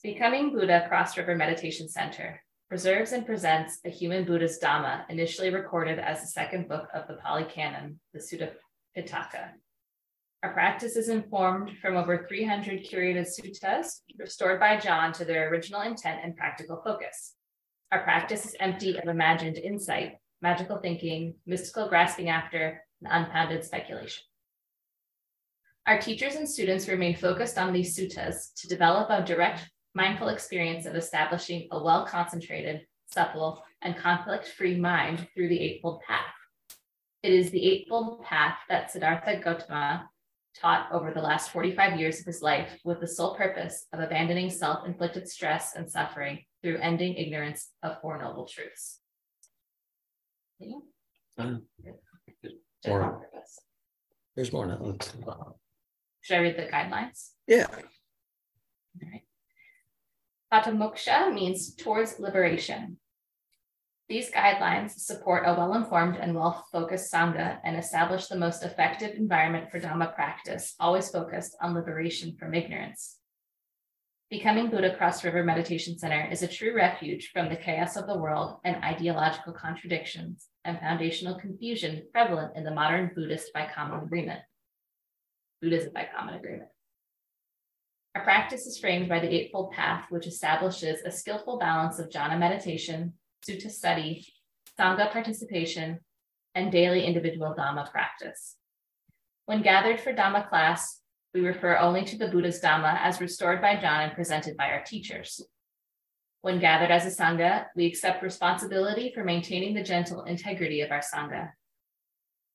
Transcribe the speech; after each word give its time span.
Becoming 0.00 0.52
Buddha 0.52 0.86
Cross 0.86 1.16
River 1.16 1.34
Meditation 1.34 1.88
Center 1.88 2.40
preserves 2.68 3.10
and 3.10 3.26
presents 3.26 3.80
a 3.84 3.90
human 3.90 4.24
Buddha's 4.24 4.60
Dhamma 4.62 5.02
initially 5.10 5.50
recorded 5.50 5.98
as 5.98 6.20
the 6.20 6.28
second 6.28 6.68
book 6.68 6.86
of 6.94 7.08
the 7.08 7.14
Pali 7.14 7.42
Canon, 7.42 7.98
the 8.14 8.20
Sutta 8.20 8.52
Pitaka. 8.96 9.48
Our 10.44 10.52
practice 10.52 10.94
is 10.94 11.08
informed 11.08 11.78
from 11.82 11.96
over 11.96 12.26
300 12.28 12.86
curated 12.86 13.26
suttas 13.26 14.02
restored 14.16 14.60
by 14.60 14.76
John 14.78 15.12
to 15.14 15.24
their 15.24 15.50
original 15.50 15.80
intent 15.80 16.20
and 16.22 16.36
practical 16.36 16.80
focus. 16.84 17.34
Our 17.90 18.04
practice 18.04 18.46
is 18.46 18.54
empty 18.60 18.96
of 18.98 19.08
imagined 19.08 19.58
insight, 19.58 20.18
magical 20.40 20.78
thinking, 20.78 21.34
mystical 21.44 21.88
grasping 21.88 22.28
after, 22.28 22.84
and 23.02 23.10
unfounded 23.10 23.64
speculation. 23.64 24.22
Our 25.88 25.98
teachers 25.98 26.36
and 26.36 26.48
students 26.48 26.86
remain 26.86 27.16
focused 27.16 27.58
on 27.58 27.72
these 27.72 27.98
suttas 27.98 28.54
to 28.58 28.68
develop 28.68 29.10
a 29.10 29.24
direct, 29.24 29.68
mindful 29.94 30.28
experience 30.28 30.86
of 30.86 30.94
establishing 30.94 31.68
a 31.70 31.82
well 31.82 32.06
concentrated, 32.06 32.86
supple, 33.06 33.62
and 33.82 33.96
conflict 33.96 34.48
free 34.48 34.78
mind 34.78 35.26
through 35.34 35.48
the 35.48 35.60
Eightfold 35.60 36.02
Path. 36.06 36.34
It 37.22 37.32
is 37.32 37.50
the 37.50 37.64
Eightfold 37.64 38.22
Path 38.22 38.58
that 38.68 38.90
Siddhartha 38.90 39.40
Gautama 39.42 40.08
taught 40.56 40.88
over 40.92 41.12
the 41.12 41.20
last 41.20 41.50
45 41.50 41.98
years 41.98 42.20
of 42.20 42.26
his 42.26 42.42
life 42.42 42.78
with 42.84 43.00
the 43.00 43.06
sole 43.06 43.36
purpose 43.36 43.86
of 43.92 44.00
abandoning 44.00 44.50
self 44.50 44.86
inflicted 44.86 45.28
stress 45.28 45.74
and 45.74 45.90
suffering 45.90 46.44
through 46.62 46.78
ending 46.78 47.14
ignorance 47.14 47.70
of 47.82 48.00
Four 48.00 48.20
Noble 48.20 48.46
Truths. 48.46 49.00
Yeah. 50.58 50.78
Um, 51.38 51.62
more. 52.86 53.28
There's 54.34 54.52
more 54.52 54.66
now. 54.66 54.96
Should 56.22 56.36
I 56.36 56.40
read 56.40 56.56
the 56.56 56.62
guidelines? 56.62 57.30
Yeah. 57.46 57.66
All 57.70 57.76
right. 59.12 59.22
Patamoksha 60.52 61.32
means 61.32 61.74
towards 61.74 62.18
liberation. 62.18 62.98
These 64.08 64.30
guidelines 64.30 64.92
support 64.92 65.42
a 65.46 65.52
well 65.52 65.74
informed 65.74 66.16
and 66.16 66.34
well 66.34 66.64
focused 66.72 67.12
Sangha 67.12 67.58
and 67.62 67.76
establish 67.76 68.28
the 68.28 68.38
most 68.38 68.62
effective 68.64 69.14
environment 69.14 69.70
for 69.70 69.78
Dhamma 69.78 70.14
practice, 70.14 70.74
always 70.80 71.10
focused 71.10 71.54
on 71.60 71.74
liberation 71.74 72.34
from 72.38 72.54
ignorance. 72.54 73.18
Becoming 74.30 74.70
Buddha 74.70 74.96
Cross 74.96 75.24
River 75.24 75.44
Meditation 75.44 75.98
Center 75.98 76.26
is 76.30 76.42
a 76.42 76.48
true 76.48 76.74
refuge 76.74 77.30
from 77.30 77.50
the 77.50 77.56
chaos 77.56 77.96
of 77.96 78.06
the 78.06 78.18
world 78.18 78.60
and 78.64 78.82
ideological 78.82 79.52
contradictions 79.52 80.48
and 80.64 80.78
foundational 80.78 81.38
confusion 81.38 82.02
prevalent 82.12 82.56
in 82.56 82.64
the 82.64 82.70
modern 82.70 83.10
Buddhist 83.14 83.52
by 83.52 83.68
common 83.74 84.00
agreement. 84.00 84.40
Buddhism 85.60 85.92
by 85.94 86.08
common 86.14 86.34
agreement. 86.34 86.70
Our 88.18 88.24
practice 88.24 88.66
is 88.66 88.80
framed 88.80 89.08
by 89.08 89.20
the 89.20 89.32
Eightfold 89.32 89.70
Path, 89.70 90.06
which 90.10 90.26
establishes 90.26 91.02
a 91.02 91.10
skillful 91.12 91.56
balance 91.56 92.00
of 92.00 92.08
jhana 92.08 92.36
meditation, 92.36 93.12
sutta 93.48 93.70
study, 93.70 94.26
sangha 94.76 95.12
participation, 95.12 96.00
and 96.52 96.72
daily 96.72 97.04
individual 97.04 97.54
Dhamma 97.56 97.88
practice. 97.92 98.56
When 99.46 99.62
gathered 99.62 100.00
for 100.00 100.12
Dhamma 100.12 100.48
class, 100.48 101.00
we 101.32 101.42
refer 101.42 101.76
only 101.76 102.04
to 102.06 102.18
the 102.18 102.26
Buddha's 102.26 102.60
Dhamma 102.60 102.98
as 103.00 103.20
restored 103.20 103.62
by 103.62 103.76
John 103.76 104.00
and 104.00 104.14
presented 104.14 104.56
by 104.56 104.70
our 104.70 104.82
teachers. 104.82 105.40
When 106.42 106.58
gathered 106.58 106.90
as 106.90 107.06
a 107.06 107.22
Sangha, 107.22 107.66
we 107.76 107.86
accept 107.86 108.24
responsibility 108.24 109.12
for 109.14 109.22
maintaining 109.22 109.74
the 109.74 109.84
gentle 109.84 110.24
integrity 110.24 110.80
of 110.80 110.90
our 110.90 111.02
Sangha. 111.02 111.50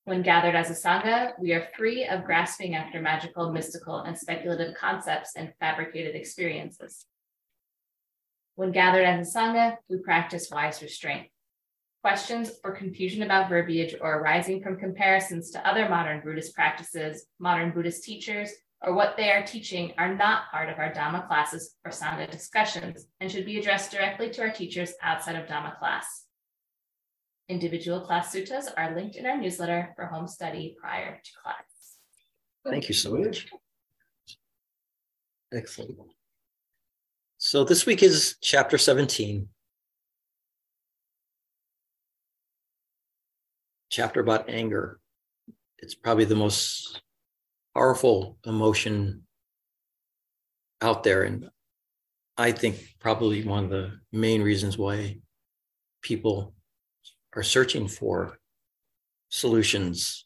When 0.05 0.21
gathered 0.21 0.55
as 0.55 0.69
a 0.69 0.73
Sangha, 0.73 1.31
we 1.39 1.53
are 1.53 1.69
free 1.77 2.05
of 2.05 2.25
grasping 2.25 2.75
after 2.75 3.01
magical, 3.01 3.53
mystical, 3.53 3.99
and 3.99 4.17
speculative 4.17 4.75
concepts 4.75 5.31
and 5.37 5.53
fabricated 5.61 6.13
experiences. 6.13 7.05
When 8.55 8.73
gathered 8.73 9.05
as 9.05 9.33
a 9.33 9.37
Sangha, 9.37 9.77
we 9.89 9.99
practice 9.99 10.51
wise 10.51 10.81
restraint. 10.81 11.27
Questions 12.01 12.51
or 12.65 12.75
confusion 12.75 13.23
about 13.23 13.47
verbiage 13.47 13.95
or 14.01 14.15
arising 14.15 14.61
from 14.61 14.77
comparisons 14.77 15.51
to 15.51 15.65
other 15.65 15.87
modern 15.87 16.19
Buddhist 16.19 16.53
practices, 16.53 17.25
modern 17.39 17.71
Buddhist 17.71 18.03
teachers, 18.03 18.51
or 18.81 18.93
what 18.93 19.15
they 19.15 19.31
are 19.31 19.45
teaching 19.45 19.93
are 19.97 20.13
not 20.13 20.51
part 20.51 20.67
of 20.67 20.79
our 20.79 20.91
Dhamma 20.91 21.25
classes 21.29 21.75
or 21.85 21.91
Sangha 21.91 22.29
discussions 22.29 23.07
and 23.21 23.31
should 23.31 23.45
be 23.45 23.57
addressed 23.57 23.91
directly 23.91 24.29
to 24.31 24.41
our 24.41 24.51
teachers 24.51 24.93
outside 25.01 25.37
of 25.37 25.47
Dhamma 25.47 25.79
class. 25.79 26.22
Individual 27.49 28.01
class 28.01 28.33
suttas 28.33 28.67
are 28.77 28.95
linked 28.95 29.17
in 29.17 29.25
our 29.25 29.37
newsletter 29.37 29.93
for 29.95 30.05
home 30.05 30.27
study 30.27 30.75
prior 30.79 31.19
to 31.23 31.31
class. 31.43 31.97
Thank 32.65 32.87
you 32.87 32.95
so 32.95 33.15
much. 33.15 33.47
Excellent. 35.53 35.97
So 37.37 37.65
this 37.65 37.85
week 37.85 38.01
is 38.01 38.37
chapter 38.41 38.77
17. 38.77 39.49
Chapter 43.89 44.21
about 44.21 44.49
anger. 44.49 44.99
It's 45.79 45.93
probably 45.93 46.25
the 46.25 46.35
most 46.35 47.01
powerful 47.75 48.37
emotion 48.45 49.23
out 50.81 51.03
there. 51.03 51.23
And 51.23 51.49
I 52.37 52.53
think 52.53 52.77
probably 52.99 53.43
one 53.43 53.65
of 53.65 53.69
the 53.69 53.99
main 54.13 54.41
reasons 54.41 54.77
why 54.77 55.17
people 56.01 56.53
are 57.35 57.43
searching 57.43 57.87
for 57.87 58.37
solutions, 59.29 60.25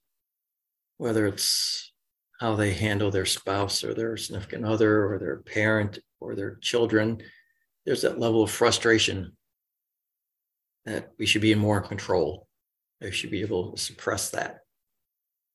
whether 0.98 1.26
it's 1.26 1.92
how 2.40 2.56
they 2.56 2.74
handle 2.74 3.10
their 3.10 3.26
spouse 3.26 3.84
or 3.84 3.94
their 3.94 4.18
significant 4.18 4.66
other 4.66 5.12
or 5.12 5.18
their 5.18 5.38
parent 5.38 6.00
or 6.20 6.36
their 6.36 6.56
children, 6.56 7.22
there's 7.86 8.02
that 8.02 8.20
level 8.20 8.44
of 8.44 8.52
frustration 8.52 9.32
that 10.86 11.12
we 11.18 11.26
should 11.26 11.42
be 11.42 11.52
in 11.52 11.60
more 11.60 11.82
control. 11.82 12.48
We 13.02 13.12
should 13.12 13.32
be 13.32 13.42
able 13.42 13.72
to 13.72 13.82
suppress 13.82 14.30
that. 14.32 14.60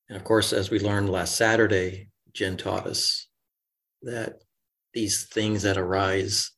And 0.08 0.16
of 0.16 0.24
course, 0.24 0.52
as 0.52 0.70
we 0.70 0.78
learned 0.78 1.10
last 1.10 1.36
Saturday, 1.36 2.08
Jen 2.32 2.56
taught 2.56 2.86
us 2.86 3.28
that 4.02 4.42
these 4.94 5.24
things 5.24 5.62
that 5.62 5.78
arise 5.78 6.50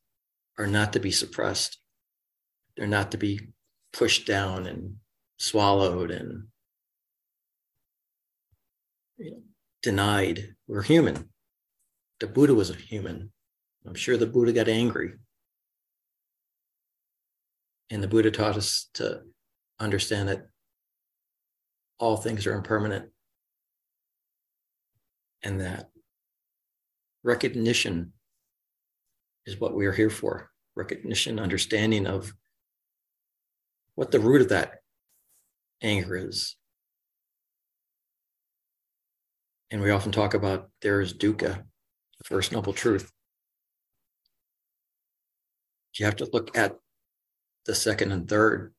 are 0.57 0.67
not 0.67 0.93
to 0.93 0.99
be 0.99 1.11
suppressed. 1.11 1.79
They're 2.75 2.87
not 2.87 3.11
to 3.11 3.17
be 3.17 3.49
pushed 3.95 4.27
down 4.27 4.67
and 4.67 4.95
swallowed 5.37 6.11
and 6.11 6.43
you 9.17 9.31
know, 9.31 9.41
denied. 9.81 10.55
We're 10.67 10.81
human. 10.81 11.29
The 12.19 12.27
Buddha 12.27 12.53
was 12.53 12.69
a 12.69 12.75
human. 12.75 13.31
I'm 13.87 13.95
sure 13.95 14.17
the 14.17 14.25
Buddha 14.25 14.51
got 14.51 14.67
angry. 14.67 15.13
And 17.89 18.03
the 18.03 18.07
Buddha 18.07 18.31
taught 18.31 18.57
us 18.57 18.89
to 18.95 19.21
understand 19.79 20.27
that 20.29 20.47
all 21.99 22.17
things 22.17 22.45
are 22.45 22.53
impermanent 22.55 23.09
and 25.43 25.61
that 25.61 25.89
recognition 27.23 28.11
is 29.45 29.59
what 29.59 29.75
we 29.75 29.85
are 29.85 29.93
here 29.93 30.09
for 30.09 30.49
recognition, 30.75 31.39
understanding 31.39 32.07
of 32.07 32.33
what 33.95 34.11
the 34.11 34.19
root 34.19 34.41
of 34.41 34.49
that 34.49 34.81
anger 35.81 36.15
is. 36.15 36.55
And 39.71 39.81
we 39.81 39.89
often 39.89 40.11
talk 40.11 40.33
about 40.33 40.69
there 40.81 41.01
is 41.01 41.13
dukkha, 41.13 41.63
the 42.17 42.23
first 42.23 42.51
noble 42.51 42.73
truth. 42.73 43.11
You 45.97 46.05
have 46.05 46.17
to 46.17 46.29
look 46.31 46.55
at 46.57 46.77
the 47.65 47.73
second 47.73 48.11
and 48.11 48.27
third 48.27 48.73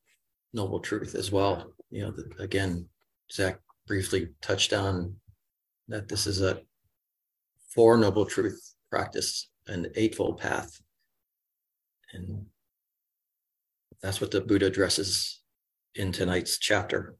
noble 0.52 0.80
truth 0.80 1.14
as 1.14 1.32
well. 1.32 1.72
You 1.90 2.02
know, 2.02 2.10
the, 2.10 2.30
again, 2.38 2.88
Zach 3.32 3.60
briefly 3.86 4.28
touched 4.42 4.72
on 4.72 5.16
that 5.88 6.08
this 6.08 6.26
is 6.26 6.42
a 6.42 6.60
four 7.74 7.96
noble 7.96 8.26
truth 8.26 8.74
practice, 8.90 9.48
an 9.66 9.90
eightfold 9.96 10.38
path. 10.38 10.80
And 12.12 12.46
that's 14.06 14.20
what 14.20 14.30
the 14.30 14.40
Buddha 14.40 14.66
addresses 14.66 15.40
in 15.96 16.12
tonight's 16.12 16.58
chapter. 16.58 17.16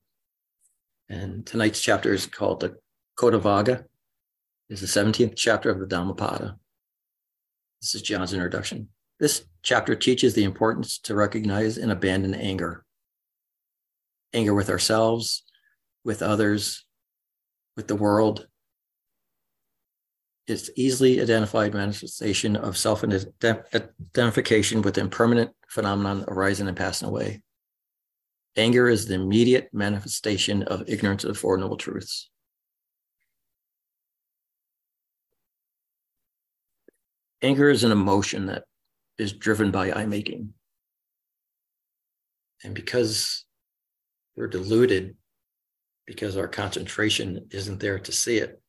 And 1.09 1.45
tonight's 1.45 1.81
chapter 1.81 2.13
is 2.13 2.27
called 2.27 2.61
the 2.61 2.77
Kodhavagga. 3.19 3.85
It's 4.69 4.83
the 4.83 4.87
17th 4.87 5.35
chapter 5.35 5.69
of 5.69 5.81
the 5.81 5.87
Dhammapada. 5.87 6.57
This 7.83 7.97
is 7.97 8.03
John's 8.03 8.33
introduction. 8.33 8.89
This 9.19 9.45
chapter 9.65 9.97
teaches 9.97 10.35
the 10.35 10.45
importance 10.45 10.99
to 11.01 11.17
recognize 11.17 11.77
and 11.77 11.91
abandon 11.91 12.35
anger 12.35 12.85
anger 14.33 14.55
with 14.55 14.69
ourselves, 14.71 15.43
with 16.05 16.23
others, 16.23 16.85
with 17.77 17.89
the 17.89 17.97
world. 17.97 18.47
It's 20.47 20.71
easily 20.77 21.21
identified 21.21 21.75
manifestation 21.75 22.55
of 22.55 22.77
self 22.77 23.03
identification 23.03 24.83
with 24.83 24.97
impermanent 24.97 25.51
phenomenon 25.69 26.25
arising 26.29 26.69
and 26.69 26.77
passing 26.77 27.09
away. 27.09 27.43
Anger 28.57 28.89
is 28.89 29.07
the 29.07 29.15
immediate 29.15 29.69
manifestation 29.73 30.63
of 30.63 30.89
ignorance 30.89 31.25
of 31.25 31.37
Four 31.37 31.59
Noble 31.59 31.77
Truths. 31.77 32.31
Anger 37.43 37.69
is 37.69 37.85
an 37.85 37.93
emotion 37.93 38.47
that 38.47 38.65
is 39.19 39.33
driven 39.33 39.71
by 39.71 39.93
I 39.93 40.07
making. 40.07 40.55
And 42.65 42.75
because 42.75 43.45
we're 44.37 44.47
deluded, 44.47 45.17
because 46.07 46.37
our 46.37 46.49
concentration 46.49 47.49
isn't 47.51 47.81
there 47.81 47.99
to 47.99 48.13
see 48.13 48.39
it, 48.39 48.61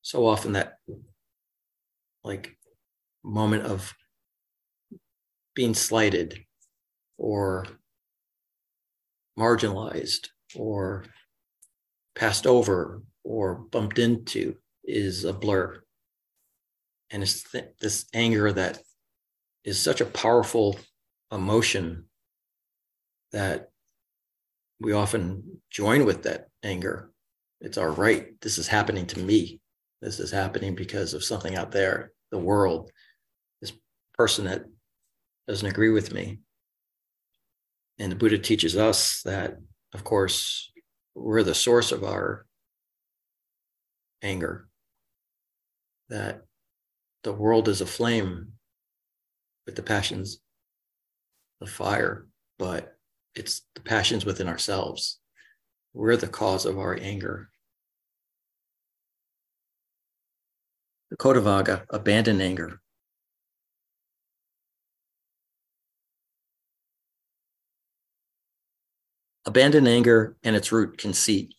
so 0.00 0.26
often 0.26 0.52
that 0.52 0.78
like 2.24 2.56
moment 3.22 3.64
of 3.64 3.94
being 5.54 5.74
slighted 5.74 6.44
or 7.16 7.66
marginalized 9.38 10.28
or 10.56 11.04
passed 12.14 12.46
over 12.46 13.02
or 13.24 13.54
bumped 13.54 13.98
into 13.98 14.56
is 14.84 15.24
a 15.24 15.32
blur. 15.32 15.82
And 17.10 17.22
it's 17.22 17.42
th- 17.50 17.72
this 17.80 18.06
anger 18.14 18.52
that 18.52 18.80
is 19.64 19.80
such 19.80 20.00
a 20.00 20.06
powerful 20.06 20.78
emotion 21.32 22.06
that 23.32 23.70
we 24.80 24.92
often 24.92 25.60
join 25.70 26.04
with 26.04 26.24
that 26.24 26.48
anger. 26.62 27.10
It's 27.60 27.78
our 27.78 27.90
right. 27.90 28.38
This 28.40 28.58
is 28.58 28.68
happening 28.68 29.06
to 29.08 29.18
me. 29.20 29.60
This 30.02 30.20
is 30.20 30.30
happening 30.30 30.74
because 30.74 31.14
of 31.14 31.24
something 31.24 31.56
out 31.56 31.72
there, 31.72 32.12
the 32.34 32.40
world, 32.40 32.90
this 33.60 33.72
person 34.18 34.46
that 34.46 34.64
doesn't 35.46 35.68
agree 35.68 35.90
with 35.90 36.12
me. 36.12 36.40
And 38.00 38.10
the 38.10 38.16
Buddha 38.16 38.38
teaches 38.38 38.76
us 38.76 39.22
that, 39.22 39.56
of 39.94 40.02
course, 40.02 40.72
we're 41.14 41.44
the 41.44 41.54
source 41.54 41.92
of 41.92 42.02
our 42.02 42.44
anger, 44.20 44.66
that 46.08 46.42
the 47.22 47.32
world 47.32 47.68
is 47.68 47.80
aflame 47.80 48.54
with 49.64 49.76
the 49.76 49.82
passions 49.82 50.40
of 51.60 51.70
fire, 51.70 52.26
but 52.58 52.96
it's 53.36 53.62
the 53.76 53.80
passions 53.80 54.24
within 54.24 54.48
ourselves. 54.48 55.20
We're 55.92 56.16
the 56.16 56.26
cause 56.26 56.66
of 56.66 56.80
our 56.80 56.98
anger. 57.00 57.48
The 61.14 61.18
Kodhavagga, 61.18 61.84
abandon 61.90 62.40
anger. 62.40 62.80
Abandon 69.46 69.86
anger 69.86 70.36
and 70.42 70.56
its 70.56 70.72
root, 70.72 70.98
conceit. 70.98 71.54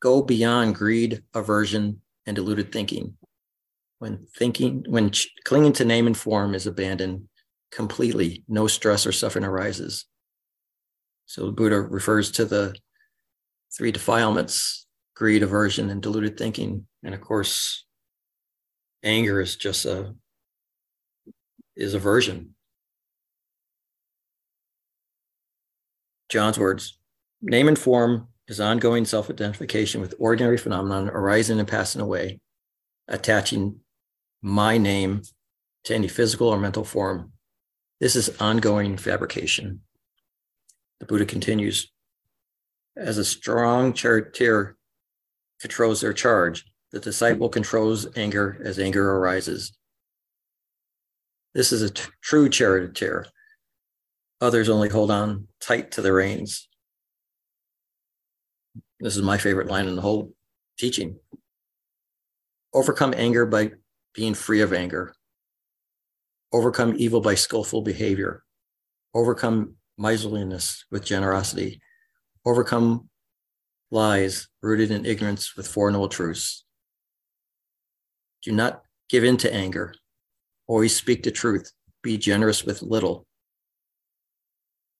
Go 0.00 0.22
beyond 0.22 0.74
greed, 0.74 1.22
aversion, 1.34 2.00
and 2.24 2.34
deluded 2.34 2.72
thinking. 2.72 3.18
When 3.98 4.26
thinking, 4.38 4.86
when 4.88 5.10
ch- 5.10 5.28
clinging 5.44 5.74
to 5.74 5.84
name 5.84 6.06
and 6.06 6.16
form 6.16 6.54
is 6.54 6.66
abandoned 6.66 7.28
completely, 7.70 8.42
no 8.48 8.68
stress 8.68 9.06
or 9.06 9.12
suffering 9.12 9.44
arises. 9.44 10.06
So 11.26 11.44
the 11.44 11.52
Buddha 11.52 11.82
refers 11.82 12.30
to 12.32 12.46
the 12.46 12.74
three 13.76 13.92
defilements 13.92 14.81
greed, 15.22 15.44
aversion, 15.44 15.88
and 15.88 16.02
deluded 16.02 16.36
thinking. 16.36 16.84
And 17.04 17.14
of 17.14 17.20
course, 17.20 17.84
anger 19.04 19.40
is 19.40 19.54
just 19.54 19.84
a 19.84 20.16
is 21.76 21.94
aversion. 21.94 22.56
John's 26.28 26.58
words 26.58 26.98
name 27.40 27.68
and 27.68 27.78
form 27.78 28.26
is 28.48 28.58
ongoing 28.58 29.04
self 29.04 29.30
identification 29.30 30.00
with 30.00 30.16
ordinary 30.18 30.58
phenomenon 30.58 31.08
arising 31.08 31.60
and 31.60 31.68
passing 31.68 32.00
away, 32.00 32.40
attaching 33.06 33.76
my 34.42 34.76
name 34.76 35.22
to 35.84 35.94
any 35.94 36.08
physical 36.08 36.48
or 36.48 36.58
mental 36.58 36.82
form. 36.82 37.30
This 38.00 38.16
is 38.16 38.40
ongoing 38.40 38.96
fabrication. 38.96 39.82
The 40.98 41.06
Buddha 41.06 41.26
continues 41.26 41.92
as 42.96 43.18
a 43.18 43.24
strong 43.24 43.92
charioteer 43.92 44.76
controls 45.62 46.02
their 46.02 46.12
charge, 46.12 46.66
the 46.90 47.00
disciple 47.00 47.48
controls 47.48 48.06
anger 48.16 48.60
as 48.62 48.78
anger 48.78 49.16
arises. 49.16 49.72
This 51.54 51.72
is 51.72 51.80
a 51.80 51.90
t- 51.90 52.02
true 52.20 52.50
charioteer 52.50 53.26
Others 54.42 54.68
only 54.68 54.88
hold 54.88 55.12
on 55.12 55.46
tight 55.60 55.92
to 55.92 56.02
the 56.02 56.12
reins. 56.12 56.68
This 58.98 59.16
is 59.16 59.22
my 59.22 59.38
favorite 59.38 59.68
line 59.68 59.86
in 59.86 59.94
the 59.94 60.02
whole 60.02 60.34
teaching. 60.76 61.20
Overcome 62.74 63.14
anger 63.16 63.46
by 63.46 63.70
being 64.12 64.34
free 64.34 64.60
of 64.60 64.72
anger. 64.72 65.14
Overcome 66.52 66.96
evil 66.98 67.20
by 67.20 67.36
skillful 67.36 67.82
behavior. 67.82 68.42
Overcome 69.14 69.76
miserliness 69.96 70.86
with 70.90 71.04
generosity. 71.04 71.80
Overcome 72.44 73.08
lies 73.92 74.48
rooted 74.62 74.90
in 74.90 75.04
ignorance 75.04 75.54
with 75.54 75.68
Four 75.68 75.90
Noble 75.90 76.08
Truths. 76.08 76.64
Do 78.42 78.50
not 78.50 78.82
give 79.08 79.22
in 79.22 79.36
to 79.38 79.54
anger. 79.54 79.94
Always 80.66 80.96
speak 80.96 81.22
the 81.22 81.30
truth. 81.30 81.70
Be 82.02 82.16
generous 82.16 82.64
with 82.64 82.82
little. 82.82 83.26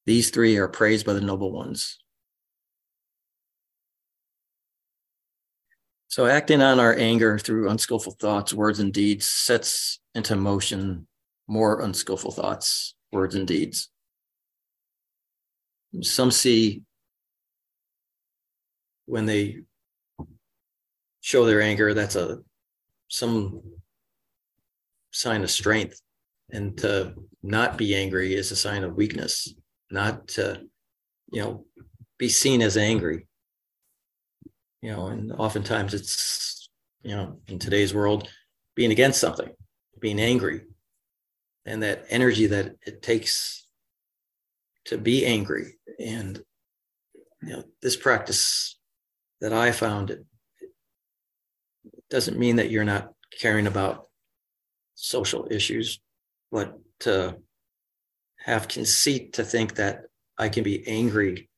These 0.05 0.31
three 0.31 0.57
are 0.59 0.69
praised 0.69 1.07
by 1.07 1.15
the 1.15 1.21
noble 1.21 1.51
ones. 1.51 1.99
So, 6.09 6.27
acting 6.27 6.61
on 6.61 6.79
our 6.79 6.95
anger 6.95 7.39
through 7.39 7.71
unskillful 7.71 8.17
thoughts, 8.21 8.53
words, 8.53 8.81
and 8.81 8.93
deeds 8.93 9.27
sets 9.27 9.99
into 10.15 10.37
motion 10.37 11.07
more 11.49 11.81
unskillful 11.81 12.33
thoughts, 12.33 12.95
words, 13.11 13.35
and 13.35 13.47
deeds. 13.47 13.89
Some 16.03 16.31
see 16.31 16.83
when 19.13 19.27
they 19.27 19.59
show 21.21 21.45
their 21.45 21.61
anger, 21.61 21.93
that's 21.93 22.17
a 22.17 22.39
some 23.09 23.61
sign 25.11 25.43
of 25.43 25.51
strength. 25.51 26.01
And 26.51 26.79
to 26.79 27.13
not 27.43 27.77
be 27.77 27.95
angry 27.95 28.35
is 28.35 28.51
a 28.53 28.57
sign 28.57 28.85
of 28.85 28.95
weakness 28.95 29.53
not 29.91 30.29
to, 30.29 30.63
you 31.31 31.43
know, 31.43 31.67
be 32.17 32.31
seen 32.31 32.63
as 32.63 32.79
angry. 32.79 33.27
You 34.81 34.93
know, 34.93 35.09
and 35.09 35.31
oftentimes 35.33 35.93
it's, 35.93 36.71
you 37.03 37.15
know, 37.15 37.39
in 37.49 37.59
today's 37.59 37.93
world, 37.93 38.31
being 38.75 38.93
against 38.93 39.21
something, 39.21 39.51
being 40.01 40.21
angry, 40.21 40.63
and 41.67 41.83
that 41.83 42.07
energy 42.09 42.47
that 42.47 42.77
it 42.87 43.03
takes 43.03 43.67
to 44.87 44.97
be 44.97 45.27
angry. 45.27 45.75
And, 46.01 46.43
you 47.43 47.51
know, 47.51 47.65
this 47.83 47.95
practice 47.95 48.79
that 49.43 49.53
I 49.53 49.73
found 49.73 50.11
it, 50.11 50.25
doesn't 52.09 52.39
mean 52.39 52.57
that 52.57 52.71
you're 52.71 52.85
not 52.85 53.13
caring 53.41 53.67
about 53.67 54.07
social 54.95 55.49
issues, 55.51 56.01
but 56.53 56.79
to 57.01 57.37
have 58.39 58.69
conceit 58.69 59.33
to 59.35 59.45
think 59.45 59.75
that 59.75 60.03
I 60.39 60.49
can 60.49 60.63
be 60.63 60.87
angry 60.87 61.51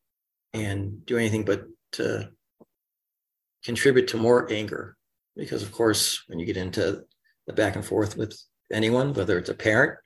and 0.54 1.04
do 1.04 1.18
anything 1.18 1.44
but 1.44 1.66
to 1.92 2.30
contribute 3.64 4.08
to 4.08 4.16
more 4.16 4.50
anger. 4.50 4.96
Because, 5.36 5.62
of 5.62 5.72
course, 5.72 6.22
when 6.26 6.38
you 6.38 6.46
get 6.46 6.56
into 6.56 7.04
the 7.46 7.52
back 7.52 7.76
and 7.76 7.84
forth 7.84 8.16
with 8.16 8.40
anyone, 8.72 9.12
whether 9.12 9.36
it's 9.36 9.50
a 9.50 9.54
parent 9.54 9.98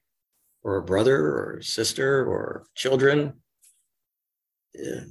or 0.63 0.77
a 0.77 0.83
brother 0.83 1.17
or 1.17 1.59
a 1.59 1.65
sister 1.65 2.27
or 2.27 2.67
children, 2.75 3.35
yeah, 4.75 5.05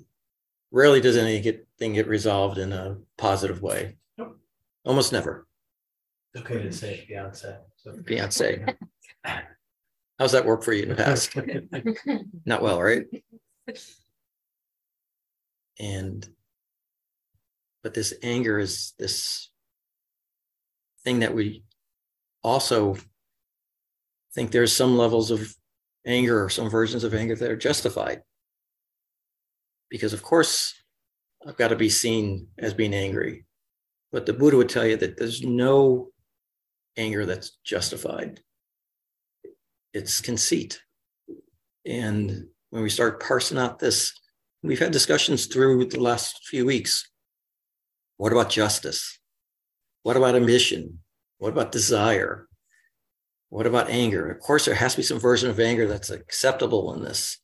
rarely 0.71 1.01
does 1.01 1.17
anything 1.17 1.93
get 1.93 2.07
resolved 2.07 2.57
in 2.57 2.73
a 2.73 2.97
positive 3.17 3.61
way. 3.61 3.95
Nope. 4.17 4.37
Almost 4.85 5.13
never. 5.13 5.47
Okay 6.35 6.61
to 6.61 6.71
say 6.71 7.07
Beyonce. 7.09 7.57
So. 7.77 7.91
Beyonce. 7.93 8.75
How's 10.19 10.31
that 10.31 10.45
work 10.45 10.63
for 10.63 10.73
you 10.73 10.83
in 10.83 10.89
the 10.89 10.95
past? 10.95 11.35
Not 12.45 12.61
well, 12.61 12.81
right? 12.81 13.05
And, 15.79 16.27
but 17.83 17.93
this 17.93 18.13
anger 18.23 18.57
is 18.57 18.93
this 18.97 19.49
thing 21.03 21.19
that 21.19 21.35
we 21.35 21.63
also 22.43 22.97
think 24.33 24.51
there's 24.51 24.75
some 24.75 24.97
levels 24.97 25.29
of 25.29 25.55
anger 26.05 26.43
or 26.43 26.49
some 26.49 26.69
versions 26.69 27.03
of 27.03 27.13
anger 27.13 27.35
that 27.35 27.51
are 27.51 27.57
justified. 27.57 28.23
Because, 29.89 30.13
of 30.13 30.23
course, 30.23 30.73
I've 31.47 31.57
got 31.57 31.69
to 31.69 31.75
be 31.75 31.89
seen 31.89 32.47
as 32.57 32.73
being 32.73 32.93
angry. 32.93 33.45
But 34.11 34.25
the 34.25 34.33
Buddha 34.33 34.57
would 34.57 34.69
tell 34.69 34.85
you 34.85 34.97
that 34.97 35.17
there's 35.17 35.43
no 35.43 36.09
anger 36.97 37.25
that's 37.25 37.57
justified, 37.63 38.41
it's 39.93 40.21
conceit. 40.21 40.81
And 41.85 42.47
when 42.69 42.83
we 42.83 42.89
start 42.89 43.21
parsing 43.21 43.57
out 43.57 43.79
this, 43.79 44.13
we've 44.63 44.79
had 44.79 44.91
discussions 44.91 45.45
through 45.45 45.85
the 45.85 45.99
last 45.99 46.45
few 46.47 46.65
weeks. 46.65 47.09
What 48.17 48.31
about 48.31 48.49
justice? 48.49 49.19
What 50.03 50.17
about 50.17 50.35
ambition? 50.35 50.99
What 51.37 51.49
about 51.49 51.71
desire? 51.71 52.47
What 53.49 53.67
about 53.67 53.89
anger? 53.89 54.29
Of 54.29 54.39
course, 54.39 54.65
there 54.65 54.75
has 54.75 54.93
to 54.93 54.97
be 54.97 55.03
some 55.03 55.19
version 55.19 55.49
of 55.49 55.59
anger 55.59 55.87
that's 55.87 56.09
acceptable 56.09 56.93
in 56.93 57.03
this. 57.03 57.37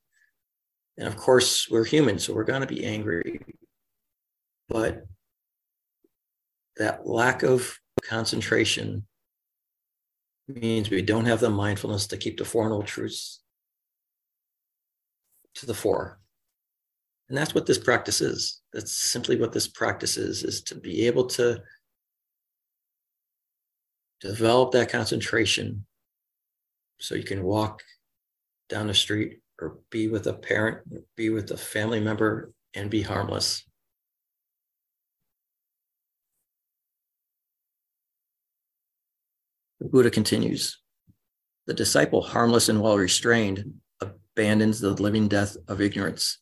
And 0.98 1.08
of 1.08 1.18
course, 1.18 1.70
we're 1.70 1.86
human, 1.86 2.20
so 2.20 2.34
we're 2.34 2.44
going 2.44 2.62
to 2.62 2.68
be 2.68 2.86
angry. 2.86 3.42
But 4.70 5.06
that 6.78 7.08
lack 7.08 7.44
of 7.44 7.78
concentration 8.04 9.06
means 10.48 10.90
we 10.90 11.02
don't 11.02 11.26
have 11.26 11.40
the 11.40 11.50
mindfulness 11.50 12.08
to 12.08 12.18
keep 12.18 12.38
the 12.38 12.46
Four 12.46 12.70
Noble 12.70 12.84
Truths 12.84 13.42
to 15.56 15.66
the 15.66 15.74
fore. 15.74 16.20
And 17.30 17.38
that's 17.38 17.56
what 17.56 17.66
this 17.66 17.78
practice 17.78 18.22
is. 18.22 18.62
That's 18.74 18.92
simply 18.92 19.40
what 19.40 19.52
this 19.52 19.68
practice 19.68 20.18
is, 20.18 20.44
is 20.44 20.62
to 20.64 20.76
be 20.76 21.08
able 21.08 21.26
to 21.28 21.62
develop 24.22 24.72
that 24.72 24.90
concentration 24.90 25.86
so 27.00 27.16
you 27.16 27.24
can 27.24 27.44
walk 27.44 27.82
down 28.70 28.88
the 28.88 28.94
street 28.94 29.43
or 29.64 29.78
be 29.90 30.10
with 30.10 30.28
a 30.28 30.34
parent, 30.34 30.80
be 31.16 31.30
with 31.30 31.50
a 31.52 31.58
family 31.58 32.02
member, 32.02 32.52
and 32.74 32.90
be 32.90 33.02
harmless. 33.02 33.64
The 39.80 39.88
Buddha 39.88 40.12
continues 40.12 40.80
The 41.66 41.74
disciple, 41.74 42.22
harmless 42.22 42.68
and 42.68 42.82
well 42.82 42.98
restrained, 42.98 43.76
abandons 44.02 44.82
the 44.82 44.92
living 44.92 45.30
death 45.30 45.56
of 45.70 45.80
ignorance. 45.80 46.40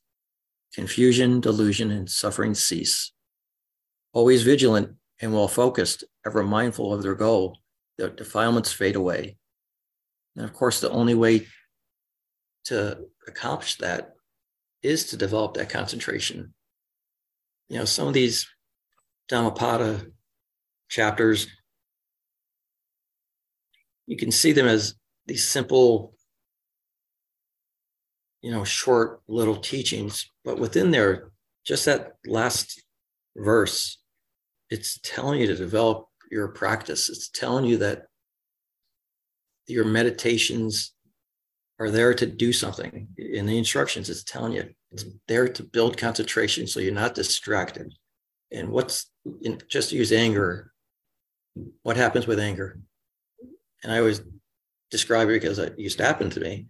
Confusion, 0.74 1.42
delusion, 1.42 1.92
and 1.92 2.10
suffering 2.10 2.56
cease. 2.56 3.12
Always 4.14 4.42
vigilant 4.42 4.96
and 5.20 5.32
well 5.32 5.48
focused, 5.48 6.04
ever 6.26 6.42
mindful 6.42 6.92
of 6.92 7.04
their 7.04 7.14
goal, 7.14 7.60
the 8.00 8.10
defilements 8.10 8.72
fade 8.72 8.96
away. 8.96 9.38
And 10.36 10.46
of 10.46 10.54
course, 10.54 10.80
the 10.80 10.90
only 10.90 11.14
way 11.14 11.46
to 12.66 13.06
accomplish 13.28 13.76
that 13.78 14.14
is 14.84 15.06
to 15.06 15.18
develop 15.18 15.54
that 15.54 15.70
concentration. 15.70 16.54
You 17.70 17.80
know, 17.80 17.86
some 17.86 18.08
of 18.08 18.14
these 18.14 18.48
Dhammapada 19.30 20.08
chapters, 20.90 21.48
you 24.08 24.18
can 24.18 24.32
see 24.32 24.52
them 24.52 24.68
as 24.68 24.96
these 25.28 25.48
simple, 25.48 26.14
you 28.42 28.52
know, 28.52 28.64
short 28.64 29.22
little 29.28 29.56
teachings, 29.56 30.30
but 30.44 30.60
within 30.60 30.92
there, 30.92 31.32
just 31.66 31.86
that 31.86 32.14
last 32.26 32.82
verse, 33.38 34.00
it's 34.70 35.00
telling 35.04 35.40
you 35.40 35.48
to 35.48 35.56
develop 35.56 36.08
your 36.32 36.50
practice. 36.50 37.08
It's 37.10 37.30
telling 37.30 37.66
you 37.66 37.78
that 37.78 38.08
your 39.68 39.86
meditations 39.86 40.94
are 41.82 41.90
there 41.90 42.14
to 42.14 42.28
do 42.28 42.54
something. 42.54 43.08
In 43.18 43.48
the 43.48 43.58
instructions, 43.58 44.08
it's 44.08 44.24
telling 44.24 44.54
you 44.54 44.70
it's 44.92 45.06
there 45.28 45.48
to 45.50 45.64
build 45.64 45.98
concentration 45.98 46.68
so 46.68 46.80
you're 46.80 46.94
not 46.94 47.16
distracted. 47.16 47.92
And 48.52 48.70
what's 48.70 49.10
in, 49.42 49.60
just 49.68 49.90
to 49.90 49.96
use 49.96 50.12
anger, 50.12 50.72
what 51.82 51.98
happens 51.98 52.28
with 52.28 52.40
anger? 52.40 52.80
And 53.84 53.92
I 53.92 53.98
always 53.98 54.22
describe 54.92 55.30
it 55.30 55.42
because 55.42 55.58
it 55.58 55.80
used 55.80 55.98
to 55.98 56.06
happen 56.06 56.30
to 56.30 56.40
me. 56.40 56.68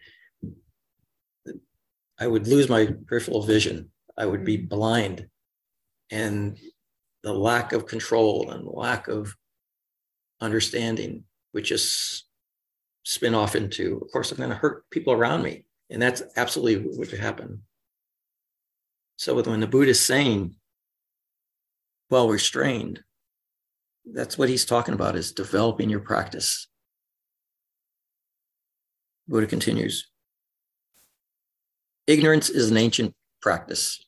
I 2.17 2.27
would 2.27 2.47
lose 2.47 2.69
my 2.69 2.93
peripheral 3.05 3.41
vision. 3.41 3.91
I 4.17 4.25
would 4.25 4.45
be 4.45 4.59
mm-hmm. 4.59 4.67
blind. 4.67 5.27
And 6.09 6.57
the 7.23 7.33
lack 7.33 7.73
of 7.73 7.85
control 7.85 8.51
and 8.51 8.65
lack 8.65 9.09
of 9.09 9.35
understanding, 10.39 11.25
which 11.51 11.67
just 11.67 12.25
spin 13.03 13.33
off 13.33 13.55
into, 13.55 13.97
of 14.03 14.11
course, 14.11 14.31
I'm 14.31 14.37
going 14.37 14.49
to 14.49 14.55
hurt 14.55 14.89
people 14.89 15.13
around 15.13 15.43
me. 15.43 15.65
And 15.89 16.01
that's 16.01 16.23
absolutely 16.37 16.87
what 16.87 16.97
would 16.97 17.19
happen. 17.19 17.63
So 19.17 19.39
when 19.41 19.59
the 19.59 19.67
Buddha 19.67 19.91
is 19.91 19.99
saying, 19.99 20.55
well 22.09 22.29
restrained, 22.29 23.01
that's 24.05 24.37
what 24.37 24.49
he's 24.49 24.65
talking 24.65 24.93
about 24.93 25.15
is 25.15 25.31
developing 25.31 25.89
your 25.89 25.99
practice. 25.99 26.67
Buddha 29.27 29.47
continues 29.47 30.07
Ignorance 32.07 32.49
is 32.49 32.71
an 32.71 32.77
ancient 32.77 33.13
practice. 33.41 34.03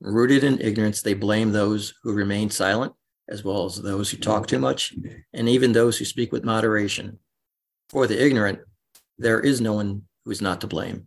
Rooted 0.00 0.44
in 0.44 0.60
ignorance, 0.60 1.00
they 1.00 1.14
blame 1.14 1.50
those 1.50 1.94
who 2.02 2.12
remain 2.12 2.50
silent, 2.50 2.92
as 3.28 3.42
well 3.42 3.64
as 3.64 3.80
those 3.80 4.10
who 4.10 4.18
talk 4.18 4.46
too 4.46 4.58
much, 4.58 4.94
and 5.32 5.48
even 5.48 5.72
those 5.72 5.96
who 5.96 6.04
speak 6.04 6.30
with 6.30 6.44
moderation. 6.44 7.18
For 7.94 8.08
the 8.08 8.20
ignorant, 8.20 8.58
there 9.18 9.38
is 9.38 9.60
no 9.60 9.74
one 9.74 10.02
who 10.24 10.32
is 10.32 10.42
not 10.42 10.60
to 10.62 10.66
blame. 10.66 11.06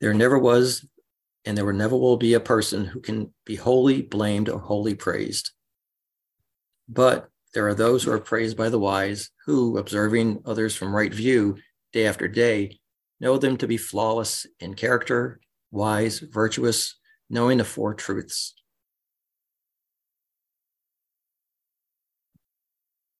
There 0.00 0.14
never 0.14 0.38
was, 0.38 0.86
and 1.44 1.54
there 1.54 1.70
never 1.70 1.94
will 1.94 2.16
be 2.16 2.32
a 2.32 2.40
person 2.40 2.86
who 2.86 3.00
can 3.00 3.34
be 3.44 3.56
wholly 3.56 4.00
blamed 4.00 4.48
or 4.48 4.58
wholly 4.58 4.94
praised. 4.94 5.50
But 6.88 7.28
there 7.52 7.68
are 7.68 7.74
those 7.74 8.04
who 8.04 8.10
are 8.10 8.18
praised 8.18 8.56
by 8.56 8.70
the 8.70 8.78
wise, 8.78 9.28
who, 9.44 9.76
observing 9.76 10.40
others 10.46 10.74
from 10.74 10.96
right 10.96 11.12
view 11.12 11.58
day 11.92 12.06
after 12.06 12.26
day, 12.26 12.78
know 13.20 13.36
them 13.36 13.58
to 13.58 13.66
be 13.66 13.76
flawless 13.76 14.46
in 14.60 14.72
character, 14.72 15.40
wise, 15.70 16.20
virtuous, 16.20 16.96
knowing 17.28 17.58
the 17.58 17.64
four 17.64 17.92
truths. 17.92 18.54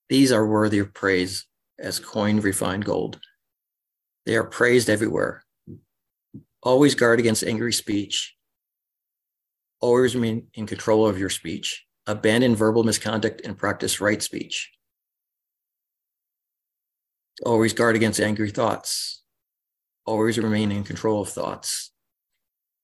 These 0.09 0.33
are 0.33 0.47
worthy 0.47 0.79
of 0.79 0.95
praise 0.95 1.45
as 1.79 1.99
coined 1.99 2.45
refined 2.45 2.85
gold. 2.85 3.21
They 4.25 4.37
are 4.37 4.45
praised 4.45 4.91
everywhere. 4.91 5.45
Always 6.63 6.95
guard 6.95 7.21
against 7.21 7.45
angry 7.45 7.73
speech. 7.73 8.35
Always 9.81 10.15
remain 10.15 10.49
in 10.55 10.67
control 10.67 11.07
of 11.07 11.19
your 11.19 11.31
speech. 11.31 11.85
Abandon 12.07 12.57
verbal 12.57 12.85
misconduct 12.85 13.43
and 13.45 13.59
practice 13.59 14.01
right 14.01 14.23
speech. 14.23 14.73
Always 17.45 17.73
guard 17.73 17.97
against 17.97 18.21
angry 18.21 18.51
thoughts. 18.51 19.23
Always 20.07 20.39
remain 20.39 20.73
in 20.73 20.85
control 20.85 21.21
of 21.21 21.29
thoughts. 21.29 21.93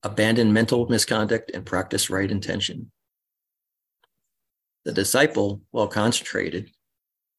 Abandon 0.03 0.53
mental 0.53 0.89
misconduct 0.89 1.51
and 1.55 1.65
practice 1.65 2.11
right 2.11 2.31
intention. 2.31 2.91
The 4.85 4.93
disciple, 4.93 5.63
while 5.71 5.87
concentrated, 5.87 6.72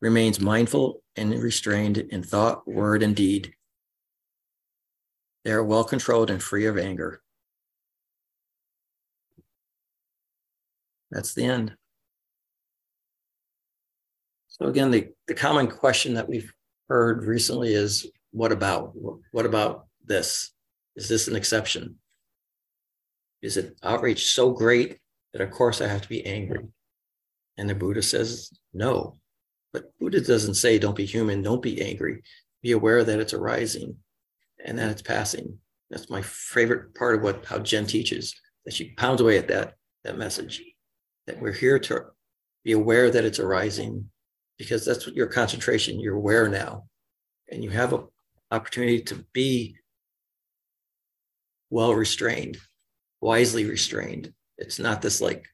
remains 0.03 0.41
mindful 0.41 1.01
and 1.15 1.31
restrained 1.41 1.97
in 1.97 2.21
thought, 2.21 2.67
word, 2.67 3.01
and 3.01 3.15
deed. 3.15 3.53
They 5.45 5.51
are 5.51 5.63
well 5.63 5.85
controlled 5.85 6.29
and 6.29 6.43
free 6.43 6.65
of 6.65 6.77
anger. 6.77 7.21
That's 11.09 11.33
the 11.33 11.45
end. 11.45 11.77
So, 14.49 14.65
again, 14.65 14.91
the, 14.91 15.07
the 15.27 15.35
common 15.35 15.67
question 15.67 16.15
that 16.15 16.27
we've 16.27 16.51
heard 16.89 17.23
recently 17.23 17.73
is 17.73 18.05
what 18.31 18.51
about? 18.51 18.91
What 19.31 19.45
about 19.45 19.85
this? 20.05 20.51
Is 20.97 21.07
this 21.07 21.29
an 21.29 21.37
exception? 21.37 21.95
Is 23.41 23.55
it 23.55 23.77
outreach 23.81 24.33
so 24.33 24.51
great 24.51 24.97
that, 25.31 25.41
of 25.41 25.51
course, 25.51 25.79
I 25.79 25.87
have 25.87 26.01
to 26.01 26.09
be 26.09 26.25
angry? 26.25 26.67
And 27.57 27.69
the 27.69 27.75
Buddha 27.75 28.01
says, 28.01 28.51
no, 28.73 29.17
but 29.73 29.97
Buddha 29.99 30.21
doesn't 30.21 30.53
say, 30.53 30.77
don't 30.77 30.95
be 30.95 31.05
human, 31.05 31.41
don't 31.41 31.61
be 31.61 31.81
angry. 31.81 32.21
Be 32.61 32.71
aware 32.71 33.03
that 33.03 33.19
it's 33.19 33.33
arising 33.33 33.97
and 34.63 34.77
that 34.77 34.91
it's 34.91 35.01
passing. 35.01 35.57
That's 35.89 36.09
my 36.09 36.21
favorite 36.21 36.95
part 36.95 37.15
of 37.15 37.23
what 37.23 37.43
how 37.45 37.59
Jen 37.59 37.87
teaches, 37.87 38.39
that 38.65 38.73
she 38.73 38.91
pounds 38.91 39.19
away 39.19 39.37
at 39.37 39.47
that, 39.49 39.73
that 40.03 40.17
message. 40.17 40.61
That 41.25 41.41
we're 41.41 41.53
here 41.53 41.79
to 41.79 42.05
be 42.63 42.73
aware 42.73 43.09
that 43.09 43.25
it's 43.25 43.39
arising 43.39 44.09
because 44.57 44.85
that's 44.85 45.05
what 45.05 45.15
your 45.15 45.27
concentration, 45.27 45.99
you're 45.99 46.15
aware 46.15 46.47
now. 46.47 46.85
And 47.49 47.63
you 47.63 47.69
have 47.71 47.93
an 47.93 48.05
opportunity 48.51 49.01
to 49.03 49.25
be 49.33 49.77
well 51.69 51.93
restrained, 51.95 52.57
wisely 53.21 53.65
restrained. 53.65 54.33
It's 54.57 54.79
not 54.79 55.01
this 55.01 55.19
like 55.19 55.45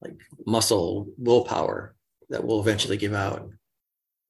like 0.00 0.16
muscle 0.46 1.08
willpower 1.16 1.96
that 2.30 2.44
will 2.44 2.60
eventually 2.60 2.96
give 2.96 3.14
out. 3.14 3.50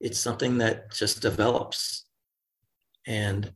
it's 0.01 0.21
something 0.21 0.59
that 0.59 0.93
just 0.93 1.21
develops. 1.23 2.07
And 3.07 3.53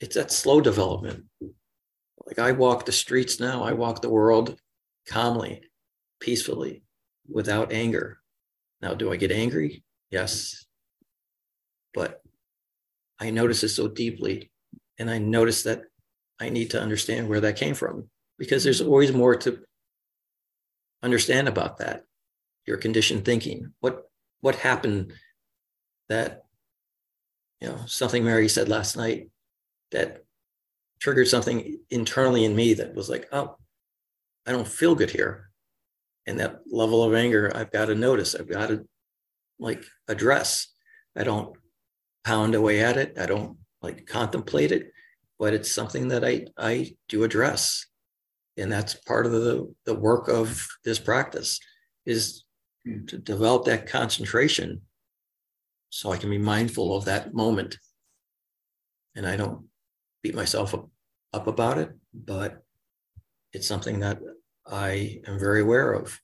it's 0.00 0.14
that 0.14 0.32
slow 0.32 0.60
development. 0.62 1.24
Like 2.26 2.38
I 2.38 2.52
walk 2.52 2.86
the 2.86 2.92
streets 2.92 3.40
now, 3.40 3.62
I 3.62 3.72
walk 3.72 4.00
the 4.00 4.08
world 4.08 4.58
calmly, 5.06 5.62
peacefully, 6.20 6.82
without 7.28 7.72
anger. 7.72 8.20
Now, 8.80 8.94
do 8.94 9.12
I 9.12 9.16
get 9.16 9.32
angry? 9.32 9.84
Yes. 10.10 10.64
But 11.92 12.22
I 13.18 13.30
notice 13.30 13.62
it 13.62 13.70
so 13.70 13.88
deeply. 13.88 14.50
And 14.98 15.10
I 15.10 15.18
notice 15.18 15.64
that 15.64 15.82
I 16.38 16.48
need 16.48 16.70
to 16.70 16.80
understand 16.80 17.28
where 17.28 17.40
that 17.40 17.56
came 17.56 17.74
from 17.74 18.08
because 18.38 18.64
there's 18.64 18.80
always 18.80 19.12
more 19.12 19.36
to 19.36 19.60
understand 21.02 21.48
about 21.48 21.78
that. 21.78 22.04
Your 22.70 22.78
conditioned 22.78 23.24
thinking. 23.24 23.72
What 23.80 24.04
what 24.42 24.54
happened 24.54 25.12
that 26.08 26.44
you 27.60 27.66
know 27.66 27.80
something 27.86 28.24
Mary 28.24 28.48
said 28.48 28.68
last 28.68 28.96
night 28.96 29.28
that 29.90 30.22
triggered 31.00 31.26
something 31.26 31.80
internally 31.90 32.44
in 32.44 32.54
me 32.54 32.74
that 32.74 32.94
was 32.94 33.10
like, 33.10 33.26
oh, 33.32 33.56
I 34.46 34.52
don't 34.52 34.68
feel 34.68 34.94
good 34.94 35.10
here. 35.10 35.50
And 36.26 36.38
that 36.38 36.60
level 36.70 37.02
of 37.02 37.12
anger, 37.12 37.50
I've 37.52 37.72
got 37.72 37.86
to 37.86 37.96
notice, 37.96 38.36
I've 38.36 38.48
got 38.48 38.68
to 38.68 38.86
like 39.58 39.82
address. 40.06 40.68
I 41.16 41.24
don't 41.24 41.56
pound 42.24 42.54
away 42.54 42.84
at 42.84 42.96
it. 42.96 43.18
I 43.18 43.26
don't 43.26 43.56
like 43.82 44.06
contemplate 44.06 44.70
it, 44.70 44.92
but 45.40 45.54
it's 45.54 45.72
something 45.72 46.06
that 46.08 46.24
I, 46.24 46.46
I 46.56 46.94
do 47.08 47.24
address. 47.24 47.84
And 48.56 48.70
that's 48.70 48.94
part 48.94 49.26
of 49.26 49.32
the, 49.32 49.74
the 49.86 49.94
work 49.94 50.28
of 50.28 50.68
this 50.84 51.00
practice 51.00 51.58
is 52.06 52.44
to 52.84 53.18
develop 53.18 53.64
that 53.64 53.86
concentration 53.86 54.80
so 55.90 56.12
I 56.12 56.16
can 56.16 56.30
be 56.30 56.38
mindful 56.38 56.96
of 56.96 57.04
that 57.04 57.34
moment. 57.34 57.78
And 59.14 59.26
I 59.26 59.36
don't 59.36 59.66
beat 60.22 60.34
myself 60.34 60.72
up, 60.74 60.88
up 61.32 61.46
about 61.46 61.78
it, 61.78 61.90
but 62.14 62.62
it's 63.52 63.66
something 63.66 64.00
that 64.00 64.20
I 64.66 65.20
am 65.26 65.38
very 65.38 65.60
aware 65.60 65.92
of. 65.92 66.18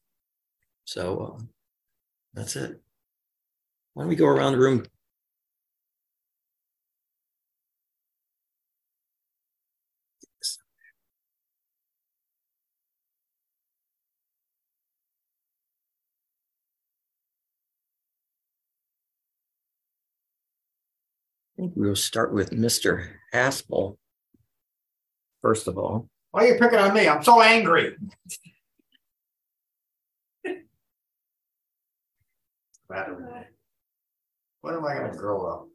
So 0.85 1.37
uh, 1.39 1.43
that's 2.33 2.57
it. 2.57 2.81
Why 3.95 4.05
don't 4.05 4.09
we 4.09 4.17
go 4.17 4.27
around 4.27 4.53
the 4.53 4.59
room? 4.59 4.85
I 21.59 21.63
think 21.63 21.73
we'll 21.75 21.97
start 21.97 22.35
with 22.35 22.51
Mr. 22.51 23.09
Haspel. 23.33 23.97
First 25.43 25.69
of 25.69 25.79
all, 25.79 26.09
Why 26.33 26.45
are 26.45 26.49
you 26.49 26.59
picking 26.59 26.79
on 26.79 26.93
me? 26.93 27.09
I'm 27.09 27.23
so 27.23 27.41
angry. 27.41 27.97
Matter. 32.89 33.47
When 34.61 34.75
am 34.75 34.85
I 34.85 34.95
gonna 34.95 35.17
grow 35.17 35.47
up? 35.47 35.69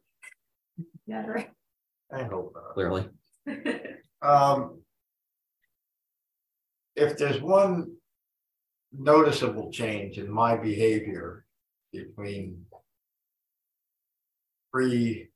Yeah, 1.06 1.26
right. 1.26 1.50
I 2.12 2.22
hope 2.24 2.54
not. 2.54 2.74
clearly, 2.74 3.08
Um. 4.22 4.78
If 6.94 7.16
there's 7.16 7.40
one 7.40 7.96
noticeable 8.92 9.72
change 9.72 10.18
in 10.18 10.30
my 10.30 10.56
behavior 10.56 11.46
between 11.90 12.66
pre 14.70 15.30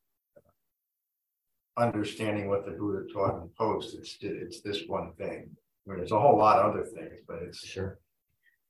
understanding 1.77 2.49
what 2.49 2.65
the 2.65 2.73
Buddha 2.73 3.07
taught 3.13 3.43
in 3.43 3.51
post, 3.59 3.97
it's, 3.99 4.17
it's 4.21 4.61
this 4.61 4.83
one 4.87 5.13
thing. 5.19 5.51
I 5.87 5.91
mean, 5.91 5.99
there's 5.99 6.13
a 6.13 6.21
whole 6.21 6.39
lot 6.39 6.59
of 6.59 6.73
other 6.73 6.85
things, 6.85 7.21
but 7.27 7.43
it's, 7.43 7.65
sure. 7.65 7.99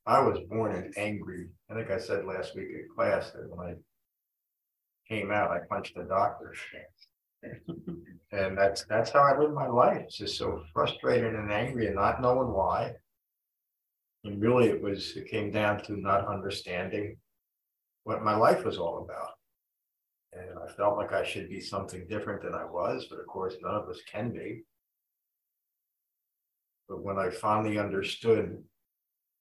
I 0.07 0.21
was 0.21 0.39
born 0.49 0.75
an 0.75 0.93
angry, 0.97 1.49
I 1.71 1.75
think 1.75 1.91
I 1.91 1.99
said 1.99 2.25
last 2.25 2.55
week 2.55 2.69
in 2.71 2.87
class 2.95 3.33
that 3.33 3.49
when 3.49 3.67
I 3.67 3.75
came 5.09 5.31
out, 5.31 5.51
I 5.51 5.61
punched 5.69 5.95
the 5.97 6.05
doctor. 6.05 6.55
And 8.33 8.59
that's, 8.59 8.85
that's 8.85 9.11
how 9.11 9.21
I 9.21 9.39
live 9.39 9.53
my 9.53 9.69
life. 9.69 10.03
It's 10.03 10.19
just 10.19 10.37
so 10.37 10.63
frustrated 10.73 11.35
and 11.35 11.53
angry 11.53 11.87
and 11.87 11.95
not 11.95 12.21
knowing 12.21 12.53
why. 12.53 12.93
And 14.25 14.43
really, 14.43 14.67
it 14.67 14.83
was, 14.83 15.17
it 15.17 15.31
came 15.31 15.53
down 15.53 15.83
to 15.85 15.97
not 15.97 16.27
understanding 16.27 17.17
what 18.03 18.25
my 18.25 18.37
life 18.37 18.65
was 18.65 18.79
all 18.79 19.05
about. 19.05 19.36
And 20.33 20.59
I 20.59 20.71
felt 20.73 20.97
like 20.97 21.13
I 21.13 21.25
should 21.25 21.49
be 21.49 21.61
something 21.61 22.07
different 22.09 22.43
than 22.43 22.55
I 22.55 22.65
was, 22.65 23.07
but 23.09 23.21
of 23.21 23.27
course, 23.27 23.55
none 23.63 23.75
of 23.75 23.89
us 23.89 24.01
can 24.11 24.33
be. 24.33 24.65
But 26.89 27.03
when 27.03 27.19
I 27.19 27.31
finally 27.31 27.79
understood 27.79 28.63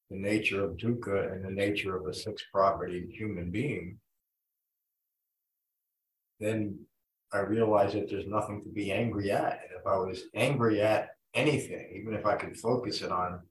the 0.10 0.18
nature 0.18 0.64
of 0.64 0.78
dukkha 0.78 1.32
and 1.32 1.44
the 1.44 1.52
nature 1.52 1.96
of 1.96 2.06
a 2.06 2.14
six 2.14 2.44
property 2.52 3.08
human 3.12 3.52
being, 3.52 4.00
then 6.40 6.80
I 7.34 7.40
realized 7.40 7.96
that 7.96 8.10
there's 8.10 8.28
nothing 8.28 8.64
to 8.64 8.70
be 8.70 8.92
angry 8.92 9.32
at. 9.32 9.60
And 9.64 9.80
if 9.80 9.86
I 9.86 9.98
was 9.98 10.24
angry 10.34 10.82
at 10.82 11.10
anything, 11.34 11.92
even 11.96 12.14
if 12.14 12.26
I 12.26 12.36
could 12.36 12.58
focus 12.58 13.02
it 13.02 13.12
on 13.12 13.42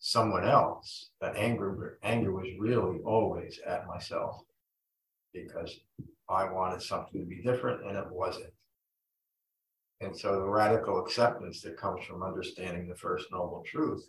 someone 0.00 0.44
else, 0.44 1.10
that 1.20 1.36
anger 1.36 1.98
anger 2.02 2.32
was 2.32 2.48
really 2.58 3.00
always 3.00 3.58
at 3.66 3.86
myself 3.86 4.42
because 5.32 5.80
I 6.28 6.50
wanted 6.50 6.82
something 6.82 7.20
to 7.20 7.26
be 7.26 7.42
different 7.42 7.84
and 7.86 7.96
it 7.96 8.10
wasn't. 8.10 8.52
And 10.00 10.16
so 10.16 10.32
the 10.32 10.48
radical 10.48 11.00
acceptance 11.00 11.60
that 11.62 11.76
comes 11.76 12.04
from 12.04 12.22
understanding 12.22 12.88
the 12.88 12.94
first 12.94 13.26
noble 13.32 13.64
truth 13.66 14.08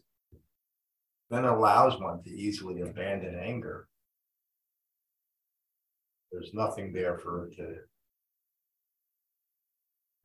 then 1.30 1.46
allows 1.46 2.00
one 2.00 2.24
to 2.24 2.30
easily 2.30 2.82
abandon 2.82 3.40
anger. 3.40 3.88
There's 6.32 6.54
nothing 6.54 6.92
there 6.92 7.18
for 7.18 7.48
it 7.48 7.56
to 7.58 7.76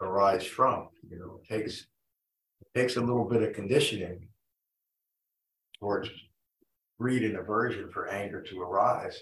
arise 0.00 0.46
from. 0.46 0.88
You 1.08 1.18
know, 1.18 1.40
it 1.42 1.52
takes 1.52 1.86
it 2.60 2.78
takes 2.78 2.96
a 2.96 3.00
little 3.00 3.24
bit 3.24 3.42
of 3.42 3.54
conditioning 3.54 4.28
towards 5.78 6.08
greed 6.98 7.24
and 7.24 7.36
aversion 7.36 7.90
for 7.90 8.08
anger 8.08 8.40
to 8.42 8.62
arise. 8.62 9.18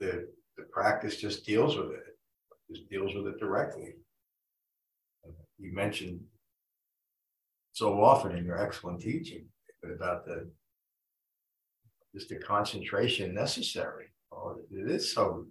The 0.00 0.28
the 0.56 0.64
practice 0.64 1.16
just 1.16 1.44
deals 1.44 1.76
with 1.76 1.90
it, 1.90 2.16
just 2.70 2.88
deals 2.88 3.14
with 3.14 3.26
it 3.26 3.38
directly. 3.38 3.94
You 5.58 5.74
mentioned 5.74 6.20
so 7.72 8.02
often 8.02 8.36
in 8.36 8.44
your 8.44 8.62
excellent 8.62 9.00
teaching 9.00 9.46
about 9.84 10.24
the 10.24 10.50
just 12.14 12.28
the 12.28 12.36
concentration 12.36 13.34
necessary. 13.34 14.06
Oh, 14.32 14.56
it 14.70 14.90
is 14.90 15.12
so 15.12 15.46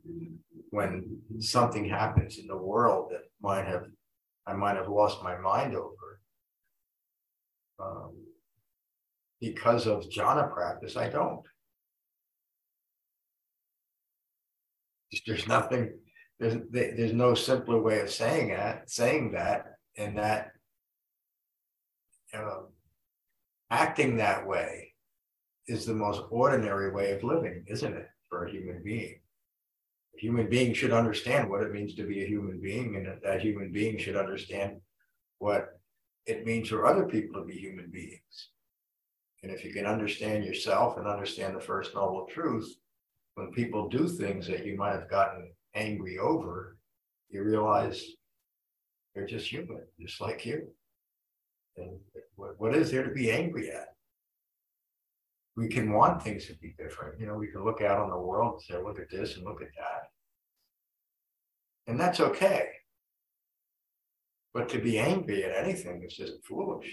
when 0.69 1.19
something 1.39 1.87
happens 1.87 2.39
in 2.39 2.47
the 2.47 2.57
world 2.57 3.11
that 3.11 3.23
might 3.41 3.65
have 3.65 3.85
I 4.45 4.53
might 4.53 4.75
have 4.75 4.89
lost 4.89 5.23
my 5.23 5.37
mind 5.37 5.75
over. 5.75 6.19
Um, 7.79 8.15
because 9.39 9.87
of 9.87 10.09
jhana 10.09 10.53
practice, 10.53 10.95
I 10.95 11.09
don't. 11.09 11.41
There's 15.25 15.47
nothing, 15.47 15.93
there's, 16.39 16.57
there's 16.71 17.13
no 17.13 17.33
simpler 17.35 17.81
way 17.81 17.99
of 18.01 18.09
saying 18.09 18.49
that, 18.49 18.89
saying 18.89 19.33
that, 19.33 19.65
and 19.97 20.17
that 20.17 20.51
um, 22.33 22.67
acting 23.69 24.17
that 24.17 24.47
way 24.47 24.93
is 25.67 25.85
the 25.85 25.93
most 25.93 26.21
ordinary 26.29 26.91
way 26.91 27.11
of 27.11 27.23
living, 27.23 27.63
isn't 27.67 27.93
it, 27.93 28.07
for 28.29 28.45
a 28.45 28.51
human 28.51 28.81
being? 28.83 29.19
A 30.15 30.19
human 30.19 30.49
being 30.49 30.73
should 30.73 30.91
understand 30.91 31.49
what 31.49 31.63
it 31.63 31.71
means 31.71 31.95
to 31.95 32.07
be 32.07 32.23
a 32.23 32.27
human 32.27 32.59
being, 32.59 32.95
and 32.95 33.05
that, 33.07 33.23
that 33.23 33.41
human 33.41 33.71
being 33.71 33.97
should 33.97 34.15
understand 34.15 34.81
what 35.39 35.79
it 36.25 36.45
means 36.45 36.69
for 36.69 36.85
other 36.85 37.05
people 37.05 37.41
to 37.41 37.47
be 37.47 37.57
human 37.57 37.89
beings. 37.91 38.49
And 39.41 39.51
if 39.51 39.65
you 39.65 39.73
can 39.73 39.85
understand 39.85 40.45
yourself 40.45 40.97
and 40.97 41.05
understand 41.05 41.55
the 41.55 41.61
first 41.61 41.93
noble 41.93 42.25
truth, 42.25 42.73
when 43.35 43.51
people 43.51 43.89
do 43.89 44.07
things 44.07 44.47
that 44.47 44.65
you 44.65 44.77
might 44.77 44.93
have 44.93 45.09
gotten 45.09 45.51
angry 45.75 46.17
over, 46.17 46.77
you 47.29 47.43
realize 47.43 48.05
they're 49.13 49.25
just 49.25 49.51
human, 49.51 49.81
just 49.99 50.21
like 50.21 50.45
you. 50.45 50.67
And 51.77 51.97
what, 52.35 52.75
is 52.75 52.91
there 52.91 53.03
to 53.03 53.11
be 53.11 53.31
angry 53.31 53.71
at? 53.71 53.87
We 55.55 55.67
can 55.67 55.91
want 55.91 56.23
things 56.23 56.45
to 56.47 56.53
be 56.55 56.75
different. 56.77 57.19
You 57.19 57.27
know, 57.27 57.35
we 57.35 57.47
can 57.47 57.63
look 57.63 57.81
out 57.81 57.99
on 57.99 58.09
the 58.09 58.17
world 58.17 58.53
and 58.53 58.61
say, 58.61 58.83
look 58.83 58.99
at 58.99 59.09
this 59.09 59.35
and 59.35 59.45
look 59.45 59.61
at 59.61 59.69
that. 59.77 60.09
And 61.87 61.99
that's 61.99 62.19
okay. 62.19 62.67
But 64.53 64.69
to 64.69 64.79
be 64.79 64.99
angry 64.99 65.43
at 65.43 65.55
anything 65.55 66.03
is 66.03 66.15
just 66.15 66.45
foolish. 66.45 66.87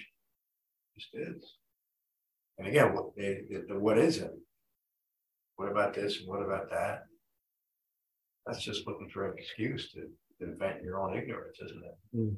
It 0.97 1.01
just 1.01 1.15
is. 1.15 1.55
And 2.59 2.67
again, 2.67 2.95
what, 2.95 3.15
the, 3.17 3.65
the, 3.69 3.79
what 3.79 3.99
is 3.99 4.19
it? 4.19 4.33
What 5.61 5.71
about 5.71 5.93
this 5.93 6.21
and 6.21 6.27
what 6.27 6.41
about 6.41 6.71
that? 6.71 7.03
That's 8.47 8.65
just 8.65 8.87
looking 8.87 9.11
for 9.11 9.27
an 9.27 9.35
excuse 9.37 9.93
to 9.93 10.09
invent 10.41 10.83
your 10.83 10.99
own 10.99 11.15
ignorance, 11.15 11.59
isn't 11.63 11.85
it? 11.85 12.17
Mm. 12.17 12.37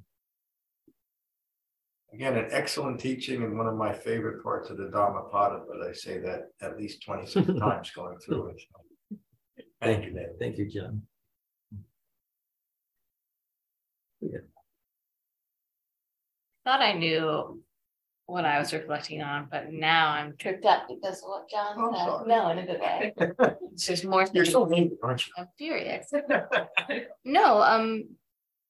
Again, 2.13 2.37
an 2.37 2.49
excellent 2.51 2.99
teaching 2.99 3.45
and 3.45 3.57
one 3.57 3.69
of 3.69 3.77
my 3.77 3.93
favorite 3.93 4.43
parts 4.43 4.71
of 4.71 4.77
the 4.77 4.91
Dhammapada, 4.91 5.61
but 5.69 5.89
I 5.89 5.93
say 5.93 6.19
that 6.19 6.49
at 6.63 6.77
least 6.77 7.05
twenty-six 7.07 7.47
times 7.61 7.93
going 7.93 8.19
through 8.19 8.49
it. 8.49 8.61
so. 8.61 9.17
Thank 9.81 10.05
you, 10.05 10.11
David. 10.11 10.41
Thank 10.41 10.59
you, 10.59 10.69
John. 10.69 11.03
Thought 16.65 16.81
I 16.81 16.95
knew 16.95 17.63
what 18.33 18.47
I 18.47 18.59
was 18.59 18.73
reflecting 18.73 19.21
on, 19.21 19.47
but 19.51 19.71
now 19.71 20.09
I'm 20.09 20.35
tripped 20.39 20.65
up 20.65 20.89
because 20.89 21.19
of 21.19 21.29
what 21.29 21.51
John 21.51 21.75
Oh, 21.77 21.93
said. 21.93 21.99
sorry. 21.99 22.29
No, 22.29 22.49
in 22.49 22.59
a 22.61 22.67
good 22.67 22.81
way. 22.81 23.13
There's 23.87 24.05
more. 24.05 24.23
You're 24.33 24.45
things. 24.47 24.53
so 24.53 24.65
mean, 24.65 24.97
aren't 25.03 25.27
you? 25.27 25.33
I'm 25.37 25.49
furious. 25.59 26.11
No, 27.25 27.61
um, 27.63 28.05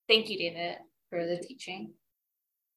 thank 0.08 0.28
you, 0.28 0.36
David, 0.36 0.78
for 1.10 1.24
the 1.24 1.38
teaching. 1.38 1.92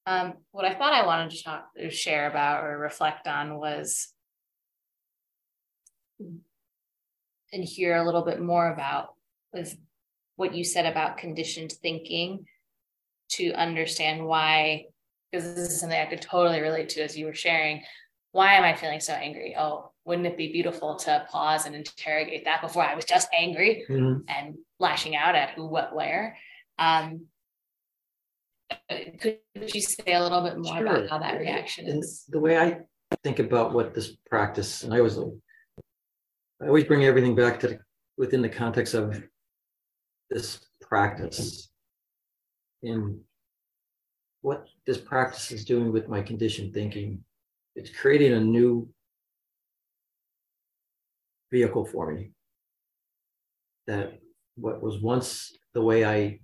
Um, 0.05 0.35
what 0.51 0.63
I 0.65 0.75
thought 0.75 0.93
I 0.93 1.05
wanted 1.07 1.31
to 1.31 1.43
talk, 1.43 1.65
or 1.81 1.89
share 1.89 2.29
about 2.29 2.63
or 2.63 2.77
reflect 2.77 3.25
on 3.27 3.57
was 3.57 4.13
and 6.19 7.63
hear 7.63 7.95
a 7.95 8.05
little 8.05 8.23
bit 8.23 8.39
more 8.39 8.71
about 8.71 9.09
was 9.51 9.75
what 10.35 10.53
you 10.53 10.63
said 10.63 10.85
about 10.85 11.17
conditioned 11.17 11.71
thinking 11.81 12.45
to 13.31 13.51
understand 13.53 14.23
why, 14.25 14.85
because 15.35 15.55
this 15.55 15.69
is 15.71 15.79
something 15.79 15.99
I 15.99 16.05
could 16.05 16.21
totally 16.21 16.61
relate 16.61 16.89
to 16.89 17.01
as 17.01 17.17
you 17.17 17.25
were 17.25 17.33
sharing. 17.33 17.83
Why 18.31 18.53
am 18.53 18.63
I 18.63 18.73
feeling 18.73 18.99
so 18.99 19.13
angry? 19.13 19.55
Oh, 19.57 19.91
wouldn't 20.05 20.27
it 20.27 20.37
be 20.37 20.51
beautiful 20.51 20.95
to 20.97 21.25
pause 21.29 21.65
and 21.65 21.75
interrogate 21.75 22.45
that 22.45 22.61
before 22.61 22.83
I 22.83 22.95
was 22.95 23.05
just 23.05 23.27
angry? 23.37 23.85
Mhm. 23.89 24.23
and 24.27 24.55
lashing 24.79 25.15
out 25.15 25.35
at 25.35 25.51
who, 25.51 25.65
what, 25.67 25.95
where. 25.95 26.37
Um, 26.77 27.27
could 29.19 29.39
you 29.55 29.81
say 29.81 30.13
a 30.13 30.21
little 30.21 30.41
bit 30.41 30.57
more 30.57 30.77
Sure. 30.77 30.87
about 30.87 31.09
how 31.09 31.19
that 31.19 31.39
reaction 31.39 31.87
And 31.87 32.03
is? 32.03 32.25
the 32.27 32.39
way 32.39 32.57
I 32.57 32.79
think 33.23 33.39
about 33.39 33.73
what 33.73 33.93
this 33.93 34.15
practice, 34.29 34.83
and 34.83 34.93
I 34.93 34.97
always, 34.97 35.17
I 35.17 36.67
always 36.67 36.83
bring 36.83 37.05
everything 37.05 37.35
back 37.35 37.59
to 37.61 37.67
the, 37.69 37.79
within 38.17 38.41
the 38.41 38.49
context 38.49 38.93
of 38.95 39.23
this 40.29 40.59
practice. 40.81 41.69
And 42.83 43.21
what 44.45 44.67
this 44.85 44.99
practice 44.99 45.51
is 45.51 45.65
doing 45.65 45.91
with 45.91 46.07
my 46.07 46.21
conditioned 46.21 46.71
thinking, 46.71 47.19
it's 47.75 47.89
creating 47.89 48.33
a 48.33 48.39
new 48.39 48.87
vehicle 51.51 51.83
for 51.83 52.13
me. 52.13 52.29
That 53.87 54.19
what 54.55 54.83
was 54.83 55.01
once 55.01 55.57
the 55.73 55.81
way 55.81 56.05
I 56.05 56.41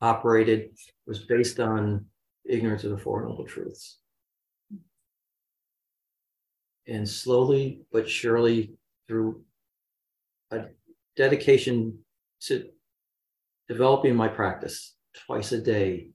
operated 0.00 0.70
was 1.06 1.20
based 1.20 1.60
on 1.60 2.06
ignorance 2.44 2.82
of 2.82 2.90
the 2.90 2.98
Four 2.98 3.22
Noble 3.22 3.44
Truths. 3.44 3.98
And 6.88 7.08
slowly 7.08 7.82
but 7.92 8.10
surely, 8.10 8.74
through 9.06 9.44
a 10.50 10.64
dedication 11.16 12.00
to 12.46 12.68
developing 13.68 14.16
my 14.16 14.26
practice 14.26 14.96
twice 15.26 15.52
a 15.52 15.60
day, 15.60 16.10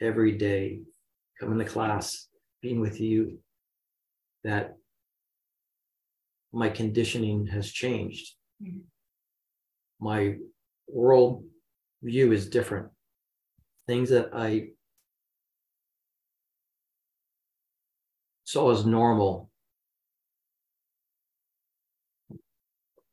every 0.00 0.36
day, 0.36 0.80
coming 1.38 1.58
to 1.58 1.64
class, 1.64 2.28
being 2.62 2.80
with 2.80 3.00
you, 3.00 3.38
that 4.44 4.76
my 6.52 6.68
conditioning 6.68 7.46
has 7.46 7.70
changed. 7.70 8.36
Mhm. 8.62 8.84
My 10.00 10.38
world 10.86 11.44
view 12.02 12.32
is 12.32 12.48
different. 12.48 12.92
Things 13.86 14.10
that 14.10 14.30
I 14.34 14.74
saw 18.44 18.70
as 18.70 18.86
normal 18.86 19.50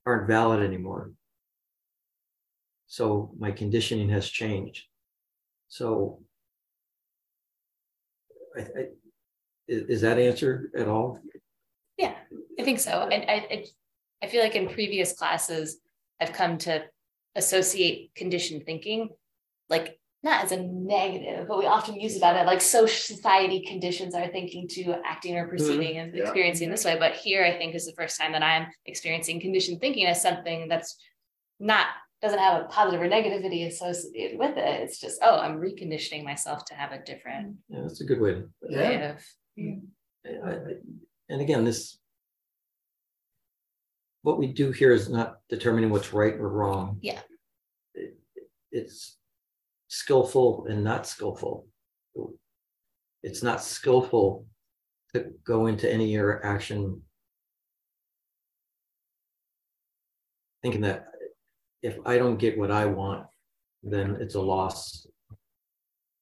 aren't 0.06 0.28
valid 0.28 0.62
anymore. 0.62 1.14
So 2.88 3.34
my 3.38 3.52
conditioning 3.52 4.10
has 4.10 4.28
changed. 4.28 4.88
So 5.70 6.24
I, 8.58 8.62
I, 8.62 8.86
is, 9.68 9.84
is 9.84 10.02
that 10.02 10.20
answer 10.20 10.70
at 10.76 10.88
all? 10.88 11.20
Yeah, 11.98 12.14
I 12.60 12.64
think 12.64 12.80
so. 12.80 13.08
And 13.12 13.30
I, 13.30 13.34
I, 13.34 13.66
I 14.24 14.28
feel 14.28 14.44
like 14.44 14.56
in 14.56 14.70
previous 14.70 15.14
classes, 15.14 15.78
I've 16.20 16.34
come 16.34 16.58
to 16.60 16.84
associate 17.36 18.12
conditioned 18.16 18.66
thinking, 18.66 19.10
like 19.70 20.00
not 20.24 20.44
as 20.44 20.52
a 20.52 20.62
negative, 20.62 21.48
but 21.48 21.58
we 21.58 21.66
often 21.66 22.00
use 22.00 22.16
about 22.16 22.36
it 22.36 22.40
as 22.40 22.46
like 22.46 22.62
social 22.62 23.16
society 23.16 23.62
conditions 23.62 24.14
our 24.14 24.28
thinking 24.28 24.68
to 24.68 24.96
acting 25.04 25.36
or 25.36 25.44
mm-hmm. 25.44 25.52
perceiving 25.52 25.98
and 25.98 26.16
Yeah. 26.16 26.24
experiencing 26.24 26.70
this 26.70 26.86
way. 26.86 26.98
But 26.98 27.16
here, 27.16 27.44
I 27.44 27.58
think 27.58 27.74
is 27.74 27.86
the 27.86 27.94
first 27.94 28.20
time 28.20 28.34
that 28.34 28.44
I'm 28.44 28.68
experiencing 28.86 29.40
conditioned 29.40 29.82
thinking 29.82 30.06
as 30.06 30.22
something 30.22 30.68
that's 30.68 30.98
not 31.60 31.88
doesn't 32.22 32.40
have 32.40 32.62
a 32.62 32.66
positive 32.66 33.02
or 33.02 33.08
negativity 33.10 33.66
associated 33.68 34.38
with 34.38 34.56
it. 34.58 34.82
It's 34.82 35.00
just, 35.00 35.20
oh, 35.24 35.40
I'm 35.40 35.60
reconditioning 35.60 36.24
myself 36.24 36.66
to 36.66 36.76
have 36.76 36.92
a 36.92 37.04
different 37.04 37.58
Yeah, 37.68 37.82
that's 37.82 38.02
a 38.02 38.06
good 38.06 38.22
way 38.22 38.34
to. 38.36 38.50
way 38.70 39.10
of 39.10 39.24
I- 40.26 40.30
I- 40.30 40.82
And 41.30 41.42
again, 41.42 41.66
this. 41.66 41.98
What 44.22 44.38
we 44.38 44.54
do 44.54 44.72
here 44.72 44.92
is 44.92 45.10
not 45.10 45.40
determining 45.50 45.90
what's 45.90 46.14
right 46.14 46.36
or 46.36 46.48
wrong. 46.50 47.00
Yeah. 47.02 47.22
It- 47.96 48.18
It's 48.72 49.18
skillful 49.88 50.68
and 50.68 50.84
not 50.84 51.08
skillful. 51.08 51.68
It's 53.24 53.42
not 53.44 53.62
skillful 53.64 54.48
to 55.14 55.32
go 55.44 55.66
into 55.68 55.92
any 55.92 56.16
action 56.18 57.04
Thinking 60.62 60.82
that 60.82 61.11
if 61.82 61.98
I 62.06 62.18
don't 62.18 62.38
get 62.38 62.58
what 62.58 62.72
I 62.72 62.86
want, 62.86 63.26
then 63.84 64.18
it's 64.20 64.36
a 64.36 64.42
loss. 64.42 65.08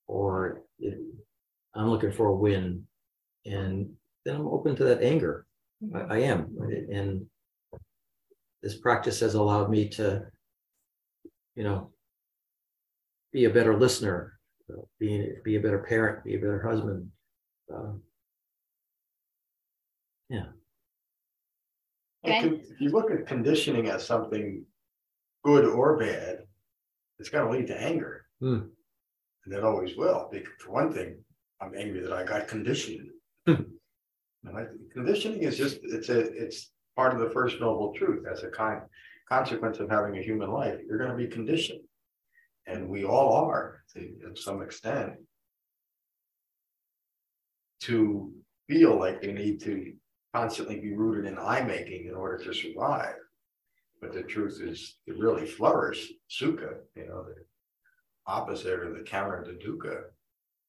Or 0.08 0.62
if 0.80 0.98
I'm 1.76 1.90
looking 1.90 2.12
for 2.12 2.28
a 2.28 2.36
win, 2.36 2.86
and 3.46 3.94
then 4.26 4.36
I'm 4.36 4.48
open 4.48 4.76
to 4.78 4.84
that 4.86 5.02
anger. 5.04 5.46
I, 5.94 6.00
I 6.00 6.18
am, 6.20 6.58
and 6.92 7.26
this 8.62 8.78
practice 8.78 9.20
has 9.22 9.36
allowed 9.36 9.70
me 9.70 9.88
to, 9.90 10.26
you 11.56 11.64
know, 11.64 11.92
be 13.32 13.46
a 13.46 13.50
better 13.50 13.78
listener, 13.78 14.40
be 15.00 15.34
be 15.44 15.56
a 15.56 15.60
better 15.60 15.80
parent, 15.80 16.24
be 16.24 16.36
a 16.36 16.40
better 16.40 16.62
husband. 16.62 17.10
Uh, 17.74 17.94
con- 22.42 22.62
If 22.70 22.82
you 22.82 22.90
look 22.90 23.12
at 23.12 23.28
conditioning 23.28 23.88
as 23.90 24.06
something 24.06 24.66
good 25.44 25.66
or 25.66 25.98
bad, 25.98 26.40
it's 27.18 27.30
gonna 27.30 27.50
lead 27.50 27.68
to 27.68 27.82
anger. 27.82 28.26
Hmm. 28.40 28.60
And 29.46 29.54
it 29.54 29.64
always 29.64 29.96
will, 29.98 30.30
because 30.32 30.50
for 30.60 30.72
one 30.72 30.92
thing, 30.92 31.18
I'm 31.62 31.76
angry 31.76 32.02
that 32.02 32.14
I 32.14 32.24
got 32.24 32.48
conditioned. 32.48 33.10
Hmm. 33.46 33.64
And 34.46 34.58
I, 34.58 34.66
conditioning 34.94 35.44
is 35.44 35.58
just, 35.58 35.80
it's 35.84 36.10
a, 36.10 36.20
it's 36.20 36.72
part 36.96 37.14
of 37.14 37.20
the 37.20 37.30
first 37.30 37.60
noble 37.60 37.94
truth, 37.94 38.26
as 38.32 38.44
a 38.44 38.50
kind, 38.50 38.82
consequence 39.28 39.80
of 39.80 39.90
having 39.90 40.18
a 40.18 40.24
human 40.24 40.52
life, 40.52 40.80
you're 40.88 40.98
gonna 40.98 41.16
be 41.16 41.28
conditioned. 41.28 41.82
And 42.66 42.90
we 42.90 43.04
all 43.04 43.34
are, 43.34 43.84
to 43.94 44.00
to 44.00 44.42
some 44.42 44.62
extent. 44.62 45.14
To 47.82 48.32
feel 48.68 49.00
like 49.00 49.22
we 49.22 49.32
need 49.32 49.62
to 49.62 49.94
constantly 50.34 50.80
be 50.80 50.94
rooted 50.94 51.32
in 51.32 51.40
I 51.40 51.62
making 51.62 52.08
in 52.08 52.14
order 52.14 52.44
to 52.44 52.54
survive. 52.54 53.16
But 54.02 54.14
the 54.14 54.24
truth 54.24 54.62
is, 54.62 54.98
to 55.08 55.14
really 55.16 55.46
flourish, 55.46 56.12
sukha, 56.30 56.78
you 56.96 57.08
know, 57.08 57.24
the 57.24 57.36
opposite 58.26 58.80
or 58.80 58.94
the 58.94 59.04
counter 59.04 59.44
to 59.44 59.68
dukkha. 59.68 60.04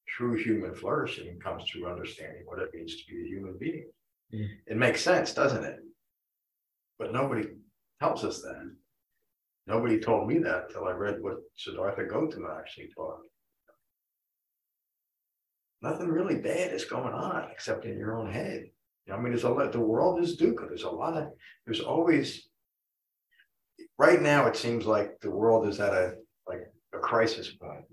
True 0.09 0.37
human 0.37 0.75
flourishing 0.75 1.39
comes 1.39 1.63
through 1.71 1.89
understanding 1.89 2.43
what 2.45 2.59
it 2.59 2.75
means 2.75 2.97
to 2.97 3.13
be 3.13 3.23
a 3.23 3.29
human 3.29 3.57
being. 3.59 3.91
Mm. 4.35 4.49
It 4.67 4.77
makes 4.77 5.03
sense, 5.03 5.33
doesn't 5.33 5.63
it? 5.63 5.79
But 6.99 7.13
nobody 7.13 7.49
tells 8.01 8.25
us 8.25 8.43
that. 8.43 8.75
Nobody 9.67 10.01
told 10.01 10.27
me 10.27 10.39
that 10.39 10.65
until 10.69 10.87
I 10.87 10.93
read 10.93 11.23
what 11.23 11.37
Siddhartha 11.57 12.05
Gautama 12.05 12.57
actually 12.59 12.89
taught. 12.97 13.21
Nothing 15.83 16.09
really 16.09 16.37
bad 16.37 16.73
is 16.73 16.85
going 16.85 17.15
on 17.15 17.49
except 17.53 17.85
in 17.85 17.97
your 17.97 18.19
own 18.19 18.31
head. 18.31 18.65
I 19.11 19.17
mean, 19.17 19.31
there's 19.31 19.45
a 19.45 19.51
lot, 19.51 19.73
the 19.73 19.81
world 19.81 20.21
is 20.21 20.39
dukkha. 20.39 20.69
There's 20.69 20.83
a 20.83 20.91
lot 20.91 21.17
of, 21.17 21.29
there's 21.65 21.81
always. 21.81 22.50
Right 24.01 24.23
now, 24.23 24.47
it 24.47 24.57
seems 24.57 24.87
like 24.87 25.21
the 25.21 25.31
world 25.31 25.69
is 25.69 25.79
at 25.79 25.93
a, 25.93 26.17
like, 26.49 26.63
a 26.95 26.99
crisis 26.99 27.51
point. 27.51 27.85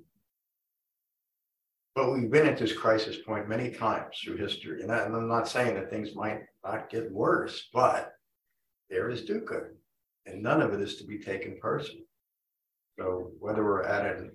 But 1.96 2.14
we've 2.14 2.32
been 2.32 2.48
at 2.48 2.58
this 2.58 2.72
crisis 2.72 3.18
point 3.26 3.50
many 3.50 3.72
times 3.72 4.18
through 4.18 4.38
history, 4.38 4.84
and 4.84 4.90
I- 4.90 5.04
and 5.04 5.14
I'm 5.14 5.28
not 5.28 5.50
saying 5.50 5.76
that 5.76 5.90
things 5.90 6.16
might 6.16 6.46
not 6.64 6.90
get 6.90 7.12
worse, 7.12 7.68
but 7.74 8.14
there 8.90 9.10
is 9.10 9.30
dukkha. 9.30 9.76
And 10.26 10.42
none 10.42 10.62
of 10.62 10.72
it 10.74 10.80
is 10.80 10.96
to 11.00 11.06
be 11.06 11.20
taken 11.20 11.60
personally. 11.60 12.08
So 12.98 13.34
whether 13.40 13.66
we're 13.66 13.84
at 13.84 14.06
a 14.06 14.32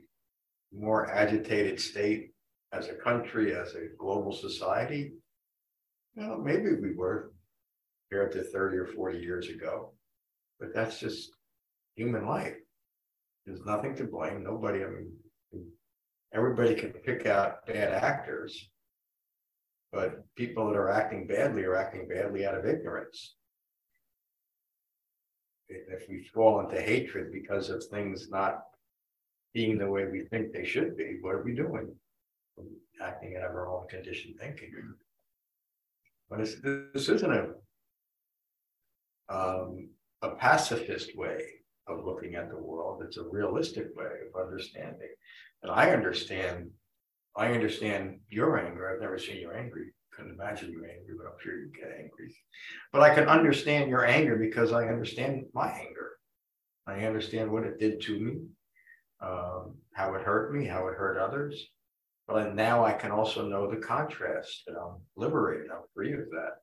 more 0.72 1.06
agitated 1.10 1.80
state 1.80 2.34
as 2.72 2.88
a 2.88 2.96
country, 2.96 3.54
as 3.54 3.74
a 3.74 3.88
global 3.96 4.32
society, 4.32 5.14
well, 6.16 6.36
maybe 6.36 6.74
we 6.74 6.92
were 6.92 7.32
compared 8.10 8.32
to 8.32 8.44
30 8.44 8.76
or 8.76 8.88
40 8.88 9.20
years 9.20 9.48
ago, 9.48 9.94
but 10.60 10.74
that's 10.74 11.00
just 11.00 11.34
human 11.94 12.26
life. 12.26 12.56
There's 13.46 13.64
nothing 13.64 13.96
to 13.96 14.04
blame. 14.04 14.44
Nobody, 14.44 14.84
I 14.84 14.88
mean, 14.88 15.12
everybody 16.32 16.74
can 16.74 16.90
pick 16.90 17.26
out 17.26 17.66
bad 17.66 17.92
actors, 17.92 18.70
but 19.92 20.24
people 20.36 20.68
that 20.68 20.76
are 20.76 20.90
acting 20.90 21.26
badly 21.26 21.64
are 21.64 21.76
acting 21.76 22.08
badly 22.08 22.46
out 22.46 22.54
of 22.54 22.66
ignorance. 22.66 23.34
If 25.68 26.08
we 26.08 26.22
fall 26.34 26.60
into 26.60 26.80
hatred 26.80 27.32
because 27.32 27.70
of 27.70 27.84
things 27.84 28.28
not 28.30 28.60
being 29.54 29.78
the 29.78 29.90
way 29.90 30.06
we 30.06 30.24
think 30.26 30.52
they 30.52 30.64
should 30.64 30.96
be, 30.96 31.18
what 31.20 31.34
are 31.34 31.42
we 31.42 31.54
doing? 31.54 31.94
Acting 33.02 33.36
out 33.36 33.50
of 33.50 33.56
our 33.56 33.68
own 33.68 33.88
conditioned 33.88 34.34
thinking. 34.38 34.72
But 36.28 36.38
this 36.38 37.08
isn't 37.08 37.32
a 37.32 37.48
um, 39.28 39.88
a 40.20 40.30
pacifist 40.30 41.16
way 41.16 41.61
of 41.86 42.04
looking 42.04 42.34
at 42.34 42.48
the 42.48 42.56
world. 42.56 43.02
It's 43.04 43.16
a 43.16 43.28
realistic 43.30 43.88
way 43.96 44.06
of 44.06 44.40
understanding. 44.40 45.08
And 45.62 45.72
I 45.72 45.90
understand, 45.90 46.70
I 47.36 47.52
understand 47.52 48.20
your 48.28 48.58
anger. 48.58 48.90
I've 48.90 49.00
never 49.00 49.18
seen 49.18 49.36
you 49.36 49.50
angry. 49.52 49.92
Couldn't 50.12 50.34
imagine 50.34 50.70
you 50.70 50.84
angry, 50.84 51.14
but 51.16 51.26
I'm 51.26 51.38
sure 51.40 51.58
you 51.58 51.70
get 51.72 51.96
angry. 51.98 52.34
But 52.92 53.02
I 53.02 53.14
can 53.14 53.28
understand 53.28 53.88
your 53.88 54.04
anger 54.04 54.36
because 54.36 54.72
I 54.72 54.88
understand 54.88 55.44
my 55.54 55.70
anger. 55.70 56.10
I 56.86 57.04
understand 57.04 57.50
what 57.50 57.64
it 57.64 57.78
did 57.78 58.00
to 58.02 58.18
me, 58.18 58.32
um, 59.20 59.76
how 59.94 60.14
it 60.14 60.22
hurt 60.22 60.52
me, 60.54 60.66
how 60.66 60.88
it 60.88 60.94
hurt 60.94 61.18
others. 61.18 61.68
But 62.26 62.54
now 62.54 62.84
I 62.84 62.92
can 62.92 63.10
also 63.10 63.48
know 63.48 63.70
the 63.70 63.80
contrast 63.80 64.64
and 64.66 64.76
I'm 64.76 64.96
liberated. 65.16 65.70
I'm 65.70 65.82
free 65.94 66.12
of 66.12 66.30
that. 66.30 66.56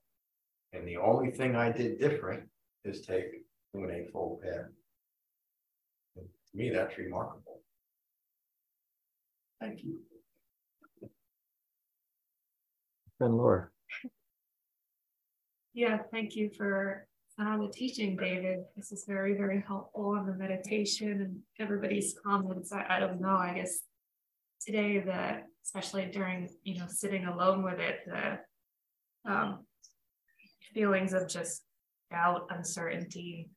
And 0.74 0.88
the 0.88 0.98
only 0.98 1.32
thing 1.32 1.56
I 1.56 1.72
did 1.72 2.00
different 2.00 2.48
is 2.86 3.02
take 3.02 3.26
an 3.74 3.92
eightfold 3.92 4.42
path. 4.42 4.70
And 6.54 6.62
to 6.62 6.66
me, 6.66 6.70
that's 6.70 6.98
remarkable. 6.98 7.62
Thank 9.60 9.84
you. 9.84 10.00
And 13.20 13.36
Laura. 13.36 13.68
Yeah, 15.74 16.00
thank 16.12 16.36
you 16.36 16.50
for 16.58 17.08
uh, 17.40 17.58
the 17.58 17.68
teaching, 17.68 18.16
David. 18.16 18.60
This 18.76 18.92
is 18.92 19.06
very, 19.08 19.34
very 19.36 19.64
helpful 19.66 20.16
on 20.18 20.26
the 20.26 20.34
meditation 20.34 21.22
and 21.22 21.40
everybody's 21.60 22.16
comments. 22.26 22.72
I, 22.72 22.86
I 22.90 23.00
don't 23.00 23.22
know. 23.22 23.36
I 23.36 23.54
guess 23.56 23.82
today 24.66 25.00
that 25.06 25.44
especially 25.66 26.06
during 26.06 26.50
you 26.64 26.80
know 26.80 26.88
sitting 26.88 27.26
alone 27.26 27.64
with 27.64 27.80
it, 27.80 28.00
the 28.06 29.32
um, 29.32 29.66
feelings 30.74 31.14
of 31.14 31.28
just 31.28 31.64
doubt, 32.12 32.48
uncertainty, 32.50 33.50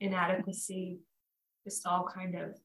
inadequacy, 0.00 0.98
just 1.68 1.86
all 1.86 2.08
kind 2.12 2.34
of 2.34 2.56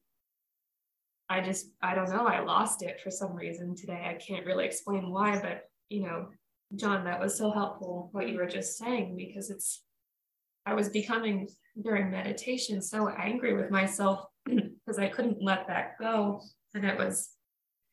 I 1.28 1.40
just 1.40 1.68
I 1.82 1.94
don't 1.94 2.10
know, 2.10 2.26
I 2.26 2.40
lost 2.40 2.82
it 2.82 3.00
for 3.02 3.10
some 3.10 3.34
reason 3.34 3.74
today. 3.74 4.06
I 4.08 4.14
can't 4.14 4.46
really 4.46 4.66
explain 4.66 5.10
why, 5.10 5.38
but 5.40 5.62
you 5.88 6.02
know, 6.02 6.28
John, 6.74 7.04
that 7.04 7.20
was 7.20 7.36
so 7.36 7.50
helpful 7.50 8.08
what 8.12 8.28
you 8.28 8.36
were 8.36 8.46
just 8.46 8.78
saying 8.78 9.16
because 9.16 9.50
it's 9.50 9.82
I 10.66 10.74
was 10.74 10.88
becoming 10.88 11.48
during 11.82 12.10
meditation 12.10 12.80
so 12.80 13.08
angry 13.08 13.54
with 13.54 13.70
myself 13.70 14.24
because 14.44 14.98
I 14.98 15.08
couldn't 15.08 15.42
let 15.42 15.66
that 15.68 15.98
go. 15.98 16.40
And 16.74 16.84
it 16.84 16.96
was, 16.96 17.30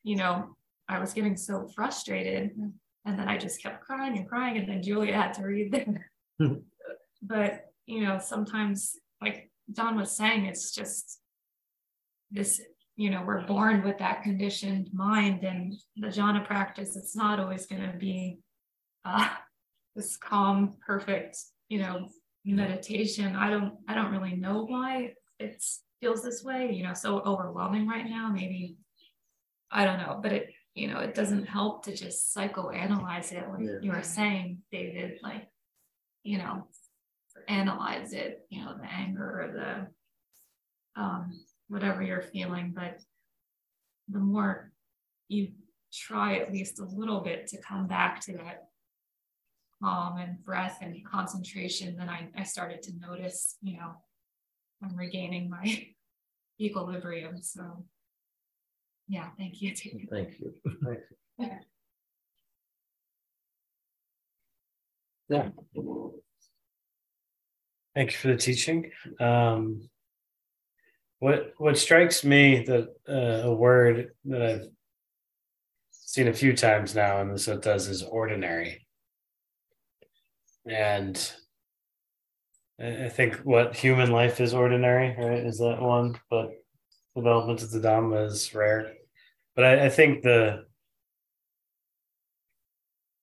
you 0.04 0.16
know, 0.16 0.56
I 0.88 0.98
was 0.98 1.12
getting 1.12 1.36
so 1.36 1.68
frustrated. 1.74 2.50
Mm-hmm. 2.50 2.68
And 3.04 3.18
then 3.18 3.28
I 3.28 3.36
just 3.36 3.62
kept 3.62 3.84
crying 3.84 4.16
and 4.16 4.28
crying. 4.28 4.56
And 4.58 4.68
then 4.68 4.82
Julia 4.82 5.14
had 5.14 5.34
to 5.34 5.42
read 5.42 5.72
them. 5.72 5.98
but, 7.22 7.66
you 7.86 8.04
know, 8.04 8.18
sometimes, 8.18 8.96
like 9.20 9.50
John 9.70 9.96
was 9.96 10.10
saying, 10.10 10.46
it's 10.46 10.74
just 10.74 11.20
this, 12.30 12.60
you 12.96 13.10
know, 13.10 13.22
we're 13.26 13.46
born 13.46 13.82
with 13.82 13.98
that 13.98 14.22
conditioned 14.22 14.90
mind. 14.92 15.44
And 15.44 15.74
the 15.96 16.08
jhana 16.08 16.44
practice, 16.44 16.96
it's 16.96 17.16
not 17.16 17.38
always 17.40 17.66
going 17.66 17.82
to 17.82 17.96
be 17.96 18.38
uh, 19.04 19.28
this 19.96 20.16
calm, 20.16 20.76
perfect, 20.84 21.38
you 21.68 21.78
know, 21.78 22.08
meditation. 22.44 23.36
I 23.36 23.50
don't, 23.50 23.74
I 23.88 23.94
don't 23.94 24.12
really 24.12 24.36
know 24.36 24.64
why 24.64 25.14
it 25.38 25.62
feels 26.00 26.22
this 26.22 26.42
way, 26.42 26.72
you 26.72 26.82
know, 26.82 26.94
so 26.94 27.20
overwhelming 27.20 27.86
right 27.86 28.06
now. 28.06 28.30
Maybe 28.32 28.76
I 29.70 29.84
don't 29.84 29.98
know, 29.98 30.18
but 30.22 30.32
it 30.32 30.50
you 30.74 30.88
know, 30.88 31.00
it 31.00 31.14
doesn't 31.14 31.46
help 31.46 31.84
to 31.84 31.94
just 31.94 32.34
psychoanalyze 32.34 33.32
it, 33.32 33.46
like 33.48 33.60
yeah. 33.60 33.78
you 33.82 33.92
were 33.92 34.02
saying, 34.02 34.58
David, 34.70 35.18
like, 35.22 35.46
you 36.22 36.38
know, 36.38 36.66
analyze 37.48 38.12
it, 38.12 38.46
you 38.50 38.64
know, 38.64 38.74
the 38.76 38.90
anger 38.90 39.22
or 39.22 39.52
the 40.96 41.00
um, 41.00 41.40
whatever 41.68 42.02
you're 42.02 42.22
feeling. 42.22 42.72
But 42.74 43.00
the 44.08 44.18
more 44.18 44.72
you 45.28 45.52
try 45.92 46.36
at 46.36 46.52
least 46.52 46.80
a 46.80 46.84
little 46.84 47.20
bit 47.20 47.46
to 47.48 47.60
come 47.60 47.86
back 47.86 48.20
to 48.22 48.32
that 48.32 48.68
calm 49.82 50.18
and 50.18 50.42
breath 50.44 50.78
and 50.80 50.96
concentration, 51.04 51.96
then 51.96 52.08
I, 52.08 52.28
I 52.36 52.44
started 52.44 52.82
to 52.82 52.92
notice, 52.98 53.56
you 53.62 53.78
know, 53.78 53.94
I'm 54.82 54.96
regaining 54.96 55.50
my 55.50 55.86
equilibrium. 56.60 57.42
So 57.42 57.84
yeah, 59.08 59.28
thank 59.36 59.60
you. 59.60 59.74
Thank 60.10 60.34
you. 60.40 60.54
Yeah. 65.28 65.48
Thank 67.94 68.12
you 68.12 68.16
for 68.16 68.28
the 68.28 68.36
teaching. 68.36 68.90
Um, 69.20 69.88
what 71.18 71.52
what 71.58 71.78
strikes 71.78 72.24
me 72.24 72.64
that 72.64 72.88
uh, 73.08 73.48
a 73.48 73.54
word 73.54 74.12
that 74.24 74.42
I've 74.42 74.68
seen 75.90 76.28
a 76.28 76.32
few 76.32 76.56
times 76.56 76.94
now 76.94 77.20
in 77.20 77.28
the 77.28 77.34
suttas 77.34 77.88
is 77.88 78.02
ordinary, 78.02 78.86
and 80.66 81.32
I 82.80 83.08
think 83.08 83.36
what 83.44 83.76
human 83.76 84.10
life 84.10 84.40
is 84.40 84.54
ordinary, 84.54 85.14
right? 85.16 85.46
Is 85.46 85.58
that 85.58 85.80
one? 85.80 86.18
But 86.30 86.50
development 87.14 87.62
of 87.62 87.70
the 87.70 87.78
Dhamma 87.78 88.26
is 88.26 88.54
rare 88.54 88.94
but 89.54 89.64
I, 89.64 89.86
I 89.86 89.88
think 89.88 90.22
the 90.22 90.64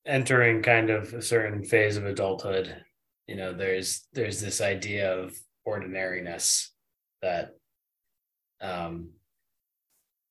entering 0.05 0.62
kind 0.62 0.89
of 0.89 1.13
a 1.13 1.21
certain 1.21 1.63
phase 1.63 1.97
of 1.97 2.05
adulthood 2.05 2.84
you 3.30 3.36
know 3.36 3.54
there's 3.54 4.08
there's 4.12 4.42
this 4.42 4.60
idea 4.60 5.13
of 5.15 5.38
ordinariness 5.63 6.72
that 7.22 7.52
um 8.60 9.10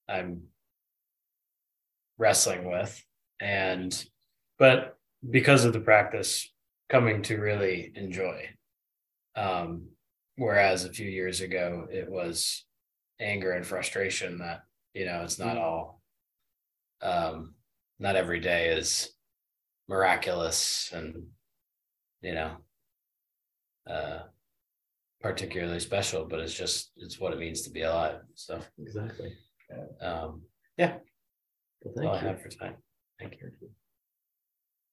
i'm 0.08 0.42
wrestling 2.18 2.68
with 2.68 3.00
and 3.38 4.04
but 4.58 4.96
because 5.30 5.64
of 5.64 5.72
the 5.72 5.78
practice 5.78 6.52
coming 6.88 7.22
to 7.22 7.38
really 7.38 7.92
enjoy 7.94 8.42
um 9.36 9.86
whereas 10.34 10.84
a 10.84 10.92
few 10.92 11.08
years 11.08 11.40
ago 11.40 11.86
it 11.92 12.10
was 12.10 12.64
anger 13.20 13.52
and 13.52 13.64
frustration 13.64 14.38
that 14.38 14.62
you 14.92 15.06
know 15.06 15.22
it's 15.22 15.38
not 15.38 15.56
mm. 15.56 15.60
all 15.60 16.02
um 17.00 17.54
not 18.00 18.16
every 18.16 18.40
day 18.40 18.70
is 18.70 19.12
miraculous 19.88 20.90
and 20.92 21.14
you 22.22 22.34
know 22.34 22.56
uh 23.88 24.20
particularly 25.20 25.80
special 25.80 26.24
but 26.24 26.40
it's 26.40 26.54
just 26.54 26.92
it's 26.96 27.18
what 27.18 27.32
it 27.32 27.38
means 27.38 27.62
to 27.62 27.70
be 27.70 27.82
alive 27.82 28.20
so. 28.34 28.60
Exactly. 28.80 29.32
Um 30.00 30.42
yeah. 30.76 30.98
Well, 31.82 31.94
thank 31.96 32.08
all 32.08 32.14
you. 32.14 32.20
i 32.20 32.30
have 32.30 32.42
for 32.42 32.48
time 32.48 32.76
thank 33.18 33.38
you. 33.40 33.50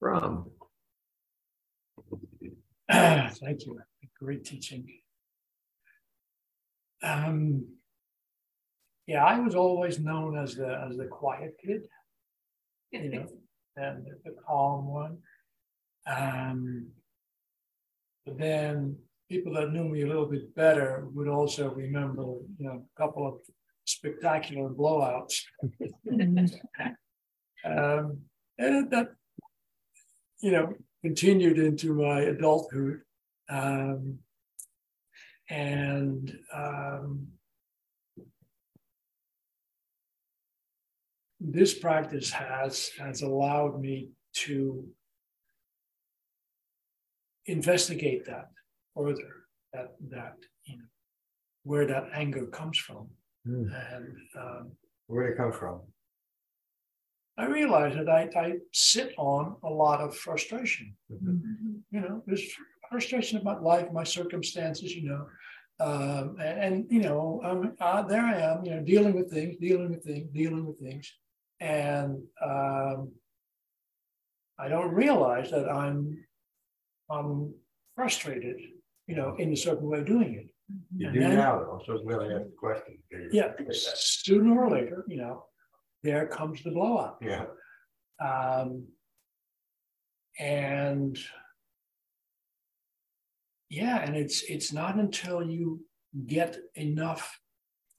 Ram. 0.02 0.46
thank 2.92 3.66
you. 3.66 3.80
Great 4.20 4.46
teaching. 4.46 4.86
Um 7.04 7.66
yeah, 9.08 9.24
I 9.24 9.40
was 9.40 9.54
always 9.54 10.00
known 10.00 10.38
as 10.38 10.56
the 10.56 10.84
as 10.90 10.98
the 10.98 11.06
quiet 11.06 11.56
kid, 11.64 11.84
you 12.92 13.10
know, 13.10 13.28
and 13.78 14.06
the 14.24 14.36
calm 14.48 14.88
one. 14.88 15.18
Um, 16.08 16.88
then 18.26 18.98
people 19.30 19.54
that 19.54 19.72
knew 19.72 19.86
me 19.86 20.02
a 20.02 20.08
little 20.08 20.26
bit 20.26 20.54
better 20.56 21.08
would 21.14 21.28
also 21.28 21.70
remember, 21.70 22.24
you 22.58 22.66
know, 22.68 22.86
a 22.86 23.02
couple 23.02 23.28
of 23.28 23.36
spectacular 23.86 24.70
blowouts. 24.70 25.42
Mm-hmm. 26.08 26.46
um, 27.66 28.22
and 28.58 28.90
that, 28.92 29.10
you 30.42 30.52
know, 30.52 30.74
continued 31.04 31.60
into 31.60 31.94
my 31.94 32.22
adulthood. 32.22 33.02
Um, 33.50 34.20
and 35.50 36.36
um, 36.54 37.28
this 41.40 41.74
practice 41.76 42.32
has 42.32 42.90
has 43.00 43.22
allowed 43.22 43.80
me 43.80 44.10
to 44.34 44.88
investigate 47.48 48.26
that 48.26 48.50
further 48.96 49.30
that 49.74 49.96
that 50.10 50.36
you 50.66 50.78
know 50.78 50.84
where 51.64 51.86
that 51.86 52.06
anger 52.14 52.46
comes 52.48 52.78
from 52.78 53.08
Mm. 53.48 53.70
and 53.94 54.18
um, 54.40 54.72
Where'd 55.06 55.34
it 55.34 55.38
come 55.38 55.52
from? 55.52 55.82
i 57.38 57.46
realize 57.46 57.94
that 57.96 58.10
I, 58.10 58.22
I 58.46 58.54
sit 58.74 59.14
on 59.18 59.56
a 59.64 59.70
lot 59.70 60.00
of 60.02 60.18
frustration 60.18 60.96
Mhm. 61.12 61.82
you 61.92 62.02
know 62.02 62.24
there's 62.26 62.46
frustration 62.90 63.40
about 63.40 63.62
life 63.62 63.88
my 63.92 64.04
circumstances 64.04 64.96
you 64.96 65.08
know 65.10 65.24
um, 65.88 66.38
and, 66.40 66.58
and, 66.66 66.76
you 66.90 67.02
know 67.08 67.42
um, 67.44 67.76
uh, 67.80 68.02
there 68.02 68.26
i 68.34 68.38
am 68.50 68.66
you 68.66 68.72
know 68.72 68.82
dealing 68.82 69.14
with 69.14 69.30
things 69.32 69.54
dealing 69.58 69.90
with 69.92 70.04
things 70.04 70.28
dealing 70.34 70.66
with 70.66 70.80
things 70.80 71.06
and 71.60 72.12
um, 72.52 73.12
i 74.58 74.68
don't 74.68 74.94
realize 74.94 75.52
that 75.52 75.70
i'm 75.70 75.98
i'm 77.10 77.54
frustrated 77.96 78.58
you 79.08 79.16
know 79.16 79.36
in 79.38 79.52
a 79.54 79.56
certain 79.56 79.88
way 79.88 80.00
of 80.00 80.06
doing 80.06 80.34
it. 80.36 80.48
You 80.98 81.08
And 81.08 81.14
do 81.14 81.20
then- 81.20 81.36
now, 81.36 81.60
though, 81.60 81.82
so 81.86 81.94
it's 81.94 82.06
really 82.06 82.34
ask 82.34 82.46
the 82.46 82.56
question. 82.58 82.98
yeah 83.32 83.52
sooner 83.72 84.64
or 84.64 84.70
later 84.72 85.06
you 85.08 85.18
know 85.18 85.46
there 86.04 86.26
comes 86.28 86.64
the 86.64 86.72
blow 86.72 86.98
up 86.98 87.20
Yeah, 87.22 87.46
um, 88.20 88.88
and 90.40 91.18
yeah, 93.70 93.98
and 94.06 94.16
it's 94.16 94.44
it's 94.44 94.72
not 94.74 94.96
until 94.96 95.44
you 95.44 95.82
get 96.28 96.58
enough 96.76 97.40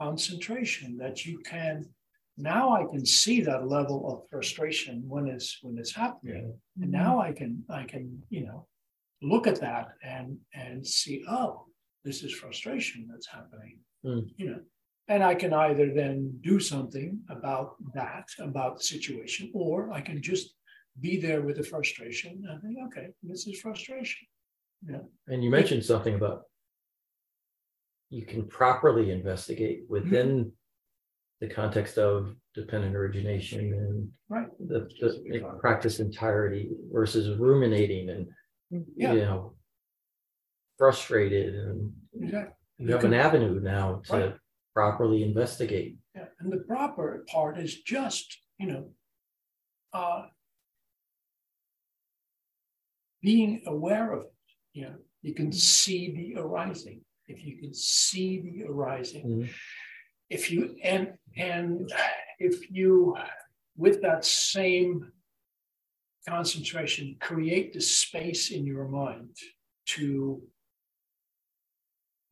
concentration 0.01 0.97
that 0.99 1.25
you 1.27 1.39
can 1.41 1.85
now 2.39 2.65
I 2.77 2.85
can 2.93 3.05
see 3.07 3.41
that 3.43 3.67
level 3.69 3.99
of 4.13 4.29
frustration 4.29 5.03
when 5.09 5.27
it's 5.27 5.59
when 5.63 5.79
it's 5.79 5.95
happening. 5.95 6.55
And 6.83 6.91
now 6.93 7.19
I 7.21 7.33
can 7.33 7.65
I 7.71 7.83
can, 7.85 8.23
you 8.29 8.45
know, 8.47 8.67
look 9.23 9.47
at 9.47 9.61
that 9.61 9.89
and 10.03 10.39
and 10.55 10.87
see, 10.87 11.25
oh, 11.29 11.67
this 12.05 12.23
is 12.23 12.33
frustration 12.33 13.09
that's 13.11 13.29
happening. 13.29 13.79
Mm. 14.05 14.29
You 14.37 14.51
know, 14.51 14.61
and 15.09 15.23
I 15.23 15.35
can 15.35 15.53
either 15.53 15.93
then 15.95 16.39
do 16.41 16.59
something 16.61 17.21
about 17.31 17.77
that, 17.95 18.27
about 18.41 18.79
the 18.79 18.85
situation, 18.85 19.51
or 19.55 19.93
I 19.93 20.01
can 20.01 20.23
just 20.23 20.55
be 21.01 21.21
there 21.21 21.43
with 21.43 21.57
the 21.57 21.63
frustration 21.63 22.43
and 22.49 22.63
think, 22.63 22.79
okay, 22.87 23.09
this 23.23 23.47
is 23.47 23.61
frustration. 23.61 24.27
Yeah. 24.89 24.99
And 25.29 25.45
you 25.45 25.51
mentioned 25.51 25.85
something 25.85 26.15
about 26.15 26.43
you 28.11 28.25
can 28.25 28.47
properly 28.47 29.11
investigate 29.11 29.83
within 29.89 30.53
the 31.41 31.49
context 31.49 31.99
of 31.99 32.35
dependent 32.55 32.97
origination 32.97 33.73
and 33.73 34.09
Right. 34.29 34.49
the, 34.59 34.89
the 35.01 35.41
practice 35.61 36.01
entirety 36.01 36.71
versus 36.93 37.39
ruminating 37.39 38.11
and 38.11 38.27
Yeah. 38.71 39.13
you 39.13 39.21
know 39.21 39.55
frustrated 40.79 41.55
and 41.55 41.93
Exactly. 42.21 42.55
you 42.79 42.93
have 42.93 43.05
an 43.05 43.15
avenue 43.15 43.61
now 43.61 44.03
to 44.07 44.13
Right. 44.13 44.35
properly 44.75 45.23
investigate. 45.23 45.97
Yeah. 46.15 46.27
And 46.39 46.53
the 46.53 46.59
proper 46.59 47.25
part 47.31 47.59
is 47.59 47.83
just, 47.83 48.39
you 48.59 48.67
know, 48.67 48.93
uh, 49.95 50.27
being 53.23 53.63
aware 53.67 54.13
of 54.13 54.25
it. 54.25 54.33
You 54.75 54.83
know, 54.83 54.97
you 55.23 55.35
can 55.35 55.51
see 55.53 56.13
the 56.13 56.41
arising. 56.41 57.01
If 57.27 57.45
you 57.45 57.57
can 57.59 57.73
see 57.75 58.41
the 58.41 58.65
arising, 58.65 59.27
Mhm. 59.27 59.51
if 60.29 60.51
you 60.51 60.77
and 60.83 61.19
and 61.37 61.91
if 62.39 62.71
you 62.71 63.17
with 63.77 64.03
that 64.03 64.25
same 64.25 65.11
concentration 66.29 67.17
create 67.21 67.73
the 67.73 67.81
space 67.81 68.51
in 68.51 68.67
your 68.67 68.89
mind 68.89 69.37
to 69.87 70.43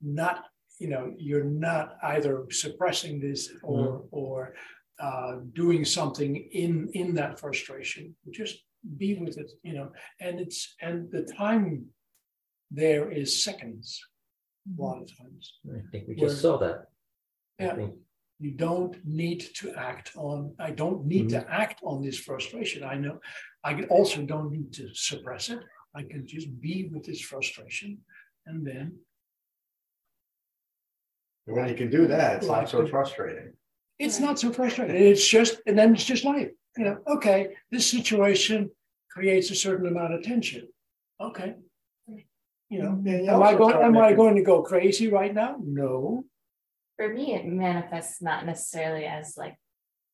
not 0.02 0.44
you 0.78 0.88
know 0.88 1.12
you're 1.16 1.44
not 1.44 1.96
either 2.02 2.44
suppressing 2.50 3.20
this 3.20 3.48
mm-hmm. 3.48 3.66
or 3.66 4.04
or 4.10 4.54
uh, 5.00 5.36
doing 5.52 5.84
something 5.84 6.36
in 6.52 6.88
in 6.94 7.14
that 7.14 7.38
frustration. 7.38 8.14
Just 8.30 8.62
be 8.98 9.14
with 9.14 9.38
it 9.38 9.50
you 9.62 9.72
know 9.72 9.90
and 10.20 10.38
it's 10.38 10.74
and 10.82 11.10
the 11.10 11.22
time 11.22 11.86
there 12.70 13.10
is 13.10 13.42
seconds 13.42 14.00
a 14.66 14.70
mm-hmm. 14.70 14.82
lot 14.82 15.00
of 15.02 15.08
times. 15.16 15.52
I 15.66 15.80
think 15.90 16.08
we 16.08 16.14
Where- 16.16 16.28
just 16.28 16.42
saw 16.42 16.58
that. 16.58 16.88
Yeah. 17.60 17.86
you 18.40 18.50
don't 18.50 18.96
need 19.04 19.40
to 19.60 19.72
act 19.76 20.10
on 20.16 20.52
i 20.58 20.72
don't 20.72 21.06
need 21.06 21.28
to 21.28 21.38
mm-hmm. 21.38 21.62
act 21.62 21.78
on 21.84 22.02
this 22.02 22.18
frustration. 22.18 22.82
I 22.82 22.96
know 22.96 23.20
i 23.64 23.82
also 23.84 24.22
don't 24.22 24.52
need 24.52 24.72
to 24.72 24.88
suppress 24.94 25.48
it. 25.50 25.60
I 25.96 26.02
can 26.02 26.26
just 26.26 26.48
be 26.60 26.90
with 26.92 27.04
this 27.04 27.20
frustration 27.20 27.98
and 28.46 28.66
then 28.66 28.98
when 31.46 31.68
you 31.68 31.74
can 31.74 31.90
do 31.90 32.06
that, 32.06 32.36
it's 32.38 32.46
not 32.46 32.68
so 32.70 32.86
frustrating. 32.86 33.52
it's 33.98 34.18
not 34.18 34.38
so 34.38 34.50
frustrating. 34.52 34.96
It's 34.96 35.26
just 35.26 35.60
and 35.66 35.78
then 35.78 35.94
it's 35.94 36.04
just 36.04 36.24
life. 36.24 36.50
You 36.76 36.84
know 36.84 36.98
okay 37.16 37.54
this 37.70 37.86
situation 37.88 38.70
creates 39.10 39.50
a 39.50 39.54
certain 39.54 39.86
amount 39.86 40.14
of 40.14 40.22
tension. 40.22 40.66
Okay. 41.20 41.54
You 42.70 42.82
know 42.82 43.00
you 43.04 43.30
am 43.30 43.42
i 43.42 43.54
going 43.54 43.76
am 43.76 43.96
i 43.96 44.00
making- 44.00 44.16
going 44.16 44.36
to 44.36 44.42
go 44.42 44.62
crazy 44.62 45.08
right 45.08 45.32
now? 45.32 45.56
No. 45.62 46.24
For 46.96 47.12
me, 47.12 47.34
it 47.34 47.44
manifests 47.44 48.22
not 48.22 48.46
necessarily 48.46 49.04
as 49.04 49.36
like 49.36 49.56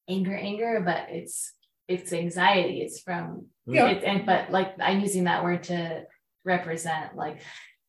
anger, 0.09 0.35
anger, 0.35 0.83
but 0.85 1.07
it's 1.11 1.53
it's 1.91 2.13
anxiety. 2.13 2.81
It's 2.85 3.01
from 3.01 3.47
Yeah. 3.67 3.89
it, 3.91 4.05
and 4.05 4.25
but 4.25 4.51
like 4.51 4.71
I'm 4.81 5.01
using 5.01 5.25
that 5.25 5.43
word 5.45 5.63
to 5.65 6.05
represent 6.45 7.17
like 7.17 7.41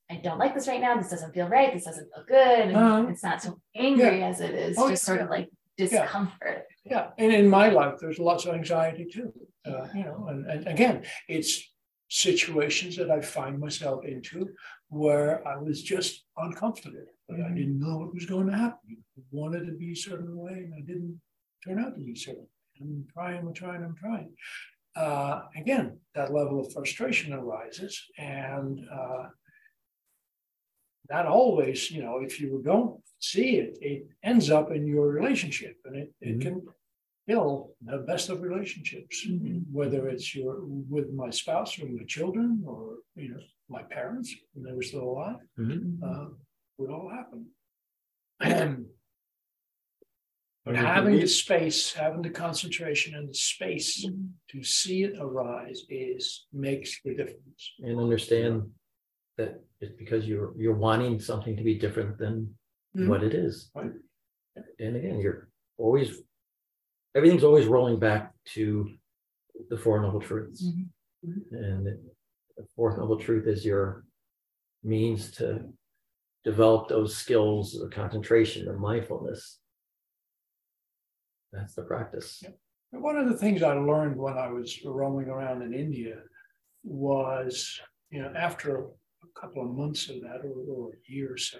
I 0.10 0.16
don't 0.26 0.40
like 0.40 0.54
this 0.54 0.68
right 0.68 0.82
now. 0.82 0.98
This 0.98 1.10
doesn't 1.10 1.34
feel 1.34 1.48
right. 1.48 1.74
This 1.74 1.86
doesn't 1.86 2.10
feel 2.14 2.26
good. 2.28 2.76
Uh-huh. 2.76 3.08
it's 3.10 3.24
not 3.24 3.42
so 3.42 3.60
angry 3.76 4.24
as 4.24 4.42
it 4.42 4.54
is 4.54 4.78
Oh, 4.78 4.90
just 4.90 5.06
sort 5.06 5.22
of 5.22 5.30
like 5.30 5.48
discomfort. 5.78 6.66
Yeah, 6.84 7.06
and 7.18 7.32
in 7.32 7.48
my 7.48 7.70
life, 7.70 7.96
there's 8.02 8.20
lots 8.20 8.46
of 8.46 8.54
anxiety 8.56 9.06
too. 9.06 9.32
Uh, 9.66 9.88
you 9.96 10.04
know, 10.04 10.26
and, 10.30 10.40
and 10.54 10.68
again, 10.68 11.04
it's 11.30 11.52
situations 12.10 12.98
that 12.98 13.10
I 13.10 13.22
find 13.22 13.60
myself 13.60 14.04
into 14.04 14.50
where 14.90 15.48
I 15.48 15.56
was 15.58 15.82
just 15.82 16.26
uncomfortable. 16.46 17.06
Like 17.30 17.42
I 17.50 17.54
didn't 17.60 17.80
know 17.80 17.96
what 18.00 18.14
was 18.14 18.26
going 18.26 18.48
to 18.48 18.58
happen. 18.66 18.98
I 19.18 19.22
wanted 19.32 19.66
to 19.68 19.74
be 19.84 19.92
a 19.94 19.96
certain 19.96 20.36
way, 20.36 20.56
and 20.66 20.74
I 20.80 20.82
didn't 20.82 21.22
turn 21.64 21.80
out 21.84 21.94
to 21.96 22.02
be 22.04 22.16
certain. 22.16 22.48
I'm 22.82 23.06
trying, 23.14 23.38
I'm 23.40 23.54
trying, 23.54 23.84
I'm 23.84 23.96
trying. 23.96 24.34
Uh, 24.96 25.44
again, 25.56 26.00
that 26.16 26.34
level 26.34 26.60
of 26.60 26.74
frustration 26.74 27.34
arises, 27.34 28.04
and 28.18 28.80
uh, 28.92 29.28
that 31.10 31.26
always, 31.26 31.90
you 31.92 32.02
know, 32.04 32.20
if 32.20 32.40
you 32.42 32.62
don't 32.64 33.00
see 33.20 33.58
it, 33.58 33.78
it 33.82 34.08
ends 34.24 34.50
up 34.52 34.72
in 34.72 34.86
your 34.88 35.08
relationship, 35.08 35.78
and 35.86 35.96
it, 35.96 36.14
it 36.22 36.38
Mhm. 36.40 36.42
can 36.42 36.62
kill 37.30 37.76
the 37.82 38.00
best 38.00 38.30
of 38.30 38.42
relationships, 38.42 39.26
whether 39.72 40.08
it's 40.10 40.36
your 40.36 40.66
with 40.66 41.12
my 41.14 41.30
spouse 41.30 41.80
or 41.80 41.86
my 41.88 42.04
children 42.06 42.64
or 42.66 42.98
you 43.16 43.30
know 43.30 43.40
my 43.70 43.84
parents 43.84 44.36
when 44.54 44.66
they 44.66 44.74
were 44.76 44.82
still 44.82 45.04
alive. 45.04 45.38
Mhm. 45.58 46.02
Uh, 46.04 46.30
would 46.78 46.90
all 46.90 47.10
happen. 47.10 47.46
And 50.66 50.76
But 50.76 50.86
having 50.86 51.20
the 51.20 51.28
space, 51.28 51.92
having 51.94 52.22
the 52.22 52.30
concentration 52.30 53.16
and 53.16 53.28
the 53.28 53.34
space 53.34 54.06
to 54.50 54.64
see 54.64 55.04
it 55.04 55.16
arise 55.20 55.82
is 55.90 56.46
makes 56.54 57.02
the 57.04 57.16
difference. 57.16 57.74
and 57.80 58.00
understand 58.00 58.72
that 59.38 59.60
it's 59.80 59.96
because 59.98 60.28
you're 60.28 60.54
you're 60.58 60.76
wanting 60.76 61.20
something 61.20 61.56
to 61.58 61.64
be 61.64 61.80
different 61.80 62.18
than 62.20 62.56
Mhm. 62.96 63.08
what 63.08 63.24
it 63.24 63.34
is. 63.34 63.72
Right. 63.74 63.92
And 64.80 64.96
again, 64.98 65.20
you're 65.20 65.50
always 65.78 66.22
everything's 67.16 67.44
always 67.44 67.66
rolling 67.66 67.98
back 68.00 68.34
to 68.56 68.96
the 69.70 69.78
Four 69.78 70.02
Noble 70.02 70.22
Truths. 70.22 70.64
Mhm. 70.64 71.52
And 71.52 71.86
the 72.58 72.68
fourth 72.76 72.98
noble 72.98 73.18
truth 73.20 73.48
is 73.48 73.66
your 73.66 74.06
means 74.84 75.32
to 75.32 75.74
develop 76.44 76.88
those 76.88 77.16
skills 77.18 77.76
of 77.80 77.90
concentration 77.92 78.68
and 78.68 78.80
mindfulness. 78.80 79.60
That's 81.52 81.76
the 81.76 81.84
practice. 81.84 82.44
One 82.92 83.18
of 83.18 83.30
the 83.30 83.38
things 83.38 83.64
I 83.64 83.74
learned 83.74 84.18
when 84.18 84.38
I 84.38 84.48
was 84.48 84.80
roaming 84.86 85.30
around 85.30 85.62
in 85.62 85.74
India 85.74 86.18
was, 86.84 87.80
you 88.10 88.22
know, 88.22 88.32
after 88.36 88.86
a 89.24 89.40
couple 89.40 89.64
of 89.64 89.76
months 89.76 90.10
of 90.10 90.22
that 90.22 90.42
or, 90.44 90.54
or 90.70 90.92
a 90.92 91.12
year 91.12 91.34
or 91.34 91.38
so, 91.38 91.60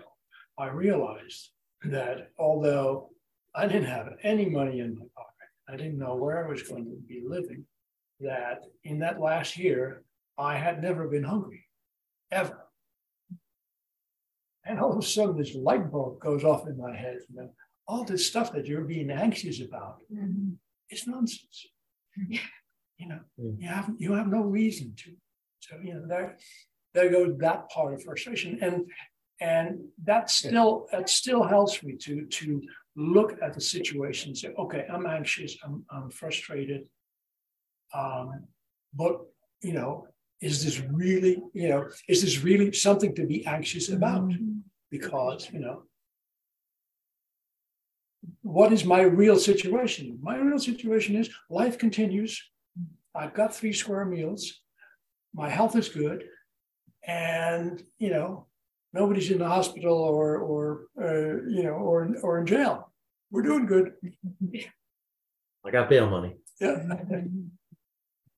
I 0.58 0.68
realized 0.68 1.52
that 1.84 2.30
although 2.38 3.10
I 3.56 3.68
didn't 3.68 3.86
have 3.86 4.10
any 4.24 4.50
money 4.50 4.80
in 4.80 4.96
my 4.96 5.06
pocket, 5.16 5.50
I 5.70 5.76
didn't 5.78 6.00
know 6.00 6.16
where 6.16 6.46
I 6.46 6.50
was 6.50 6.64
going 6.64 6.86
to 6.86 6.98
be 7.08 7.24
living, 7.26 7.66
that 8.20 8.64
in 8.84 9.00
that 9.00 9.20
last 9.20 9.58
year, 9.58 10.04
I 10.38 10.58
had 10.58 10.82
never 10.82 11.08
been 11.08 11.24
hungry, 11.24 11.66
ever. 12.32 12.68
And 14.66 14.80
all 14.80 14.92
of 14.92 15.00
a 15.00 15.02
sudden, 15.02 15.38
this 15.38 15.56
light 15.56 15.92
bulb 15.92 16.20
goes 16.20 16.44
off 16.44 16.68
in 16.68 16.78
my 16.78 16.96
head. 16.96 17.20
You 17.30 17.42
know, 17.42 17.50
all 17.92 18.04
this 18.12 18.24
stuff 18.32 18.48
that 18.54 18.66
you're 18.70 18.88
being 18.96 19.12
anxious 19.26 19.58
about 19.68 19.96
it's 20.92 21.06
nonsense. 21.08 21.58
You 23.02 23.08
know, 23.10 23.22
Mm. 23.40 23.56
you 23.64 23.68
have 23.78 23.88
you 24.04 24.12
have 24.20 24.30
no 24.38 24.42
reason 24.60 24.88
to. 25.02 25.10
So 25.66 25.72
you 25.86 25.94
know 25.96 26.06
there 26.14 26.30
there 26.96 27.10
goes 27.16 27.32
that 27.46 27.60
part 27.74 27.94
of 27.94 28.04
frustration, 28.08 28.52
and 28.66 28.76
and 29.56 29.68
that 30.10 30.26
still 30.40 30.72
that 30.94 31.06
still 31.22 31.44
helps 31.56 31.76
me 31.86 31.94
to 32.06 32.14
to 32.40 32.46
look 33.16 33.32
at 33.46 33.52
the 33.58 33.64
situation 33.76 34.26
and 34.30 34.38
say, 34.42 34.50
okay, 34.64 34.84
I'm 34.94 35.06
anxious, 35.18 35.52
I'm 35.66 35.76
I'm 35.96 36.08
frustrated, 36.22 36.82
um, 38.02 38.28
but 39.02 39.14
you 39.68 39.74
know, 39.78 39.92
is 40.48 40.56
this 40.66 40.78
really 41.02 41.34
you 41.60 41.70
know 41.72 41.82
is 42.12 42.20
this 42.24 42.36
really 42.48 42.70
something 42.88 43.14
to 43.20 43.24
be 43.34 43.40
anxious 43.56 43.86
about? 43.98 44.24
Because 44.96 45.42
you 45.54 45.62
know 45.66 45.78
what 48.42 48.74
is 48.74 48.86
my 48.86 49.02
real 49.02 49.38
situation? 49.38 50.18
My 50.22 50.38
real 50.38 50.60
situation 50.60 51.16
is 51.16 51.30
life 51.50 51.78
continues. 51.78 52.42
I've 53.14 53.34
got 53.34 53.56
three 53.56 53.74
square 53.74 54.06
meals. 54.06 54.62
My 55.34 55.50
health 55.50 55.76
is 55.76 55.90
good. 55.90 56.26
And, 57.06 57.84
you 57.98 58.10
know, 58.10 58.48
nobody's 58.94 59.32
in 59.32 59.40
the 59.40 59.48
hospital 59.48 59.98
or, 59.98 60.38
or 60.38 60.88
uh, 61.00 61.44
you 61.50 61.64
know, 61.64 61.74
or, 61.74 62.10
or 62.22 62.40
in 62.40 62.46
jail. 62.46 62.92
We're 63.32 63.44
doing 63.44 63.66
good. 63.66 63.94
I 65.66 65.72
got 65.72 65.90
bail 65.90 66.10
money. 66.10 66.36
Yeah. 66.60 66.84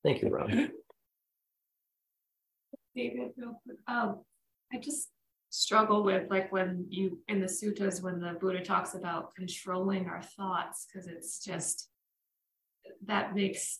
Thank 0.03 0.21
you, 0.21 0.29
Rob. 0.29 0.49
David, 2.95 3.31
um, 3.87 4.21
I 4.71 4.77
just 4.79 5.09
struggle 5.55 6.03
with 6.03 6.31
like 6.31 6.51
when 6.51 6.83
you 6.89 7.19
in 7.27 7.39
the 7.39 7.45
suttas 7.45 8.01
when 8.01 8.19
the 8.19 8.35
Buddha 8.41 8.59
talks 8.63 8.95
about 8.95 9.35
controlling 9.35 10.07
our 10.07 10.23
thoughts 10.35 10.87
because 10.87 11.07
it's 11.07 11.43
just 11.43 11.89
that 13.05 13.35
makes 13.35 13.79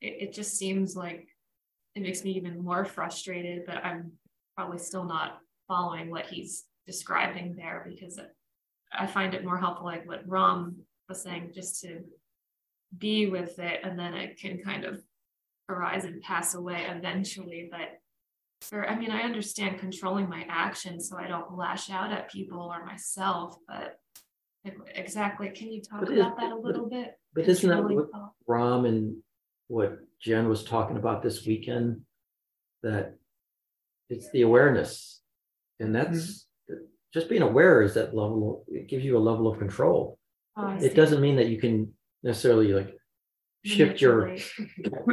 it, 0.00 0.16
it 0.18 0.32
just 0.32 0.58
seems 0.58 0.96
like 0.96 1.28
it 1.94 2.02
makes 2.02 2.24
me 2.24 2.32
even 2.32 2.60
more 2.60 2.84
frustrated, 2.84 3.66
but 3.66 3.84
I'm 3.84 4.10
probably 4.56 4.78
still 4.78 5.04
not 5.04 5.38
following 5.68 6.10
what 6.10 6.26
he's 6.26 6.64
describing 6.88 7.54
there 7.54 7.86
because 7.88 8.18
I 8.92 9.06
find 9.06 9.34
it 9.34 9.44
more 9.44 9.58
helpful, 9.58 9.86
like 9.86 10.08
what 10.08 10.28
Ram 10.28 10.76
was 11.08 11.22
saying, 11.22 11.52
just 11.54 11.80
to 11.82 12.00
be 12.96 13.28
with 13.28 13.60
it 13.60 13.80
and 13.84 13.96
then 13.96 14.14
it 14.14 14.40
can 14.40 14.58
kind 14.58 14.84
of 14.84 15.00
arise 15.68 16.04
and 16.04 16.20
pass 16.20 16.56
away 16.56 16.84
eventually. 16.88 17.68
But 17.70 18.00
for, 18.60 18.88
I 18.88 18.98
mean, 18.98 19.10
I 19.10 19.22
understand 19.22 19.78
controlling 19.78 20.28
my 20.28 20.44
actions 20.48 21.08
so 21.08 21.16
I 21.16 21.26
don't 21.28 21.56
lash 21.56 21.90
out 21.90 22.12
at 22.12 22.30
people 22.30 22.60
or 22.60 22.84
myself, 22.84 23.56
but 23.66 23.98
exactly, 24.94 25.50
can 25.50 25.70
you 25.72 25.80
talk 25.80 26.00
But 26.00 26.12
about 26.12 26.32
is- 26.32 26.36
that 26.38 26.52
a 26.52 26.56
little 26.56 26.88
bit? 26.88 27.18
But 27.34 27.46
isn't 27.48 27.68
that 27.68 27.82
what 27.84 28.10
thought. 28.10 28.32
Ram 28.46 28.84
and 28.84 29.16
what 29.68 29.98
Jen 30.20 30.48
was 30.48 30.64
talking 30.64 30.96
about 30.96 31.22
this 31.22 31.46
weekend? 31.46 32.02
That 32.82 33.16
it's 34.08 34.30
the 34.30 34.42
awareness. 34.42 35.20
And 35.80 35.94
that's 35.94 36.46
just 37.12 37.28
being 37.28 37.42
aware 37.42 37.82
is 37.82 37.94
that 37.94 38.14
level, 38.14 38.64
it 38.68 38.88
gives 38.88 39.04
you 39.04 39.16
a 39.16 39.20
level 39.20 39.46
of 39.46 39.58
control. 39.58 40.18
Oh, 40.56 40.68
It 40.80 40.94
doesn't 40.94 41.20
mean 41.20 41.36
that 41.36 41.48
you 41.48 41.58
can 41.60 41.92
necessarily 42.22 42.72
like 42.72 42.96
shift 43.64 44.00
your 44.00 44.36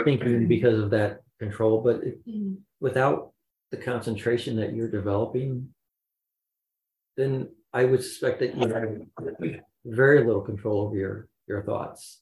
thinking 0.04 0.48
because 0.48 0.80
of 0.80 0.90
that 0.92 1.20
control, 1.40 1.82
but 1.82 2.04
it- 2.04 2.26
Mhm. 2.28 2.58
without 2.80 3.34
the 3.72 3.78
concentration 3.78 4.56
that 4.58 4.74
you're 4.74 4.90
developing, 4.90 5.70
then 7.18 7.50
I 7.74 7.86
would 7.86 8.04
suspect 8.04 8.40
that 8.40 8.56
you 8.58 8.68
have 8.68 9.60
very 9.86 10.24
little 10.26 10.42
control 10.42 10.82
over 10.82 10.96
your, 10.96 11.28
your 11.48 11.64
thoughts. 11.64 12.22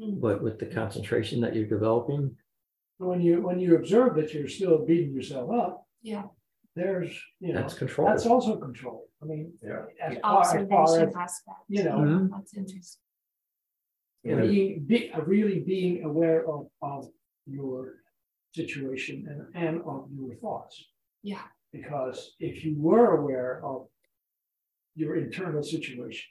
Mm. 0.00 0.20
But 0.20 0.42
with 0.42 0.58
the 0.58 0.66
concentration 0.66 1.40
that 1.42 1.54
you're 1.54 1.66
developing, 1.68 2.36
When 2.98 3.20
you 3.20 3.42
when 3.42 3.58
you 3.60 3.76
observe 3.76 4.14
that 4.16 4.32
you're 4.34 4.48
still 4.48 4.84
beating 4.84 5.12
yourself 5.14 5.50
up, 5.52 5.86
Yeah. 6.02 6.24
there's 6.74 7.10
you 7.40 7.52
know 7.52 7.60
that's 7.60 7.74
control. 7.74 8.08
that's 8.08 8.26
also 8.26 8.56
control. 8.56 9.08
I 9.22 9.26
mean, 9.26 9.52
Yeah. 9.62 9.86
as 10.00 10.18
far, 10.18 10.40
as, 10.42 10.68
far 10.68 10.84
as 10.84 11.14
aspect. 11.14 11.58
you 11.68 11.84
know, 11.84 11.98
Mhm. 11.98 12.30
That's 12.30 12.56
interesting. 12.56 13.02
You 14.24 14.36
know, 14.36 14.46
being, 14.48 14.84
be, 14.84 15.12
really 15.26 15.60
being 15.60 16.04
aware 16.04 16.48
of, 16.48 16.66
of 16.82 17.08
your 17.46 17.96
situation 18.54 19.26
and, 19.28 19.66
and 19.66 19.82
of 19.82 20.08
your 20.16 20.34
thoughts. 20.36 20.84
Yeah. 21.22 21.42
Because 21.72 22.34
if 22.38 22.64
you 22.64 22.76
were 22.78 23.16
aware 23.18 23.60
of 23.64 23.86
your 24.94 25.16
internal 25.16 25.62
situation, 25.62 26.26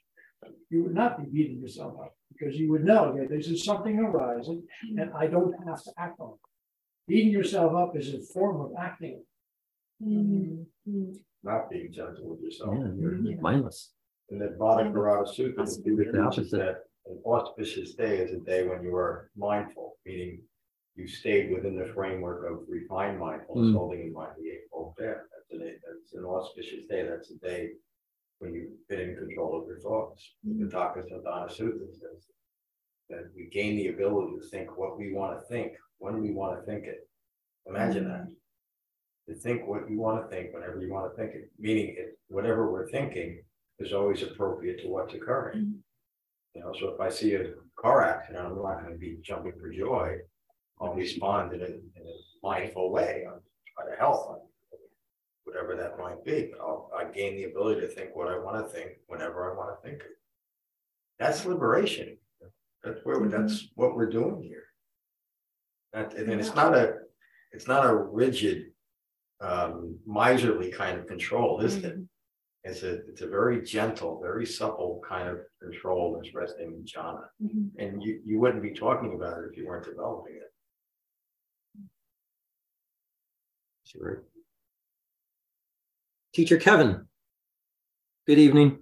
you 0.69 0.83
would 0.83 0.93
not 0.93 1.17
be 1.19 1.29
beating 1.29 1.59
yourself 1.61 1.93
up 2.01 2.15
because 2.31 2.55
you 2.55 2.69
would 2.71 2.83
know 2.83 3.15
that 3.17 3.29
this 3.29 3.47
is 3.47 3.63
something 3.63 3.99
arising 3.99 4.63
and 4.97 5.11
I 5.13 5.27
don't 5.27 5.53
have 5.67 5.81
to 5.83 5.91
act 5.97 6.19
on 6.19 6.33
it. 6.33 6.39
Beating 7.07 7.31
yourself 7.31 7.73
up 7.75 7.97
is 7.97 8.13
a 8.13 8.19
form 8.33 8.61
of 8.61 8.71
acting. 8.79 9.23
Mhm. 10.01 10.65
Mhm. 10.87 11.15
not 11.43 11.69
being 11.69 11.91
gentle 11.91 12.29
with 12.29 12.41
yourself. 12.41 12.73
yeah, 12.77 12.91
you're 12.95 13.15
Yeah. 13.17 13.35
mindless. 13.41 13.93
And 14.29 14.39
that 14.41 14.57
Bhaddekaratta 14.57 15.27
Sutta, 15.35 15.55
the 15.65 15.81
Buddha 15.83 16.11
the 16.11 16.29
teaches 16.29 16.53
opposite. 16.53 16.57
that 16.57 16.75
an 17.05 17.21
auspicious 17.25 17.93
day 17.95 18.19
is 18.19 18.31
a 18.33 18.39
day 18.39 18.65
when 18.67 18.81
you 18.83 18.95
are 18.95 19.29
mindful, 19.35 19.97
meaning 20.05 20.41
you 20.95 21.07
stayed 21.07 21.51
within 21.51 21.75
the 21.77 21.91
framework 21.93 22.49
of 22.51 22.67
refined 22.67 23.19
mindfulness, 23.19 23.71
Mm. 23.71 23.77
holding 23.77 24.01
in 24.01 24.13
mind 24.13 24.35
the 24.37 24.49
eightfold 24.51 24.95
path. 24.97 25.17
That's 25.31 25.51
an, 25.51 25.79
that's 25.85 26.13
an 26.13 26.25
auspicious 26.25 26.85
day. 26.85 27.03
That's 27.03 27.31
a 27.31 27.37
day 27.39 27.71
when 28.39 28.53
you've 28.53 28.87
been 28.87 28.99
in 29.09 29.15
control 29.15 29.59
of 29.59 29.67
your 29.67 29.79
thoughts. 29.79 30.35
The 30.43 30.69
Taka 30.69 31.03
Sadhana 31.07 31.47
Sutta 31.47 31.91
says 31.91 32.27
that 33.09 33.31
we 33.35 33.47
gain 33.47 33.75
the 33.77 33.87
ability 33.89 34.37
to 34.39 34.47
think 34.49 34.77
what 34.77 34.97
we 34.97 35.13
want 35.13 35.39
to 35.39 35.45
think, 35.47 35.73
when 35.97 36.21
we 36.21 36.31
want 36.31 36.59
to 36.59 36.65
think 36.65 36.85
it. 36.85 37.07
Imagine 37.65 38.07
that. 38.09 38.25
Hmm. 38.25 38.33
To 39.29 39.35
think 39.35 39.65
what 39.67 39.89
you 39.89 39.97
want 39.99 40.21
to 40.21 40.35
think 40.35 40.53
whenever 40.53 40.81
you 40.81 40.91
want 40.91 41.09
to 41.11 41.15
think 41.17 41.33
it, 41.33 41.49
meaning 41.57 41.95
it, 41.97 42.19
whatever 42.27 42.69
we're 42.71 42.89
thinking 42.89 43.41
is 43.79 43.93
always 43.93 44.21
appropriate 44.21 44.81
to 44.81 44.89
what's 44.89 45.13
occurring. 45.13 45.59
Hmm. 45.59 45.71
You 46.55 46.61
know, 46.61 46.73
so 46.79 46.89
if 46.89 46.99
I 46.99 47.09
see 47.09 47.33
a 47.35 47.53
car 47.79 48.03
accident, 48.03 48.45
I'm 48.45 48.61
not 48.61 48.83
gonna 48.83 48.95
be 48.97 49.17
jumping 49.23 49.53
for 49.59 49.71
joy. 49.71 50.17
I'll 50.83 50.93
respond 50.93 51.53
in 51.53 51.61
a, 51.61 51.65
in 51.65 51.91
a 51.97 52.47
mindful 52.47 52.91
way, 52.91 53.25
I'll 53.27 53.41
try 53.75 53.89
to 53.89 53.99
help. 53.99 54.49
Whatever 55.45 55.75
that 55.75 55.99
might 55.99 56.23
be, 56.23 56.49
but 56.51 56.63
I'll, 56.63 56.89
I 56.97 57.03
gain 57.05 57.35
the 57.35 57.43
ability 57.43 57.81
to 57.81 57.87
think 57.87 58.15
what 58.15 58.27
I 58.27 58.39
wanna 58.39 58.63
think 58.63 58.91
whenever 59.07 59.51
I 59.51 59.55
wanna 59.57 59.75
think 59.83 59.97
it. 60.01 60.17
That's 61.19 61.45
liberation. 61.45 62.17
That's 62.83 62.99
where, 63.03 63.19
that's 63.27 63.67
what 63.75 63.95
we're 63.95 64.09
doing 64.09 64.41
here. 64.41 64.63
That, 65.93 66.13
and 66.15 66.27
then 66.27 66.39
it's 66.39 66.55
not 66.55 66.75
a, 66.75 66.95
it's 67.51 67.67
not 67.67 67.85
a 67.85 67.93
rigid, 67.93 68.67
um, 69.41 69.97
miserly 70.07 70.71
kind 70.71 70.97
of 70.97 71.07
control, 71.07 71.59
is 71.59 71.75
it? 71.75 71.97
It's 72.63 72.81
a, 72.83 73.05
it's 73.09 73.21
a 73.21 73.27
very 73.27 73.61
gentle, 73.61 74.21
very 74.21 74.45
supple 74.45 75.01
kind 75.07 75.27
of 75.27 75.39
control 75.61 76.15
that's 76.15 76.33
resting 76.33 76.67
in 76.67 76.85
jhana. 76.85 77.25
Mhm. 77.43 77.69
And 77.77 78.01
you, 78.01 78.21
you 78.25 78.39
wouldn't 78.39 78.63
be 78.63 78.71
talking 78.73 79.13
about 79.15 79.39
it 79.39 79.49
if 79.51 79.57
you 79.57 79.67
weren't 79.67 79.85
developing 79.85 80.35
it. 80.37 80.52
Sure. 83.95 84.23
Teacher 86.33 86.57
Kevin. 86.57 87.05
Good 88.25 88.39
evening. 88.39 88.79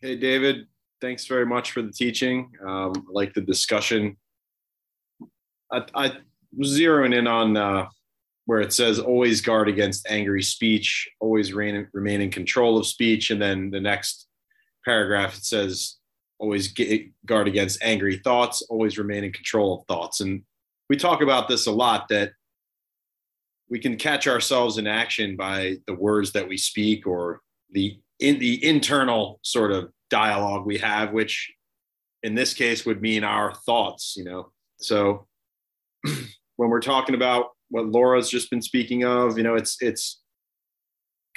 Hey, 0.00 0.16
David, 0.16 0.66
thanks 1.00 1.26
very 1.26 1.44
much 1.44 1.72
for 1.72 1.82
the 1.82 1.92
teaching. 1.92 2.50
Um, 2.66 2.92
I 2.96 3.12
like 3.12 3.34
the 3.34 3.42
discussion. 3.42 4.16
I, 5.70 5.84
I 5.94 6.12
was 6.56 6.78
zeroing 6.78 7.14
in 7.14 7.26
on 7.26 7.56
uh, 7.56 7.88
where 8.46 8.60
it 8.60 8.72
says 8.72 8.98
always 8.98 9.42
guard 9.42 9.68
against 9.68 10.06
angry 10.08 10.42
speech, 10.42 11.06
always 11.20 11.52
reign, 11.52 11.86
remain 11.92 12.22
in 12.22 12.30
control 12.30 12.78
of 12.78 12.86
speech. 12.86 13.30
And 13.30 13.42
then 13.42 13.70
the 13.70 13.80
next 13.80 14.26
paragraph, 14.86 15.36
it 15.36 15.44
says 15.44 15.96
always 16.38 16.68
get, 16.68 17.10
guard 17.26 17.46
against 17.46 17.82
angry 17.82 18.18
thoughts, 18.24 18.62
always 18.70 18.96
remain 18.96 19.24
in 19.24 19.32
control 19.32 19.78
of 19.78 19.86
thoughts. 19.86 20.20
And 20.20 20.44
we 20.88 20.96
talk 20.96 21.20
about 21.20 21.48
this 21.48 21.66
a 21.66 21.72
lot 21.72 22.08
that 22.08 22.32
we 23.70 23.78
can 23.78 23.96
catch 23.96 24.26
ourselves 24.26 24.78
in 24.78 24.86
action 24.86 25.36
by 25.36 25.76
the 25.86 25.94
words 25.94 26.32
that 26.32 26.48
we 26.48 26.56
speak 26.56 27.06
or 27.06 27.40
the 27.72 27.98
in 28.20 28.38
the 28.38 28.64
internal 28.64 29.38
sort 29.42 29.72
of 29.72 29.90
dialogue 30.10 30.66
we 30.66 30.78
have 30.78 31.12
which 31.12 31.52
in 32.22 32.34
this 32.34 32.54
case 32.54 32.84
would 32.86 33.00
mean 33.00 33.24
our 33.24 33.54
thoughts 33.54 34.14
you 34.16 34.24
know? 34.24 34.50
So 34.78 35.26
when 36.56 36.70
we're 36.70 36.80
talking 36.80 37.14
about 37.14 37.50
what 37.70 37.86
laura's 37.86 38.30
just 38.30 38.50
been 38.50 38.62
speaking 38.62 39.04
of 39.04 39.36
you 39.36 39.44
know 39.44 39.54
it's 39.54 39.76
it's 39.80 40.20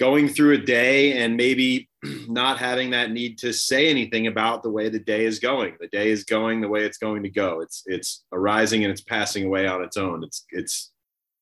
going 0.02 0.28
through 0.28 0.54
a 0.54 0.58
day 0.58 1.14
and 1.14 1.38
maybe 1.38 1.88
not 2.28 2.58
having 2.58 2.90
that 2.90 3.12
need 3.12 3.38
to 3.38 3.54
say 3.54 3.88
anything 3.88 4.26
about 4.26 4.64
the 4.64 4.70
way 4.70 4.90
the 4.90 4.98
day 4.98 5.26
is 5.26 5.38
going. 5.38 5.76
The 5.80 5.90
day 5.90 6.10
is 6.10 6.24
going 6.24 6.60
the 6.60 6.68
way 6.68 6.84
it's 6.84 6.98
going 6.98 7.22
to 7.22 7.30
go. 7.30 7.62
It's 7.62 7.84
it's 7.86 8.24
arising 8.32 8.84
and 8.84 8.92
it's 8.92 9.04
passing 9.04 9.46
away 9.46 9.68
on 9.68 9.84
its 9.84 9.98
own. 9.98 10.24
It's 10.24 10.44
it's 10.50 10.92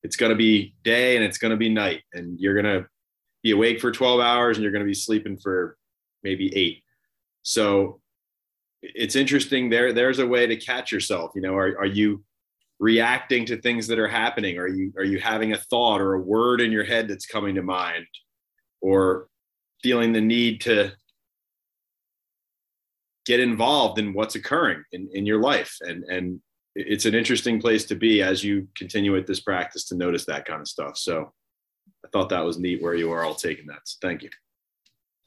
it's 0.04 0.16
going 0.16 0.32
to 0.32 0.36
be 0.36 0.74
day 0.84 1.16
and 1.16 1.26
it's 1.26 1.38
going 1.38 1.52
to 1.52 1.58
be 1.58 1.70
night 1.70 2.02
and 2.14 2.40
you're 2.40 2.60
going 2.60 2.82
to 2.82 2.88
be 3.44 3.52
awake 3.52 3.80
for 3.80 3.92
12 3.92 4.20
hours 4.20 4.58
and 4.58 4.64
you're 4.64 4.72
going 4.72 4.84
to 4.84 4.88
be 4.88 4.94
sleeping 4.94 5.38
for 5.38 5.78
maybe 6.24 6.56
eight. 6.56 6.84
So 7.42 8.02
it's 8.82 9.16
interesting 9.16 9.70
there 9.70 9.92
there's 9.92 10.20
a 10.20 10.28
way 10.28 10.48
to 10.48 10.56
catch 10.56 10.90
yourself 10.90 11.32
you 11.36 11.42
know 11.42 11.54
are, 11.54 11.78
are 11.80 11.86
you 11.86 12.24
reacting 12.80 13.46
to 13.46 13.58
things 13.58 13.88
that 13.88 14.00
are 14.00 14.08
happening? 14.08 14.58
Are 14.58 14.68
you 14.68 14.94
are 14.98 15.04
you 15.04 15.20
having 15.20 15.54
a 15.54 15.58
thought 15.58 16.02
or 16.02 16.14
a 16.14 16.22
word 16.22 16.62
in 16.62 16.72
your 16.72 16.86
head 16.86 17.08
that's 17.08 17.26
coming 17.26 17.56
to 17.56 17.62
mind? 17.62 18.06
Or 18.82 19.28
feeling 19.84 20.14
the 20.14 20.22
need 20.22 20.62
to 20.62 20.94
get 23.26 23.40
involved 23.40 24.00
in 24.00 24.14
what's 24.14 24.36
occurring 24.36 24.84
in, 24.94 25.10
in 25.14 25.26
your 25.26 25.42
life 25.42 25.76
and 25.82 26.04
and 26.06 26.42
it's 26.88 27.06
an 27.06 27.16
interesting 27.16 27.60
place 27.60 27.86
to 27.86 27.96
be 27.96 28.22
as 28.22 28.44
you 28.44 28.68
continue 28.76 29.12
with 29.12 29.28
this 29.28 29.40
practice 29.40 29.86
to 29.86 29.96
notice 29.96 30.26
that 30.26 30.46
kind 30.46 30.62
of 30.62 30.68
stuff 30.68 30.98
so 30.98 31.32
i 32.06 32.08
thought 32.10 32.30
that 32.30 32.44
was 32.44 32.58
neat 32.58 32.82
where 32.82 32.96
you 32.96 33.12
are 33.12 33.24
all 33.24 33.36
taking 33.36 33.68
that 33.68 33.80
so 33.84 33.98
thank 34.02 34.24
you 34.24 34.30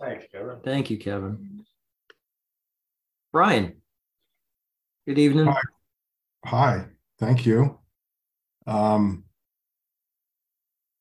Thanks, 0.02 0.26
Kevin. 0.32 0.58
Thank 0.64 0.90
you, 0.90 0.98
Kevin. 0.98 1.64
Brian, 3.32 3.76
good 5.06 5.18
evening. 5.18 5.46
Hi. 5.46 5.60
Hi, 6.44 6.84
thank 7.20 7.46
you. 7.46 7.78
Um, 8.66 9.24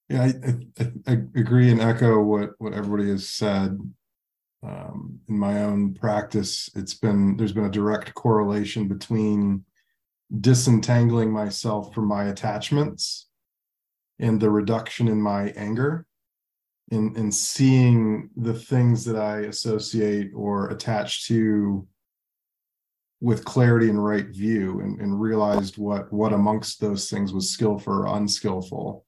yeah, 0.07 0.23
I, 0.23 0.83
I, 0.83 0.91
I 1.07 1.11
agree 1.35 1.71
and 1.71 1.81
echo 1.81 2.21
what, 2.21 2.51
what 2.59 2.73
everybody 2.73 3.09
has 3.09 3.27
said. 3.27 3.79
Um, 4.63 5.19
in 5.27 5.39
my 5.39 5.63
own 5.63 5.95
practice, 5.95 6.69
it's 6.75 6.93
been, 6.93 7.37
there's 7.37 7.53
been 7.53 7.65
a 7.65 7.71
direct 7.71 8.13
correlation 8.13 8.87
between 8.87 9.65
disentangling 10.39 11.31
myself 11.31 11.93
from 11.93 12.05
my 12.05 12.25
attachments 12.25 13.27
and 14.19 14.39
the 14.39 14.49
reduction 14.49 15.07
in 15.07 15.21
my 15.21 15.49
anger 15.49 16.05
in 16.91 17.15
in 17.15 17.31
seeing 17.31 18.29
the 18.35 18.53
things 18.53 19.03
that 19.05 19.17
I 19.17 19.39
associate 19.41 20.31
or 20.35 20.69
attach 20.69 21.27
to 21.27 21.87
with 23.19 23.45
clarity 23.45 23.89
and 23.89 24.03
right 24.03 24.27
view 24.27 24.79
and, 24.81 24.99
and 24.99 25.19
realized 25.19 25.77
what 25.77 26.11
what 26.13 26.33
amongst 26.33 26.79
those 26.79 27.09
things 27.09 27.33
was 27.33 27.49
skillful 27.49 27.93
or 27.93 28.15
unskillful. 28.17 29.05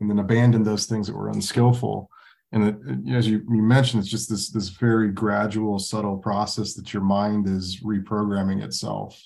And 0.00 0.10
then 0.10 0.18
abandoned 0.18 0.66
those 0.66 0.84
things 0.84 1.06
that 1.06 1.16
were 1.16 1.30
unskillful. 1.30 2.10
And 2.52 2.68
it, 3.08 3.14
as 3.14 3.26
you, 3.26 3.38
you 3.48 3.62
mentioned 3.62 4.02
it's 4.02 4.10
just 4.10 4.28
this 4.28 4.50
this 4.50 4.68
very 4.68 5.10
gradual 5.10 5.78
subtle 5.78 6.18
process 6.18 6.74
that 6.74 6.92
your 6.92 7.02
mind 7.02 7.48
is 7.48 7.80
reprogramming 7.80 8.62
itself 8.62 9.20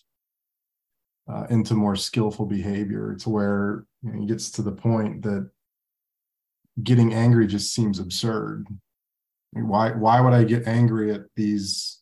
uh, 1.29 1.47
into 1.51 1.75
more 1.75 1.97
skillful 1.97 2.47
behavior 2.47 3.16
to 3.21 3.31
where 3.31 3.85
you 4.03 4.12
know, 4.12 4.23
it 4.23 4.27
gets 4.27 4.51
to 4.53 4.62
the 4.62 4.73
point 4.73 5.23
that 5.23 5.49
getting 6.83 7.14
angry 7.14 7.47
just 7.47 7.75
seems 7.75 7.99
absurd. 7.99 8.66
I 8.68 9.59
mean, 9.59 9.68
why 9.68 9.91
why 9.91 10.21
would 10.21 10.33
I 10.33 10.45
get 10.45 10.66
angry 10.66 11.12
at 11.12 11.23
these 11.37 12.01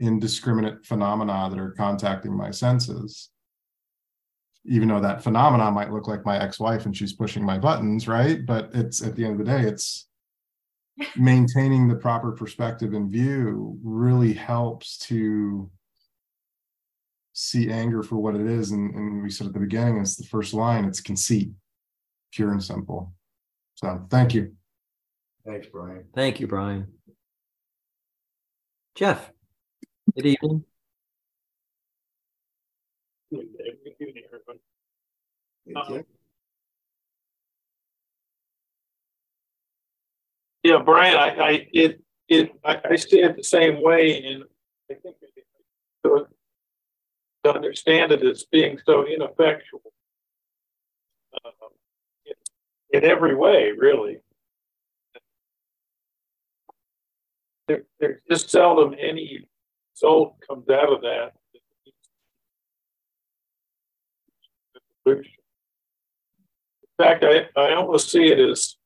indiscriminate 0.00 0.84
phenomena 0.84 1.48
that 1.50 1.58
are 1.58 1.72
contacting 1.72 2.36
my 2.36 2.50
senses? 2.50 3.30
Even 4.66 4.88
though 4.88 5.00
that 5.00 5.22
phenomena 5.22 5.70
might 5.70 5.92
look 5.92 6.08
like 6.08 6.24
my 6.24 6.40
ex-wife 6.42 6.86
and 6.86 6.96
she's 6.96 7.12
pushing 7.12 7.44
my 7.44 7.58
buttons, 7.58 8.08
right? 8.08 8.46
But 8.46 8.70
it's 8.72 9.02
at 9.02 9.14
the 9.14 9.24
end 9.24 9.38
of 9.38 9.46
the 9.46 9.52
day, 9.52 9.68
it's 9.68 10.08
maintaining 11.16 11.88
the 11.88 11.96
proper 11.96 12.32
perspective 12.32 12.94
and 12.94 13.10
view 13.10 13.78
really 13.82 14.32
helps 14.32 14.96
to 14.98 15.70
see 17.34 17.68
anger 17.68 18.02
for 18.02 18.16
what 18.16 18.34
it 18.34 18.46
is. 18.46 18.70
And, 18.70 18.94
and 18.94 19.22
we 19.22 19.28
said 19.28 19.48
at 19.48 19.52
the 19.52 19.60
beginning, 19.60 19.98
it's 19.98 20.16
the 20.16 20.24
first 20.24 20.54
line, 20.54 20.86
it's 20.86 21.00
conceit, 21.00 21.50
pure 22.32 22.52
and 22.52 22.62
simple. 22.62 23.12
So 23.74 24.06
thank 24.08 24.32
you. 24.32 24.54
Thanks, 25.44 25.66
Brian. 25.66 26.04
Thank 26.14 26.40
you, 26.40 26.46
Brian. 26.46 26.86
Jeff, 28.94 29.30
good 30.14 30.26
evening. 30.26 30.64
Good 33.30 33.48
evening, 34.00 34.22
everyone. 34.26 34.60
Thank. 35.88 36.06
Yeah, 40.62 40.78
Brian, 40.82 41.16
I, 41.16 41.28
I, 41.28 41.68
it, 41.72 42.02
it, 42.28 42.52
I, 42.64 42.80
I 42.92 42.96
see 42.96 43.20
it 43.20 43.36
the 43.36 43.42
same 43.42 43.82
way, 43.82 44.22
and 44.24 44.44
I 44.90 44.94
think 44.94 45.16
to, 46.06 46.26
to 47.44 47.54
understand 47.54 48.12
it 48.12 48.22
as 48.24 48.44
being 48.50 48.78
so 48.84 49.06
ineffectual 49.06 49.82
uh, 51.44 51.50
in, 52.26 53.02
in 53.02 53.10
every 53.10 53.34
way, 53.34 53.72
really. 53.76 54.18
There, 57.68 57.84
there's 58.00 58.20
just 58.30 58.50
seldom 58.50 58.94
any 58.98 59.46
result 59.94 60.36
comes 60.46 60.68
out 60.68 60.92
of 60.92 61.00
that. 61.02 61.32
In 65.06 65.22
fact, 66.98 67.24
I, 67.24 67.46
I 67.56 67.74
almost 67.74 68.10
see 68.10 68.26
it 68.26 68.38
as 68.38 68.76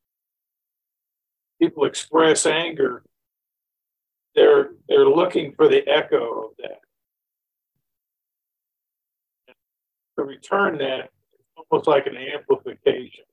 people 1.61 1.85
express 1.85 2.47
anger, 2.47 3.03
they're 4.35 4.71
they're 4.89 5.09
looking 5.09 5.55
for 5.55 5.69
the 5.69 5.87
echo 5.89 6.45
of 6.45 6.51
that. 6.59 6.81
To 10.19 10.25
return 10.25 10.79
that, 10.79 11.11
almost 11.71 11.87
like 11.87 12.09
an 12.09 12.17
amplification. 12.17 13.25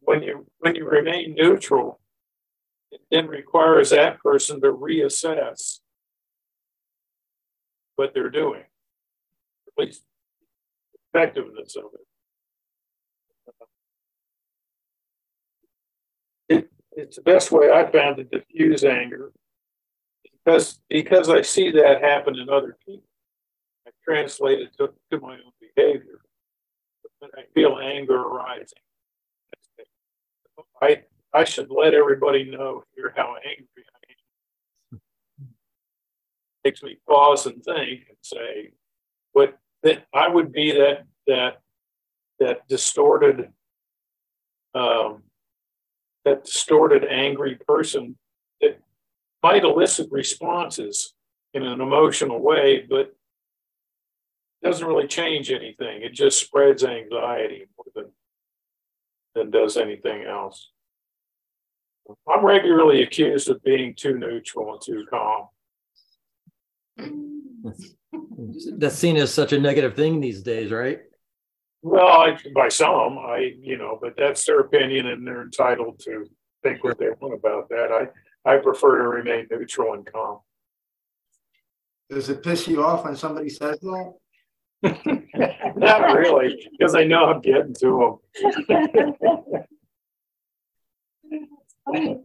When 0.00 0.22
you 0.22 0.46
when 0.60 0.74
you 0.74 0.88
remain 0.88 1.34
neutral, 1.34 2.00
it 2.90 3.02
then 3.10 3.26
requires 3.26 3.90
that 3.90 4.20
person 4.20 4.62
to 4.62 4.72
reassess 4.72 5.80
what 7.96 8.14
they're 8.14 8.30
doing, 8.30 8.62
at 8.62 9.84
least 9.84 10.02
effectiveness 11.12 11.76
of 11.76 11.84
it. 16.48 16.56
it. 16.56 16.70
It's 16.92 17.16
the 17.16 17.22
best 17.22 17.52
way 17.52 17.70
I 17.70 17.90
found 17.90 18.16
to 18.16 18.24
diffuse 18.24 18.82
anger 18.82 19.30
because 20.42 20.80
because 20.88 21.28
I 21.28 21.42
see 21.42 21.70
that 21.72 22.00
happen 22.00 22.38
in 22.38 22.48
other 22.48 22.78
people. 22.86 23.02
I 24.08 24.12
translate 24.12 24.60
it 24.60 24.76
to, 24.78 24.90
to 25.10 25.20
my 25.20 25.34
own 25.34 25.52
behavior. 25.60 26.20
When 27.18 27.30
I 27.36 27.42
feel 27.54 27.78
anger 27.78 28.16
arising, 28.16 28.78
I 30.80 31.02
I 31.32 31.44
should 31.44 31.70
let 31.70 31.94
everybody 31.94 32.44
know 32.44 32.84
here 32.94 33.14
how 33.16 33.36
angry 33.36 33.84
I 33.94 34.12
am. 34.92 35.00
Makes 36.64 36.82
me 36.82 36.98
pause 37.08 37.46
and 37.46 37.62
think 37.62 38.06
and 38.08 38.18
say, 38.22 38.72
what 39.32 39.56
that 39.82 40.04
I 40.12 40.28
would 40.28 40.52
be 40.52 40.72
that 40.72 41.04
that 41.26 41.60
that 42.40 42.68
distorted 42.68 43.52
um, 44.74 45.22
that 46.24 46.44
distorted 46.44 47.04
angry 47.04 47.56
person 47.66 48.16
that 48.60 48.80
might 49.42 49.64
elicit 49.64 50.08
responses 50.10 51.14
in 51.54 51.62
an 51.62 51.80
emotional 51.80 52.40
way, 52.40 52.86
but 52.88 53.14
doesn't 54.62 54.86
really 54.86 55.08
change 55.08 55.50
anything. 55.50 56.02
It 56.02 56.12
just 56.12 56.40
spreads 56.40 56.84
anxiety 56.84 57.66
more 57.76 57.86
than 57.94 58.12
than 59.34 59.50
does 59.50 59.76
anything 59.76 60.24
else. 60.24 60.70
I'm 62.28 62.44
regularly 62.44 63.02
accused 63.02 63.48
of 63.48 63.62
being 63.62 63.94
too 63.94 64.18
neutral 64.18 64.72
and 64.72 64.82
too 64.82 65.06
calm. 65.08 65.48
That's 68.76 68.96
seen 68.96 69.16
as 69.16 69.32
such 69.32 69.52
a 69.52 69.60
negative 69.60 69.94
thing 69.94 70.20
these 70.20 70.42
days, 70.42 70.70
right? 70.70 71.00
Well, 71.82 72.06
I, 72.06 72.36
by 72.54 72.68
some, 72.68 73.18
I 73.18 73.54
you 73.60 73.78
know, 73.78 73.98
but 74.00 74.14
that's 74.16 74.44
their 74.44 74.60
opinion, 74.60 75.06
and 75.06 75.26
they're 75.26 75.42
entitled 75.42 76.00
to 76.04 76.26
think 76.62 76.84
what 76.84 76.98
they 76.98 77.08
want 77.20 77.34
about 77.34 77.68
that. 77.70 77.90
I 77.90 78.08
I 78.44 78.58
prefer 78.58 78.98
to 78.98 79.08
remain 79.08 79.46
neutral 79.50 79.94
and 79.94 80.04
calm. 80.04 80.40
Does 82.10 82.28
it 82.28 82.42
piss 82.42 82.68
you 82.68 82.84
off 82.84 83.04
when 83.04 83.16
somebody 83.16 83.48
says 83.48 83.78
that? 83.80 84.14
Not 84.82 86.16
really, 86.16 86.68
because 86.70 86.94
I 86.94 87.04
know 87.04 87.26
I'm 87.26 87.40
getting 87.40 87.74
to 87.74 88.18
them. 91.94 92.24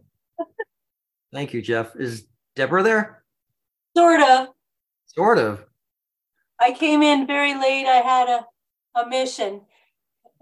Thank 1.32 1.52
you, 1.52 1.62
Jeff. 1.62 1.94
Is 1.96 2.26
Deborah 2.56 2.82
there? 2.82 3.22
Sort 3.96 4.20
of. 4.20 4.48
Sort 5.06 5.38
of. 5.38 5.64
I 6.60 6.72
came 6.72 7.02
in 7.02 7.26
very 7.26 7.54
late. 7.54 7.86
I 7.86 7.96
had 7.96 8.28
a, 8.28 8.46
a 9.00 9.08
mission. 9.08 9.60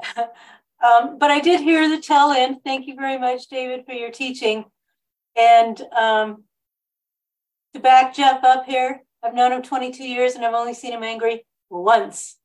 um, 0.16 1.18
but 1.18 1.30
I 1.30 1.40
did 1.40 1.60
hear 1.60 1.88
the 1.88 2.00
tell 2.00 2.32
in. 2.32 2.60
Thank 2.60 2.86
you 2.86 2.94
very 2.94 3.18
much, 3.18 3.48
David, 3.48 3.84
for 3.84 3.92
your 3.92 4.10
teaching. 4.10 4.64
And 5.36 5.80
um, 5.94 6.44
to 7.74 7.80
back 7.80 8.14
Jeff 8.14 8.42
up 8.42 8.64
here, 8.64 9.02
I've 9.22 9.34
known 9.34 9.52
him 9.52 9.62
22 9.62 10.02
years 10.02 10.34
and 10.34 10.44
I've 10.44 10.54
only 10.54 10.72
seen 10.72 10.92
him 10.92 11.02
angry 11.02 11.44
once. 11.70 12.36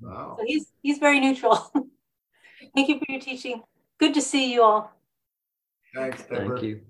Wow. 0.00 0.36
So 0.38 0.44
he's 0.46 0.66
he's 0.82 0.98
very 0.98 1.20
neutral. 1.20 1.56
Thank 2.74 2.88
you 2.88 2.98
for 2.98 3.06
your 3.08 3.20
teaching. 3.20 3.62
Good 3.98 4.14
to 4.14 4.20
see 4.20 4.52
you 4.52 4.62
all. 4.62 4.92
Thanks, 5.94 6.22
Deborah. 6.22 6.48
Thank 6.48 6.62
you. 6.62 6.80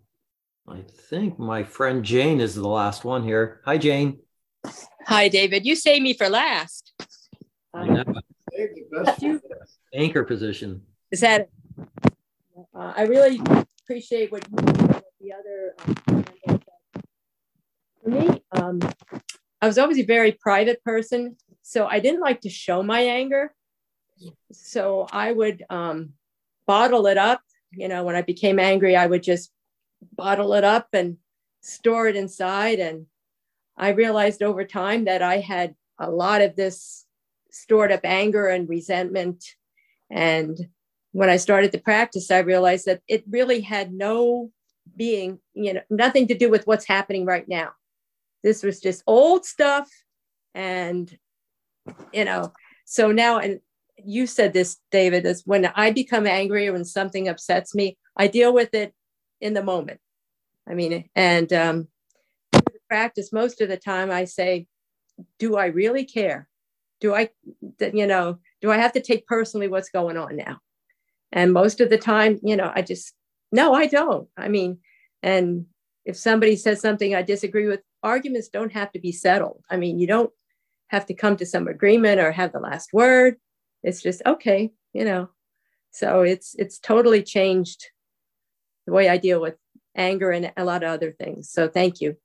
I 0.68 0.82
think 1.08 1.38
my 1.38 1.64
friend 1.64 2.04
Jane 2.04 2.40
is 2.40 2.54
the 2.54 2.68
last 2.68 3.04
one 3.04 3.22
here. 3.22 3.62
Hi, 3.64 3.78
Jane. 3.78 4.18
Hi, 5.06 5.28
David. 5.28 5.64
You 5.64 5.74
saved 5.74 6.02
me 6.02 6.12
for 6.12 6.28
last. 6.28 6.92
I 7.72 7.86
know. 7.86 8.04
Anchor 9.94 10.24
position. 10.24 10.82
Is 11.10 11.20
that? 11.20 11.48
Uh, 12.74 12.92
I 12.96 13.02
really 13.02 13.40
appreciate 13.82 14.30
what 14.30 14.46
you 14.50 14.56
what 14.56 15.04
the 15.20 15.32
other. 15.32 15.74
Um, 16.08 16.60
for 18.02 18.10
me, 18.10 18.42
um, 18.52 18.80
I 19.60 19.66
was 19.66 19.78
always 19.78 19.98
a 19.98 20.04
very 20.04 20.32
private 20.32 20.82
person, 20.84 21.36
so 21.62 21.86
I 21.86 21.98
didn't 21.98 22.20
like 22.20 22.42
to 22.42 22.50
show 22.50 22.82
my 22.82 23.00
anger. 23.00 23.52
So 24.52 25.06
I 25.12 25.32
would 25.32 25.64
um, 25.70 26.14
bottle 26.66 27.06
it 27.06 27.18
up. 27.18 27.40
You 27.72 27.88
know, 27.88 28.04
when 28.04 28.16
I 28.16 28.22
became 28.22 28.58
angry, 28.58 28.96
I 28.96 29.06
would 29.06 29.22
just 29.22 29.50
bottle 30.14 30.54
it 30.54 30.64
up 30.64 30.88
and 30.92 31.18
store 31.60 32.08
it 32.08 32.16
inside. 32.16 32.78
And 32.78 33.06
I 33.76 33.90
realized 33.90 34.42
over 34.42 34.64
time 34.64 35.04
that 35.04 35.22
I 35.22 35.38
had 35.38 35.74
a 35.98 36.10
lot 36.10 36.40
of 36.40 36.56
this 36.56 37.04
stored 37.50 37.92
up 37.92 38.00
anger 38.04 38.46
and 38.46 38.68
resentment. 38.68 39.44
And 40.10 40.56
when 41.12 41.28
I 41.28 41.36
started 41.36 41.72
to 41.72 41.78
practice, 41.78 42.30
I 42.30 42.38
realized 42.38 42.86
that 42.86 43.02
it 43.08 43.24
really 43.28 43.60
had 43.60 43.92
no 43.92 44.50
being, 44.96 45.40
you 45.54 45.74
know, 45.74 45.82
nothing 45.90 46.28
to 46.28 46.38
do 46.38 46.48
with 46.48 46.66
what's 46.66 46.86
happening 46.86 47.24
right 47.24 47.46
now. 47.48 47.72
This 48.42 48.62
was 48.62 48.80
just 48.80 49.02
old 49.06 49.44
stuff. 49.44 49.88
And, 50.54 51.16
you 52.12 52.24
know, 52.24 52.52
so 52.84 53.12
now, 53.12 53.38
and 53.38 53.60
you 53.96 54.26
said 54.26 54.52
this, 54.52 54.78
David, 54.90 55.26
is 55.26 55.42
when 55.44 55.66
I 55.66 55.90
become 55.90 56.26
angry 56.26 56.68
or 56.68 56.72
when 56.72 56.84
something 56.84 57.28
upsets 57.28 57.74
me, 57.74 57.98
I 58.16 58.28
deal 58.28 58.52
with 58.52 58.74
it 58.74 58.94
in 59.40 59.54
the 59.54 59.62
moment. 59.62 60.00
I 60.68 60.74
mean, 60.74 61.08
and 61.14 61.52
um, 61.52 61.88
practice 62.88 63.32
most 63.32 63.60
of 63.60 63.68
the 63.68 63.76
time, 63.76 64.10
I 64.10 64.24
say, 64.24 64.66
do 65.38 65.56
I 65.56 65.66
really 65.66 66.04
care? 66.04 66.48
Do 67.00 67.14
I, 67.14 67.30
you 67.80 68.06
know, 68.06 68.38
do 68.60 68.70
I 68.70 68.76
have 68.78 68.92
to 68.92 69.00
take 69.00 69.26
personally 69.26 69.68
what's 69.68 69.90
going 69.90 70.16
on 70.16 70.36
now? 70.36 70.58
And 71.30 71.52
most 71.52 71.80
of 71.80 71.90
the 71.90 71.98
time, 71.98 72.40
you 72.42 72.56
know, 72.56 72.72
I 72.74 72.82
just, 72.82 73.14
no, 73.52 73.74
I 73.74 73.86
don't. 73.86 74.28
I 74.36 74.48
mean, 74.48 74.78
and 75.22 75.66
if 76.04 76.16
somebody 76.16 76.56
says 76.56 76.80
something 76.80 77.14
I 77.14 77.22
disagree 77.22 77.66
with, 77.66 77.80
arguments 78.02 78.48
don't 78.48 78.72
have 78.72 78.92
to 78.92 79.00
be 79.00 79.12
settled. 79.12 79.62
I 79.70 79.76
mean, 79.76 79.98
you 79.98 80.06
don't 80.06 80.30
have 80.88 81.06
to 81.06 81.14
come 81.14 81.36
to 81.36 81.46
some 81.46 81.68
agreement 81.68 82.20
or 82.20 82.32
have 82.32 82.52
the 82.52 82.60
last 82.60 82.92
word. 82.92 83.36
It's 83.82 84.02
just 84.02 84.22
okay, 84.26 84.72
you 84.92 85.04
know. 85.04 85.28
So 85.90 86.22
it's 86.22 86.54
it's 86.58 86.78
totally 86.78 87.22
changed 87.22 87.86
the 88.86 88.92
way 88.92 89.08
I 89.08 89.18
deal 89.18 89.40
with 89.40 89.56
anger 89.94 90.30
and 90.30 90.52
a 90.56 90.64
lot 90.64 90.82
of 90.82 90.90
other 90.90 91.12
things. 91.12 91.50
So 91.50 91.68
thank 91.68 92.00
you. 92.00 92.16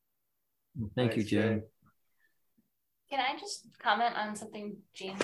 Thank 0.95 1.15
you, 1.17 1.24
Jane. 1.24 1.63
Can 3.09 3.19
I 3.19 3.38
just 3.39 3.67
comment 3.80 4.15
on 4.15 4.36
something, 4.36 4.78
Jane? 4.93 5.17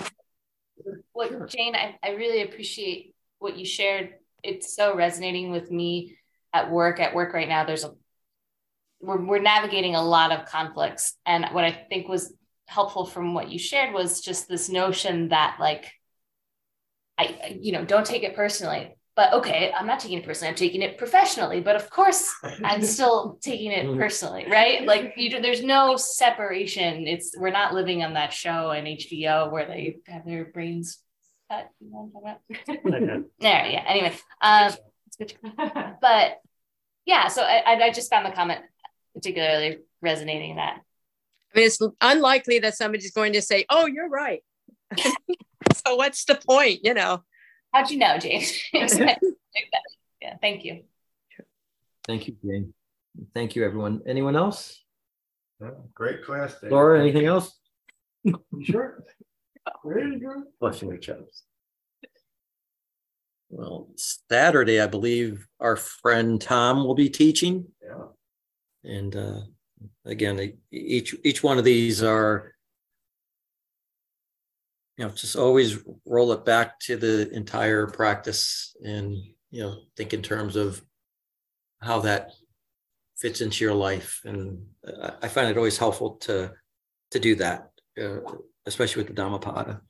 What 1.12 1.28
sure. 1.30 1.46
Jane, 1.46 1.74
I, 1.74 1.98
I 2.02 2.10
really 2.10 2.42
appreciate 2.42 3.14
what 3.38 3.56
you 3.56 3.64
shared. 3.64 4.14
It's 4.42 4.74
so 4.76 4.94
resonating 4.94 5.50
with 5.50 5.70
me 5.70 6.16
at 6.52 6.70
work. 6.70 7.00
At 7.00 7.14
work 7.14 7.34
right 7.34 7.48
now, 7.48 7.64
there's 7.64 7.84
a 7.84 7.92
we're, 9.00 9.20
we're 9.20 9.40
navigating 9.40 9.94
a 9.94 10.02
lot 10.02 10.32
of 10.32 10.46
conflicts. 10.46 11.14
And 11.26 11.46
what 11.52 11.64
I 11.64 11.72
think 11.88 12.08
was 12.08 12.34
helpful 12.66 13.06
from 13.06 13.34
what 13.34 13.50
you 13.50 13.58
shared 13.58 13.92
was 13.92 14.20
just 14.20 14.48
this 14.48 14.68
notion 14.68 15.28
that 15.28 15.56
like 15.58 15.92
I, 17.18 17.58
you 17.60 17.72
know, 17.72 17.84
don't 17.84 18.06
take 18.06 18.22
it 18.22 18.34
personally 18.34 18.94
but 19.20 19.34
okay, 19.34 19.70
I'm 19.76 19.86
not 19.86 20.00
taking 20.00 20.16
it 20.16 20.24
personally. 20.24 20.48
I'm 20.48 20.54
taking 20.54 20.80
it 20.80 20.96
professionally. 20.96 21.60
But 21.60 21.76
of 21.76 21.90
course, 21.90 22.32
I'm 22.64 22.82
still 22.96 23.38
taking 23.42 23.70
it 23.70 23.84
personally, 23.94 24.46
right? 24.48 24.86
Like 24.86 25.12
you, 25.16 25.42
there's 25.42 25.62
no 25.62 25.96
separation. 25.96 27.06
It's 27.06 27.36
we're 27.36 27.50
not 27.50 27.74
living 27.74 28.02
on 28.02 28.14
that 28.14 28.32
show 28.32 28.70
in 28.70 28.84
HBO 28.84 29.52
where 29.52 29.66
they 29.66 29.96
have 30.06 30.24
their 30.24 30.46
brains 30.46 31.00
cut. 31.50 31.68
there, 32.66 33.24
yeah. 33.40 33.84
Anyway, 33.86 34.16
um, 34.40 34.72
but 36.00 36.40
yeah. 37.04 37.28
So 37.28 37.42
I, 37.42 37.74
I 37.74 37.90
just 37.90 38.08
found 38.08 38.24
the 38.24 38.30
comment 38.30 38.60
particularly 39.14 39.78
resonating. 40.02 40.56
That 40.56 40.80
I 41.54 41.58
mean, 41.58 41.66
it's 41.66 41.78
unlikely 42.00 42.60
that 42.60 42.76
somebody's 42.76 43.12
going 43.12 43.32
to 43.34 43.42
say, 43.42 43.64
"Oh, 43.70 43.86
you're 43.86 44.08
right." 44.08 44.42
so 45.74 45.96
what's 45.96 46.24
the 46.24 46.34
point, 46.34 46.80
you 46.82 46.94
know? 46.94 47.22
How'd 47.72 47.90
you 47.90 47.98
know, 47.98 48.18
James? 48.18 48.52
yeah, 48.72 50.36
thank 50.40 50.64
you. 50.64 50.82
Thank 52.06 52.26
you, 52.26 52.36
Jane. 52.44 52.74
Thank 53.34 53.54
you, 53.54 53.64
everyone. 53.64 54.02
Anyone 54.06 54.36
else? 54.36 54.82
Yeah, 55.60 55.70
great 55.94 56.24
class. 56.24 56.58
Dave. 56.60 56.72
Laura, 56.72 57.00
anything 57.00 57.26
else? 57.26 57.56
sure. 58.62 59.04
Blushing 60.60 60.94
each 60.94 61.08
other's. 61.08 61.44
Well, 63.50 63.88
Saturday, 63.96 64.80
I 64.80 64.86
believe 64.86 65.46
our 65.58 65.76
friend 65.76 66.40
Tom 66.40 66.84
will 66.84 66.94
be 66.94 67.10
teaching. 67.10 67.66
Yeah. 67.82 68.04
And 68.84 69.14
uh, 69.14 69.40
again, 70.04 70.58
each 70.70 71.14
each 71.24 71.42
one 71.42 71.58
of 71.58 71.64
these 71.64 72.02
are 72.02 72.54
you 74.96 75.04
know 75.04 75.10
just 75.12 75.36
always 75.36 75.78
roll 76.04 76.32
it 76.32 76.44
back 76.44 76.78
to 76.80 76.96
the 76.96 77.30
entire 77.32 77.86
practice 77.86 78.76
and 78.84 79.16
you 79.50 79.62
know 79.62 79.76
think 79.96 80.12
in 80.12 80.22
terms 80.22 80.56
of 80.56 80.82
how 81.80 82.00
that 82.00 82.32
fits 83.16 83.40
into 83.40 83.64
your 83.64 83.72
life 83.72 84.20
and 84.24 84.62
i 85.22 85.28
find 85.28 85.48
it 85.48 85.56
always 85.56 85.78
helpful 85.78 86.16
to 86.16 86.52
to 87.10 87.18
do 87.18 87.34
that 87.34 87.70
uh, 87.98 88.18
especially 88.66 89.00
with 89.00 89.08
the 89.08 89.14
dhammapada 89.14 89.80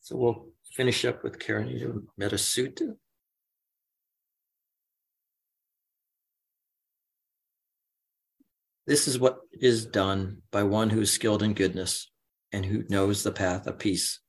so 0.00 0.16
we'll 0.16 0.48
finish 0.74 1.04
up 1.04 1.22
with 1.22 1.38
Karaniya 1.38 2.02
Metta 2.16 2.36
Sutta. 2.36 2.96
This 8.88 9.06
is 9.06 9.18
what 9.18 9.40
is 9.52 9.84
done 9.84 10.40
by 10.50 10.62
one 10.62 10.88
who 10.88 11.02
is 11.02 11.12
skilled 11.12 11.42
in 11.42 11.52
goodness 11.52 12.10
and 12.52 12.64
who 12.64 12.84
knows 12.88 13.22
the 13.22 13.30
path 13.30 13.66
of 13.66 13.78
peace. 13.78 14.20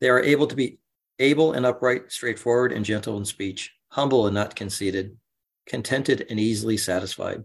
They 0.00 0.08
are 0.08 0.22
able 0.22 0.46
to 0.46 0.54
be 0.54 0.78
able 1.18 1.52
and 1.52 1.66
upright, 1.66 2.12
straightforward 2.12 2.70
and 2.70 2.84
gentle 2.84 3.16
in 3.18 3.24
speech, 3.24 3.72
humble 3.88 4.28
and 4.28 4.34
not 4.34 4.54
conceited, 4.54 5.16
contented 5.66 6.24
and 6.30 6.38
easily 6.38 6.76
satisfied. 6.76 7.42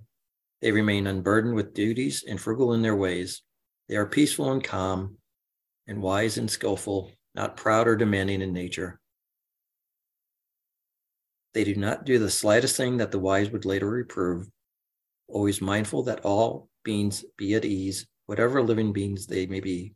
They 0.61 0.71
remain 0.71 1.07
unburdened 1.07 1.55
with 1.55 1.73
duties 1.73 2.23
and 2.29 2.39
frugal 2.39 2.73
in 2.73 2.83
their 2.83 2.95
ways. 2.95 3.41
They 3.89 3.95
are 3.95 4.05
peaceful 4.05 4.51
and 4.51 4.63
calm, 4.63 5.17
and 5.87 5.99
wise 5.99 6.37
and 6.37 6.47
skillful, 6.51 7.11
not 7.33 7.57
proud 7.57 7.87
or 7.87 7.95
demanding 7.95 8.43
in 8.43 8.53
nature. 8.53 8.99
They 11.55 11.63
do 11.63 11.73
not 11.73 12.05
do 12.05 12.19
the 12.19 12.29
slightest 12.29 12.77
thing 12.77 12.97
that 12.97 13.09
the 13.09 13.17
wise 13.17 13.49
would 13.49 13.65
later 13.65 13.89
reprove, 13.89 14.47
always 15.31 15.61
mindful 15.61 16.03
that 16.03 16.25
all 16.25 16.69
beings 16.83 17.25
be 17.37 17.55
at 17.55 17.65
ease, 17.65 18.07
whatever 18.25 18.61
living 18.61 18.93
beings 18.93 19.27
they 19.27 19.45
may 19.45 19.59
be 19.59 19.93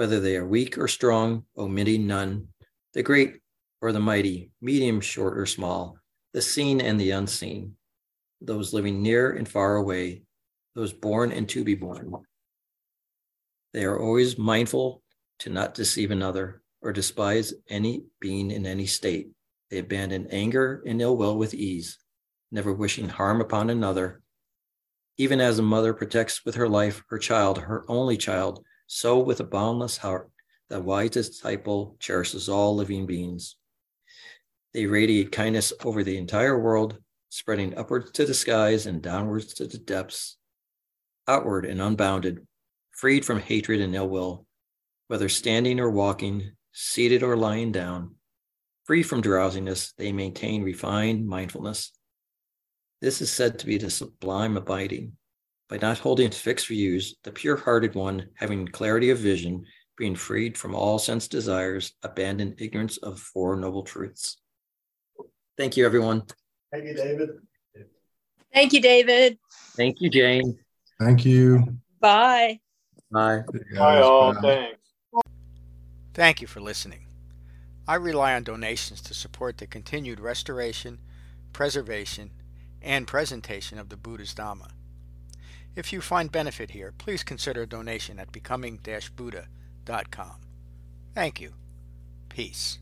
whether 0.00 0.18
they 0.18 0.34
are 0.34 0.46
weak 0.46 0.78
or 0.78 0.88
strong, 0.88 1.44
omitting 1.58 2.06
none, 2.06 2.48
the 2.94 3.02
great 3.02 3.34
or 3.82 3.92
the 3.92 4.00
mighty, 4.00 4.50
medium, 4.62 4.98
short, 4.98 5.38
or 5.38 5.44
small, 5.44 5.98
the 6.32 6.40
seen 6.40 6.80
and 6.80 6.98
the 6.98 7.10
unseen, 7.10 7.76
those 8.40 8.72
living 8.72 9.02
near 9.02 9.32
and 9.32 9.46
far 9.46 9.76
away, 9.76 10.22
those 10.74 10.94
born 10.94 11.30
and 11.32 11.46
to 11.50 11.62
be 11.64 11.74
born. 11.74 12.14
They 13.74 13.84
are 13.84 14.00
always 14.00 14.38
mindful 14.38 15.02
to 15.40 15.50
not 15.50 15.74
deceive 15.74 16.10
another 16.10 16.62
or 16.80 16.94
despise 16.94 17.52
any 17.68 18.04
being 18.20 18.50
in 18.50 18.64
any 18.64 18.86
state. 18.86 19.28
They 19.70 19.80
abandon 19.80 20.28
anger 20.30 20.82
and 20.86 21.02
ill 21.02 21.18
will 21.18 21.36
with 21.36 21.52
ease, 21.52 21.98
never 22.50 22.72
wishing 22.72 23.10
harm 23.10 23.42
upon 23.42 23.68
another. 23.68 24.22
Even 25.20 25.38
as 25.38 25.58
a 25.58 25.62
mother 25.62 25.92
protects 25.92 26.46
with 26.46 26.54
her 26.54 26.66
life 26.66 27.04
her 27.10 27.18
child, 27.18 27.58
her 27.58 27.84
only 27.88 28.16
child, 28.16 28.64
so 28.86 29.18
with 29.18 29.38
a 29.38 29.44
boundless 29.44 29.98
heart, 29.98 30.30
the 30.70 30.80
wise 30.80 31.10
disciple 31.10 31.94
cherishes 32.00 32.48
all 32.48 32.74
living 32.74 33.04
beings. 33.04 33.56
They 34.72 34.86
radiate 34.86 35.30
kindness 35.30 35.74
over 35.84 36.02
the 36.02 36.16
entire 36.16 36.58
world, 36.58 36.96
spreading 37.28 37.76
upwards 37.76 38.12
to 38.12 38.24
the 38.24 38.32
skies 38.32 38.86
and 38.86 39.02
downwards 39.02 39.52
to 39.56 39.66
the 39.66 39.76
depths, 39.76 40.38
outward 41.28 41.66
and 41.66 41.82
unbounded, 41.82 42.46
freed 42.90 43.26
from 43.26 43.40
hatred 43.40 43.82
and 43.82 43.94
ill 43.94 44.08
will, 44.08 44.46
whether 45.08 45.28
standing 45.28 45.80
or 45.80 45.90
walking, 45.90 46.52
seated 46.72 47.22
or 47.22 47.36
lying 47.36 47.72
down. 47.72 48.14
Free 48.84 49.02
from 49.02 49.20
drowsiness, 49.20 49.92
they 49.98 50.12
maintain 50.12 50.62
refined 50.62 51.28
mindfulness. 51.28 51.92
This 53.00 53.22
is 53.22 53.32
said 53.32 53.58
to 53.58 53.66
be 53.66 53.78
the 53.78 53.88
sublime 53.88 54.56
abiding 54.56 55.12
by 55.70 55.78
not 55.78 55.98
holding 55.98 56.28
to 56.28 56.38
fixed 56.38 56.66
views, 56.66 57.16
the 57.22 57.32
pure 57.32 57.56
hearted 57.56 57.94
one, 57.94 58.28
having 58.34 58.66
clarity 58.66 59.10
of 59.10 59.18
vision, 59.18 59.64
being 59.96 60.14
freed 60.14 60.58
from 60.58 60.74
all 60.74 60.98
sense 60.98 61.28
desires, 61.28 61.92
abandon 62.02 62.54
ignorance 62.58 62.98
of 62.98 63.18
four 63.18 63.56
noble 63.56 63.82
truths. 63.82 64.38
Thank 65.56 65.76
you, 65.76 65.86
everyone. 65.86 66.24
Thank 66.72 66.84
you, 66.84 66.94
David. 66.94 67.30
Thank 68.52 68.72
you, 68.72 68.80
David. 68.80 69.38
Thank 69.76 70.00
you, 70.00 70.10
Jane. 70.10 70.58
Thank 70.98 71.24
you. 71.24 71.78
Bye. 72.00 72.60
Bye. 73.10 73.44
Bye 73.76 74.00
all, 74.00 74.34
thanks. 74.34 74.78
Thank 76.12 76.40
you 76.40 76.46
for 76.46 76.60
listening. 76.60 77.06
I 77.88 77.94
rely 77.94 78.34
on 78.34 78.42
donations 78.42 79.00
to 79.02 79.14
support 79.14 79.58
the 79.58 79.66
continued 79.66 80.20
restoration, 80.20 80.98
preservation, 81.52 82.30
and 82.82 83.06
presentation 83.06 83.78
of 83.78 83.88
the 83.88 83.96
Buddha's 83.96 84.34
Dhamma. 84.34 84.70
If 85.76 85.92
you 85.92 86.00
find 86.00 86.32
benefit 86.32 86.72
here, 86.72 86.92
please 86.96 87.22
consider 87.22 87.62
a 87.62 87.66
donation 87.66 88.18
at 88.18 88.32
becoming-buddha.com. 88.32 90.36
Thank 91.14 91.40
you. 91.40 91.52
Peace. 92.28 92.78